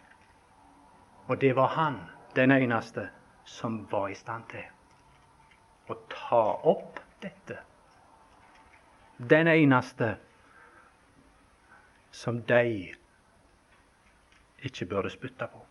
Og 1.28 1.40
det 1.40 1.52
var 1.56 1.74
han, 1.76 1.98
den 2.36 2.50
eneste, 2.50 3.10
som 3.44 3.82
var 3.90 4.08
i 4.08 4.16
stand 4.16 4.46
til 4.48 5.92
å 5.92 5.98
ta 6.08 6.40
opp 6.72 7.02
dette. 7.20 7.58
Den 9.18 9.50
eneste 9.52 10.14
som 12.10 12.40
de 12.48 12.64
ikke 14.64 14.88
burde 14.88 15.12
spytte 15.12 15.52
på. 15.52 15.64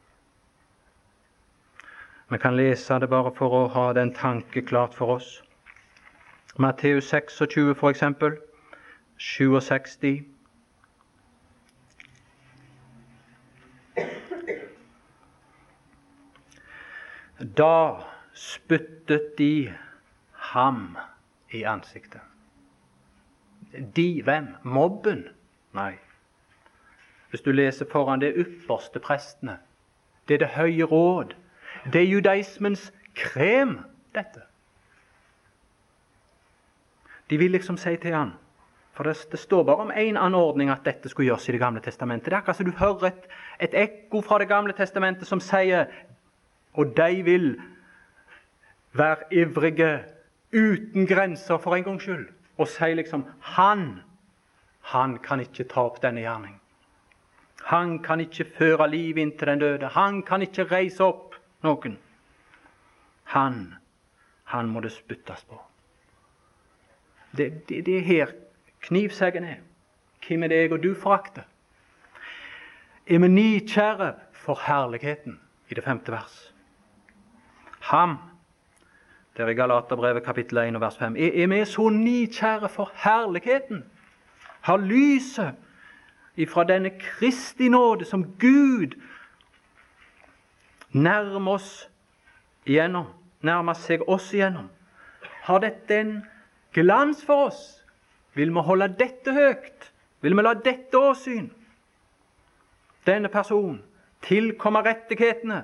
Vi 2.29 2.37
kan 2.37 2.57
lese 2.57 2.99
det 3.01 3.09
bare 3.09 3.33
for 3.33 3.63
å 3.63 3.67
ha 3.73 3.91
den 3.97 4.13
tanke 4.13 4.61
klart 4.61 4.93
for 4.93 5.17
oss. 5.17 5.39
Matteus 6.57 7.09
26, 7.09 7.73
for 7.73 7.89
eksempel. 7.89 8.37
67. 9.17 10.38
Da 17.59 18.03
spyttet 18.33 19.37
de 19.37 19.73
ham 20.51 20.97
i 21.51 21.63
ansiktet. 21.63 22.21
De 23.95 24.21
hvem? 24.23 24.47
Mobben? 24.63 25.27
Nei. 25.75 25.93
Hvis 27.29 27.41
du 27.41 27.51
leser 27.51 27.85
foran 27.91 28.21
det 28.23 28.33
ypperste 28.35 28.99
prestene, 28.99 29.59
det 30.27 30.39
er 30.39 30.45
det 30.45 30.53
høye 30.55 30.85
råd, 30.87 31.35
det 31.93 32.01
er 32.01 32.09
judaismens 32.09 32.91
krem, 33.15 33.79
dette. 34.15 34.41
De 37.29 37.37
vil 37.37 37.51
liksom 37.51 37.77
si 37.77 37.97
til 37.97 38.15
han 38.15 38.31
For 38.93 39.03
det, 39.03 39.39
står 39.39 39.63
bare 39.63 39.85
om 39.85 39.91
én 39.91 40.17
anordning 40.19 40.69
at 40.69 40.81
dette 40.83 41.09
skulle 41.09 41.29
gjøres 41.29 41.49
i 41.49 41.51
Det 41.51 41.59
gamle 41.59 41.79
testamentet. 41.79 42.25
Det 42.25 42.33
er 42.33 42.37
akkurat 42.37 42.57
som 42.57 42.65
du 42.65 42.71
hører 42.71 43.05
et, 43.07 43.27
et 43.59 43.73
ekko 43.73 44.21
fra 44.21 44.39
Det 44.39 44.47
gamle 44.47 44.73
testamentet 44.73 45.27
som 45.27 45.39
sier 45.39 45.85
Og 46.79 46.93
de 46.97 47.23
vil 47.27 47.49
være 48.95 49.27
ivrige 49.35 49.91
uten 50.53 51.07
grenser 51.07 51.57
for 51.57 51.75
en 51.75 51.83
gangs 51.83 52.03
skyld. 52.03 52.27
Og 52.57 52.67
sier 52.67 52.95
liksom 52.95 53.25
Han, 53.55 54.01
han 54.81 55.17
kan 55.23 55.39
ikke 55.43 55.67
ta 55.69 55.85
opp 55.87 56.01
denne 56.01 56.23
gjerning. 56.23 56.59
Han 57.69 57.99
kan 58.03 58.19
ikke 58.19 58.47
føre 58.57 58.89
liv 58.89 59.17
inn 59.17 59.35
til 59.37 59.47
den 59.47 59.59
døde. 59.59 59.91
Han 59.93 60.23
kan 60.23 60.41
ikke 60.41 60.67
reise 60.71 61.03
opp 61.03 61.35
noen. 61.63 61.97
Han, 63.35 63.75
han 64.49 64.69
må 64.69 64.81
det 64.81 64.91
spyttes 64.95 65.43
på. 65.45 65.59
Det, 67.37 67.67
det, 67.69 67.85
det 67.85 67.97
er 67.97 68.07
her 68.07 68.31
knivseggen 68.87 69.43
er. 69.43 69.59
Hvem 70.25 70.43
er 70.43 70.47
det 70.51 70.61
jeg 70.63 70.71
og 70.73 70.83
du 70.83 70.93
forakter? 70.95 71.43
Er 73.07 73.19
vi 73.19 73.27
nikjære 73.27 74.13
for 74.33 74.61
herligheten 74.65 75.39
i 75.69 75.77
det 75.77 75.83
femte 75.83 76.11
vers? 76.11 76.53
Ham, 77.89 78.17
der 79.37 79.47
i 79.47 79.53
Galaterbrevet 79.53 80.23
kapittel 80.23 80.57
1 80.57 80.75
og 80.75 80.81
vers 80.81 80.97
5, 80.97 81.15
er, 81.15 81.47
vi 81.47 81.65
så 81.65 81.89
nikjære 81.89 82.69
for 82.69 82.91
herligheten? 82.95 83.83
Har 84.61 84.77
lyset 84.77 85.55
ifra 86.35 86.63
denne 86.63 86.89
Kristi 86.99 87.69
nåde 87.69 88.05
som 88.05 88.23
Gud 88.39 88.93
nærmer 90.91 91.51
oss 91.51 91.89
igjennom, 92.65 93.07
nærmer 93.41 93.73
seg 93.73 94.05
oss 94.07 94.29
igjennom. 94.33 94.69
Har 95.49 95.65
dette 95.65 95.99
en 95.99 96.13
glans 96.73 97.25
for 97.25 97.47
oss? 97.47 97.63
Vil 98.37 98.53
vi 98.53 98.65
holde 98.69 98.91
dette 98.99 99.33
høyt? 99.33 99.89
Vil 100.21 100.37
vi 100.37 100.45
la 100.45 100.53
dette 100.53 100.97
åsyn, 100.97 101.49
denne 103.07 103.33
personen, 103.33 103.81
tilkomme 104.21 104.85
rettighetene 104.85 105.63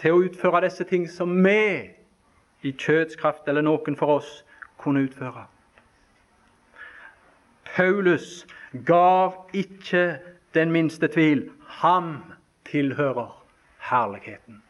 til 0.00 0.12
å 0.14 0.22
utføre 0.26 0.64
disse 0.66 0.84
ting 0.88 1.06
som 1.10 1.32
vi 1.44 1.90
i 2.64 2.72
kjødskraft 2.72 3.48
eller 3.48 3.64
noen 3.66 3.96
for 3.96 4.18
oss 4.18 4.30
kunne 4.80 5.04
utføre? 5.06 5.46
Paulus 7.74 8.46
gav 8.86 9.48
ikke 9.52 10.18
den 10.54 10.70
minste 10.72 11.08
tvil. 11.08 11.48
Ham 11.82 12.22
tilhører 12.64 13.32
herligheten. 13.90 14.62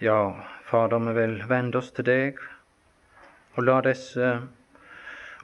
Ja, 0.00 0.32
Fader, 0.64 0.98
vi 0.98 1.12
vil 1.20 1.38
vende 1.48 1.78
oss 1.78 1.92
til 1.94 2.04
deg 2.04 2.40
og 3.56 3.64
la 3.64 3.78
disse 3.80 4.32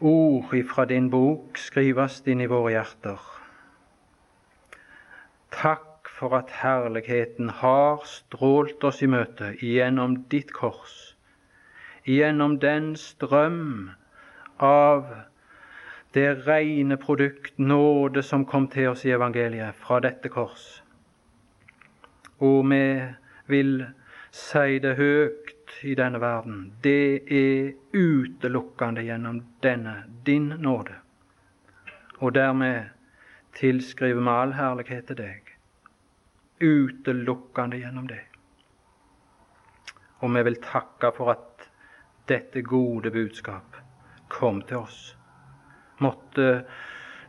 ord 0.01 0.53
ifra 0.55 0.85
din 0.85 1.09
bok 1.11 1.57
skrives 1.57 2.19
inn 2.29 2.43
i 2.45 2.51
våre 2.51 2.75
hjerter. 2.75 3.21
Takk 5.53 6.09
for 6.09 6.37
at 6.39 6.51
herligheten 6.63 7.51
har 7.61 8.03
strålt 8.09 8.85
oss 8.85 9.03
i 9.03 9.09
møte 9.11 9.53
gjennom 9.61 10.23
ditt 10.33 10.53
kors, 10.57 11.15
gjennom 12.09 12.59
den 12.63 12.95
strøm 12.97 13.91
av 14.63 15.05
det 16.15 16.47
rene 16.47 16.97
produkt, 16.97 17.59
nåde, 17.59 18.23
som 18.23 18.45
kom 18.45 18.69
til 18.69 18.93
oss 18.93 19.05
i 19.05 19.13
evangeliet 19.13 19.77
fra 19.81 20.01
dette 20.05 20.29
kors. 20.33 20.83
Og 22.43 22.65
vi 22.69 22.85
vil 23.49 23.87
si 24.33 24.79
det 24.83 24.97
høyt 24.99 25.77
i 25.83 25.95
denne 25.99 26.21
verden. 26.21 26.73
Det 26.85 27.23
er 27.33 27.73
utelukkende 27.93 29.05
gjennom 29.07 29.41
denne 29.65 30.03
din 30.27 30.53
nåde. 30.59 30.97
Og 32.21 32.35
dermed 32.35 32.93
tilskriver 33.59 34.21
vi 34.21 34.35
all 34.35 34.53
herlighet 34.57 35.09
til 35.11 35.21
deg. 35.23 35.55
Utelukkende 36.63 37.81
gjennom 37.83 38.07
det. 38.11 38.23
Og 40.23 40.31
vi 40.35 40.45
vil 40.47 40.61
takke 40.63 41.11
for 41.17 41.35
at 41.35 41.67
dette 42.31 42.63
gode 42.63 43.11
budskap 43.11 43.81
kom 44.33 44.63
til 44.63 44.85
oss 44.85 45.03
måtte 46.03 46.65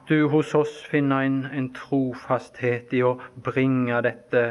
du 0.08 0.28
hos 0.30 0.54
oss 0.56 0.74
finne 0.90 1.22
en, 1.26 1.40
en 1.46 1.70
trofasthet 1.76 2.94
i 2.94 3.04
å 3.06 3.16
bringe 3.46 4.02
dette 4.04 4.44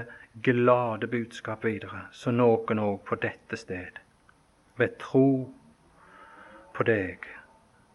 glade 0.46 1.08
budskap 1.12 1.66
videre, 1.66 2.06
så 2.12 2.32
noen 2.32 2.80
òg 2.80 3.02
på 3.08 3.18
dette 3.20 3.58
sted, 3.60 3.98
ved 4.80 4.96
tro 5.02 5.26
på 6.72 6.86
deg, 6.88 7.26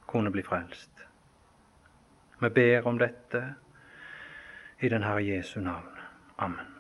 kunne 0.08 0.32
bli 0.32 0.44
frelst. 0.46 0.92
Vi 2.38 2.52
ber 2.54 2.86
om 2.88 3.00
dette 3.02 3.42
i 4.82 4.90
den 4.90 5.04
Herre 5.04 5.22
Jesu 5.22 5.60
navn. 5.60 5.90
Amen. 6.38 6.77